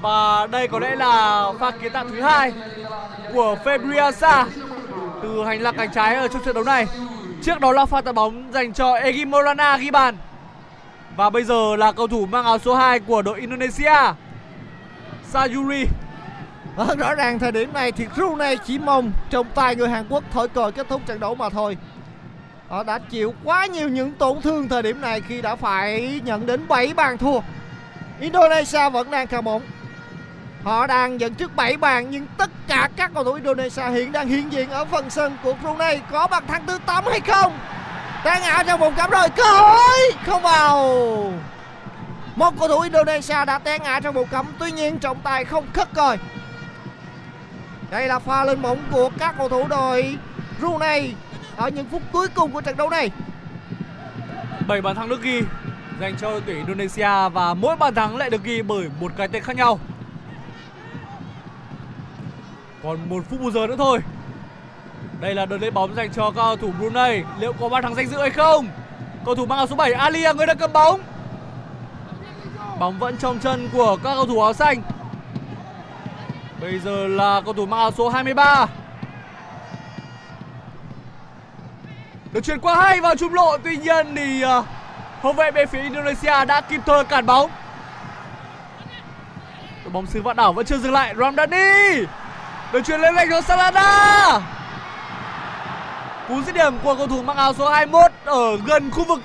và 0.00 0.46
đây 0.46 0.68
có 0.68 0.78
lẽ 0.78 0.96
là 0.96 1.46
pha 1.60 1.70
kiến 1.70 1.92
tạo 1.92 2.04
thứ 2.08 2.20
hai 2.20 2.52
của 3.32 3.56
Febriasa 3.64 4.44
từ 5.22 5.44
hành 5.44 5.62
lang 5.62 5.76
cánh 5.76 5.92
trái 5.92 6.16
ở 6.16 6.28
trong 6.28 6.44
trận 6.44 6.54
đấu 6.54 6.64
này. 6.64 6.86
Trước 7.42 7.60
đó 7.60 7.72
là 7.72 7.86
pha 7.86 8.00
tạt 8.00 8.14
bóng 8.14 8.52
dành 8.52 8.72
cho 8.72 8.94
Egi 8.94 9.26
Morana 9.26 9.76
ghi 9.76 9.90
bàn. 9.90 10.16
Và 11.16 11.30
bây 11.30 11.44
giờ 11.44 11.76
là 11.76 11.92
cầu 11.92 12.06
thủ 12.06 12.26
mang 12.26 12.44
áo 12.44 12.58
số 12.58 12.74
2 12.74 13.00
của 13.00 13.22
đội 13.22 13.40
Indonesia. 13.40 13.96
Sayuri 15.28 15.84
Vâng, 16.76 16.98
rõ 16.98 17.14
ràng 17.14 17.38
thời 17.38 17.52
điểm 17.52 17.72
này 17.72 17.92
thì 17.92 18.06
Rooney 18.16 18.56
chỉ 18.66 18.78
mong 18.78 19.12
trong 19.30 19.46
tay 19.54 19.76
người 19.76 19.88
Hàn 19.88 20.04
Quốc 20.08 20.24
thổi 20.32 20.48
còi 20.48 20.72
kết 20.72 20.86
thúc 20.88 21.02
trận 21.06 21.20
đấu 21.20 21.34
mà 21.34 21.48
thôi. 21.48 21.76
Họ 22.68 22.82
đã 22.82 22.98
chịu 22.98 23.34
quá 23.44 23.66
nhiều 23.66 23.88
những 23.88 24.12
tổn 24.12 24.40
thương 24.40 24.68
thời 24.68 24.82
điểm 24.82 25.00
này 25.00 25.20
khi 25.20 25.42
đã 25.42 25.56
phải 25.56 26.20
nhận 26.24 26.46
đến 26.46 26.68
7 26.68 26.94
bàn 26.94 27.18
thua. 27.18 27.40
Indonesia 28.20 28.90
vẫn 28.90 29.10
đang 29.10 29.26
cầm 29.26 29.44
bóng. 29.44 29.62
Họ 30.64 30.86
đang 30.86 31.20
dẫn 31.20 31.34
trước 31.34 31.56
7 31.56 31.76
bàn 31.76 32.10
nhưng 32.10 32.26
tất 32.36 32.50
cả 32.68 32.88
các 32.96 33.10
cầu 33.14 33.24
thủ 33.24 33.32
Indonesia 33.32 33.90
hiện 33.90 34.12
đang 34.12 34.28
hiện 34.28 34.52
diện 34.52 34.70
ở 34.70 34.84
phần 34.84 35.10
sân 35.10 35.36
của 35.42 35.54
Brunei 35.54 36.00
có 36.10 36.26
bàn 36.26 36.46
thắng 36.46 36.66
thứ 36.66 36.78
8 36.86 37.04
hay 37.10 37.20
không? 37.20 37.58
Đang 38.24 38.42
ngã 38.42 38.62
trong 38.66 38.80
vùng 38.80 38.94
cấm 38.94 39.10
rồi, 39.10 39.28
cơ 39.36 39.42
hội 39.42 40.12
không 40.26 40.42
vào. 40.42 41.32
Một 42.36 42.54
cầu 42.58 42.68
thủ 42.68 42.80
Indonesia 42.80 43.44
đã 43.44 43.58
té 43.58 43.78
ngã 43.78 44.00
trong 44.00 44.14
vùng 44.14 44.28
cấm, 44.28 44.46
tuy 44.58 44.72
nhiên 44.72 44.98
trọng 44.98 45.20
tài 45.20 45.44
không 45.44 45.66
khất 45.72 45.88
còi. 45.94 46.18
Đây 47.90 48.08
là 48.08 48.18
pha 48.18 48.44
lên 48.44 48.62
bóng 48.62 48.78
của 48.90 49.10
các 49.18 49.34
cầu 49.38 49.48
thủ 49.48 49.68
đội 49.68 50.16
Brunei 50.58 51.14
ở 51.56 51.68
những 51.68 51.86
phút 51.90 52.02
cuối 52.12 52.28
cùng 52.28 52.52
của 52.52 52.60
trận 52.60 52.76
đấu 52.76 52.90
này. 52.90 53.10
7 54.66 54.80
bàn 54.80 54.96
thắng 54.96 55.08
được 55.08 55.22
ghi 55.22 55.42
dành 56.00 56.16
cho 56.16 56.30
đội 56.30 56.42
tuyển 56.46 56.56
Indonesia 56.56 57.28
và 57.32 57.54
mỗi 57.54 57.76
bàn 57.76 57.94
thắng 57.94 58.16
lại 58.16 58.30
được 58.30 58.44
ghi 58.44 58.62
bởi 58.62 58.86
một 59.00 59.12
cái 59.16 59.28
tên 59.28 59.42
khác 59.42 59.56
nhau. 59.56 59.80
Còn 62.82 63.08
một 63.08 63.24
phút 63.30 63.40
bù 63.40 63.50
giờ 63.50 63.66
nữa 63.66 63.74
thôi. 63.78 64.00
Đây 65.20 65.34
là 65.34 65.46
đợt 65.46 65.58
lấy 65.58 65.70
bóng 65.70 65.94
dành 65.94 66.12
cho 66.12 66.30
cao 66.30 66.56
thủ 66.56 66.72
Brunei. 66.78 67.22
Liệu 67.38 67.52
có 67.52 67.68
bàn 67.68 67.82
thắng 67.82 67.94
danh 67.94 68.06
dự 68.06 68.18
hay 68.18 68.30
không? 68.30 68.68
Cầu 69.24 69.34
thủ 69.34 69.46
mang 69.46 69.58
áo 69.58 69.66
số 69.66 69.76
7 69.76 69.92
Ali 69.92 70.20
là 70.20 70.32
người 70.32 70.46
đang 70.46 70.58
cầm 70.58 70.72
bóng. 70.72 71.00
Bóng 72.78 72.98
vẫn 72.98 73.16
trong 73.16 73.38
chân 73.38 73.68
của 73.72 73.96
các 73.96 74.14
cầu 74.14 74.26
thủ 74.26 74.40
áo 74.40 74.52
xanh. 74.52 74.82
Bây 76.60 76.78
giờ 76.78 77.06
là 77.06 77.40
cầu 77.40 77.54
thủ 77.54 77.66
mang 77.66 77.80
áo 77.80 77.90
số 77.90 78.08
23. 78.08 78.66
Được 82.32 82.44
chuyển 82.44 82.60
qua 82.60 82.74
hay 82.74 83.00
vào 83.00 83.16
trung 83.16 83.34
lộ 83.34 83.58
tuy 83.58 83.76
nhiên 83.76 84.14
thì 84.16 84.42
à, 84.42 84.62
hậu 85.20 85.32
vệ 85.32 85.50
bên 85.50 85.68
phía 85.68 85.82
Indonesia 85.82 86.44
đã 86.44 86.60
kịp 86.60 86.80
thời 86.86 87.04
cản 87.04 87.26
bóng. 87.26 87.50
Đội 89.84 89.92
bóng 89.92 90.06
xứ 90.06 90.22
vạn 90.22 90.36
đảo 90.36 90.52
vẫn 90.52 90.66
chưa 90.66 90.78
dừng 90.78 90.92
lại. 90.92 91.14
Ramdani 91.18 92.06
đường 92.72 92.82
chuyển 92.82 93.00
lên 93.00 93.14
lệch 93.14 93.28
cho 93.30 93.40
Salada. 93.40 94.40
Cú 96.28 96.42
dứt 96.42 96.54
điểm 96.54 96.74
của 96.82 96.94
cầu 96.94 97.06
thủ 97.06 97.22
mặc 97.22 97.36
áo 97.36 97.54
số 97.54 97.68
21 97.68 98.12
ở 98.24 98.56
gần 98.66 98.90
khu 98.90 99.04
vực 99.04 99.20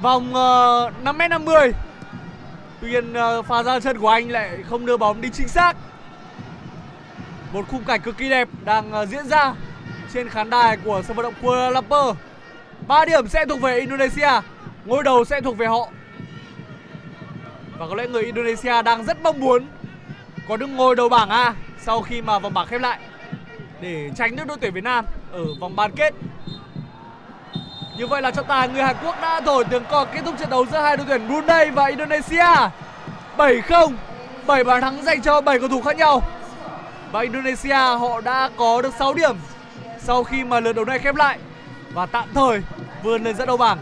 vòng 0.00 0.34
ờ, 0.34 0.90
uh, 1.00 1.04
5m50. 1.04 1.72
Tuy 2.80 2.90
nhiên 2.90 3.12
uh, 3.12 3.46
pha 3.46 3.62
ra 3.62 3.80
chân 3.80 3.98
của 3.98 4.08
anh 4.08 4.30
lại 4.30 4.58
không 4.70 4.86
đưa 4.86 4.96
bóng 4.96 5.20
đi 5.20 5.28
chính 5.32 5.48
xác. 5.48 5.76
Một 7.52 7.64
khung 7.70 7.84
cảnh 7.84 8.00
cực 8.00 8.16
kỳ 8.18 8.28
đẹp 8.28 8.48
đang 8.64 9.02
uh, 9.02 9.08
diễn 9.08 9.26
ra 9.26 9.54
trên 10.14 10.28
khán 10.28 10.50
đài 10.50 10.76
của 10.76 11.02
sân 11.02 11.16
vận 11.16 11.24
động 11.24 11.34
Kuala 11.42 11.70
Lumpur. 11.70 12.16
3 12.86 13.04
điểm 13.04 13.28
sẽ 13.28 13.44
thuộc 13.46 13.60
về 13.60 13.78
Indonesia, 13.78 14.30
ngôi 14.84 15.02
đầu 15.02 15.24
sẽ 15.24 15.40
thuộc 15.40 15.58
về 15.58 15.66
họ. 15.66 15.88
Và 17.78 17.86
có 17.88 17.94
lẽ 17.94 18.06
người 18.08 18.22
Indonesia 18.22 18.82
đang 18.82 19.04
rất 19.04 19.22
mong 19.22 19.40
muốn 19.40 19.66
có 20.48 20.56
được 20.56 20.66
ngôi 20.66 20.96
đầu 20.96 21.08
bảng 21.08 21.28
A 21.28 21.54
sau 21.86 22.02
khi 22.02 22.22
mà 22.22 22.38
vòng 22.38 22.54
bảng 22.54 22.66
khép 22.66 22.80
lại 22.80 22.98
để 23.80 24.10
tránh 24.16 24.36
được 24.36 24.46
đội 24.46 24.56
tuyển 24.60 24.74
Việt 24.74 24.84
Nam 24.84 25.04
ở 25.32 25.44
vòng 25.60 25.76
bán 25.76 25.90
kết. 25.96 26.14
Như 27.98 28.06
vậy 28.06 28.22
là 28.22 28.30
trọng 28.30 28.46
tài 28.46 28.68
người 28.68 28.82
Hàn 28.82 28.96
Quốc 29.04 29.20
đã 29.22 29.40
thổi 29.40 29.64
tiếng 29.64 29.84
còi 29.90 30.06
kết 30.06 30.20
thúc 30.24 30.34
trận 30.38 30.50
đấu 30.50 30.66
giữa 30.66 30.80
hai 30.80 30.96
đội 30.96 31.06
tuyển 31.08 31.28
Brunei 31.28 31.70
và 31.70 31.86
Indonesia. 31.86 32.46
7-0, 33.36 33.92
7 34.46 34.64
bàn 34.64 34.80
thắng 34.80 35.02
dành 35.02 35.22
cho 35.22 35.40
7 35.40 35.58
cầu 35.58 35.68
thủ 35.68 35.80
khác 35.80 35.96
nhau. 35.96 36.22
Và 37.12 37.20
Indonesia 37.20 37.74
họ 37.74 38.20
đã 38.20 38.50
có 38.56 38.82
được 38.82 38.94
6 38.98 39.14
điểm 39.14 39.36
sau 39.98 40.24
khi 40.24 40.44
mà 40.44 40.60
lượt 40.60 40.72
đấu 40.72 40.84
này 40.84 40.98
khép 40.98 41.14
lại 41.14 41.38
và 41.92 42.06
tạm 42.06 42.28
thời 42.34 42.62
vươn 43.02 43.24
lên 43.24 43.36
dẫn 43.36 43.46
đầu 43.46 43.56
bảng. 43.56 43.78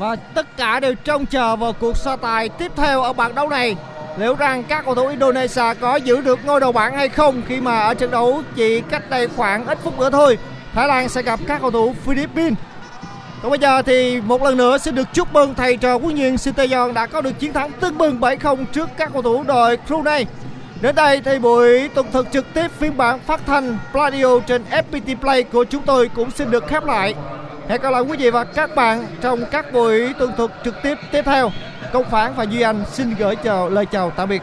Và 0.00 0.16
tất 0.16 0.56
cả 0.56 0.80
đều 0.80 0.94
trông 0.94 1.26
chờ 1.26 1.56
vào 1.56 1.72
cuộc 1.72 1.96
so 1.96 2.16
tài 2.16 2.48
tiếp 2.48 2.72
theo 2.76 3.02
ở 3.02 3.12
bảng 3.12 3.34
đấu 3.34 3.48
này. 3.48 3.76
Liệu 4.18 4.34
rằng 4.34 4.64
các 4.64 4.84
cầu 4.84 4.94
thủ 4.94 5.06
Indonesia 5.06 5.62
có 5.80 5.96
giữ 5.96 6.20
được 6.20 6.38
ngôi 6.44 6.60
đầu 6.60 6.72
bảng 6.72 6.96
hay 6.96 7.08
không 7.08 7.42
khi 7.48 7.60
mà 7.60 7.80
ở 7.80 7.94
trận 7.94 8.10
đấu 8.10 8.42
chỉ 8.56 8.80
cách 8.80 9.10
đây 9.10 9.28
khoảng 9.36 9.66
ít 9.66 9.78
phút 9.82 9.98
nữa 9.98 10.10
thôi. 10.10 10.38
Thái 10.74 10.88
Lan 10.88 11.08
sẽ 11.08 11.22
gặp 11.22 11.40
các 11.46 11.60
cầu 11.60 11.70
thủ 11.70 11.94
Philippines. 12.04 12.58
Còn 13.42 13.50
bây 13.50 13.58
giờ 13.58 13.82
thì 13.82 14.20
một 14.20 14.42
lần 14.42 14.56
nữa 14.56 14.78
xin 14.78 14.94
được 14.94 15.08
chúc 15.12 15.32
mừng 15.32 15.54
thầy 15.54 15.76
trò 15.76 15.98
huấn 15.98 16.16
luyện 16.16 16.38
Sinteyong 16.38 16.94
đã 16.94 17.06
có 17.06 17.20
được 17.20 17.38
chiến 17.38 17.52
thắng 17.52 17.72
tưng 17.72 17.98
bừng 17.98 18.20
7-0 18.20 18.64
trước 18.72 18.88
các 18.96 19.10
cầu 19.12 19.22
thủ 19.22 19.42
đội 19.42 19.78
Brunei. 19.86 20.26
Đến 20.80 20.94
đây 20.94 21.20
thì 21.24 21.38
buổi 21.38 21.88
tuần 21.88 22.06
thực 22.12 22.32
trực 22.32 22.54
tiếp 22.54 22.70
phiên 22.78 22.96
bản 22.96 23.18
phát 23.26 23.40
thanh 23.46 23.78
Pladio 23.92 24.40
trên 24.46 24.62
FPT 24.70 25.16
Play 25.20 25.42
của 25.42 25.64
chúng 25.64 25.82
tôi 25.82 26.10
cũng 26.14 26.30
xin 26.30 26.50
được 26.50 26.68
khép 26.68 26.84
lại. 26.84 27.14
Hẹn 27.70 27.82
gặp 27.82 27.90
lại 27.90 28.02
quý 28.02 28.16
vị 28.16 28.30
và 28.30 28.44
các 28.44 28.74
bạn 28.74 29.06
trong 29.20 29.44
các 29.50 29.72
buổi 29.72 30.14
tương 30.18 30.32
thuật 30.36 30.50
trực 30.64 30.74
tiếp 30.82 30.98
tiếp 31.12 31.22
theo. 31.24 31.50
Công 31.92 32.10
Phán 32.10 32.32
và 32.36 32.44
Duy 32.44 32.60
Anh 32.60 32.84
xin 32.92 33.14
gửi 33.14 33.36
chào, 33.36 33.68
lời 33.68 33.86
chào 33.86 34.10
tạm 34.10 34.28
biệt. 34.28 34.42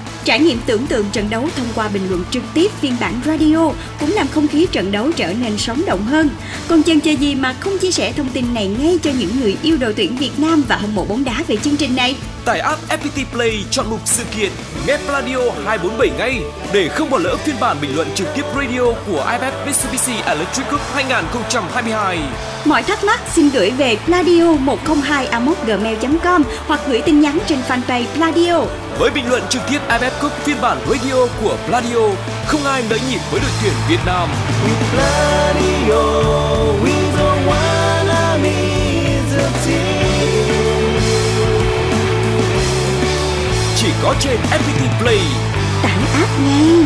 Trải 0.25 0.39
nghiệm 0.39 0.59
tưởng 0.65 0.87
tượng 0.87 1.05
trận 1.11 1.29
đấu 1.29 1.49
thông 1.55 1.67
qua 1.75 1.87
bình 1.87 2.09
luận 2.09 2.23
trực 2.31 2.43
tiếp 2.53 2.71
phiên 2.81 2.95
bản 2.99 3.21
radio 3.25 3.71
cũng 3.99 4.13
làm 4.13 4.27
không 4.27 4.47
khí 4.47 4.67
trận 4.71 4.91
đấu 4.91 5.11
trở 5.15 5.33
nên 5.33 5.57
sống 5.57 5.81
động 5.85 6.03
hơn. 6.05 6.29
Còn 6.67 6.83
chân 6.83 6.99
chơi 6.99 7.15
gì 7.15 7.35
mà 7.35 7.55
không 7.59 7.77
chia 7.77 7.91
sẻ 7.91 8.13
thông 8.17 8.29
tin 8.29 8.53
này 8.53 8.67
ngay 8.67 8.99
cho 9.03 9.11
những 9.19 9.39
người 9.41 9.57
yêu 9.61 9.77
đội 9.77 9.93
tuyển 9.93 10.17
Việt 10.17 10.31
Nam 10.37 10.63
và 10.67 10.75
hâm 10.75 10.95
mộ 10.95 11.05
bóng 11.05 11.23
đá 11.23 11.43
về 11.47 11.57
chương 11.57 11.77
trình 11.77 11.95
này? 11.95 12.15
Tải 12.45 12.59
app 12.59 12.89
FPT 12.89 13.25
Play 13.31 13.63
chọn 13.71 13.89
mục 13.89 13.99
sự 14.05 14.23
kiện 14.35 14.51
Nghe 14.87 14.97
Radio 15.07 15.37
247 15.65 16.09
ngay 16.17 16.41
để 16.73 16.87
không 16.87 17.09
bỏ 17.09 17.17
lỡ 17.17 17.35
phiên 17.37 17.55
bản 17.59 17.77
bình 17.81 17.95
luận 17.95 18.07
trực 18.15 18.27
tiếp 18.35 18.45
radio 18.55 18.81
của 19.07 19.25
IFF 19.27 19.65
Mitsubishi 19.65 20.13
Electric 20.25 20.65
Cup 20.71 20.81
2022. 20.93 22.19
Mọi 22.65 22.83
thắc 22.83 23.03
mắc 23.03 23.19
xin 23.33 23.49
gửi 23.49 23.71
về 23.71 23.97
pladio 24.05 24.51
102 24.59 25.27
gmail 25.67 25.97
com 26.23 26.43
hoặc 26.67 26.79
gửi 26.87 27.01
tin 27.01 27.21
nhắn 27.21 27.39
trên 27.47 27.59
fanpage 27.67 28.05
Pladio. 28.15 28.61
Với 28.99 29.09
bình 29.09 29.29
luận 29.29 29.43
trực 29.49 29.61
tiếp 29.71 29.79
AFF 29.89 30.11
Cup 30.21 30.31
phiên 30.31 30.57
bản 30.61 30.77
radio 30.89 31.27
của 31.43 31.57
Pladio, 31.67 32.07
không 32.45 32.63
ai 32.65 32.83
lấy 32.89 32.99
nhịp 33.09 33.19
với 33.31 33.41
đội 33.41 33.51
tuyển 33.61 33.73
Việt 33.89 33.99
Nam. 34.05 34.29
Pladio, 34.91 36.03
we 36.83 36.93
don't 37.17 37.47
wanna. 37.47 37.91
Chỉ 43.75 43.87
có 44.03 44.15
trên 44.19 44.37
FPT 44.51 44.99
Play. 44.99 45.19
Tải 45.83 45.97
app 46.13 46.29
ngay. 46.39 46.85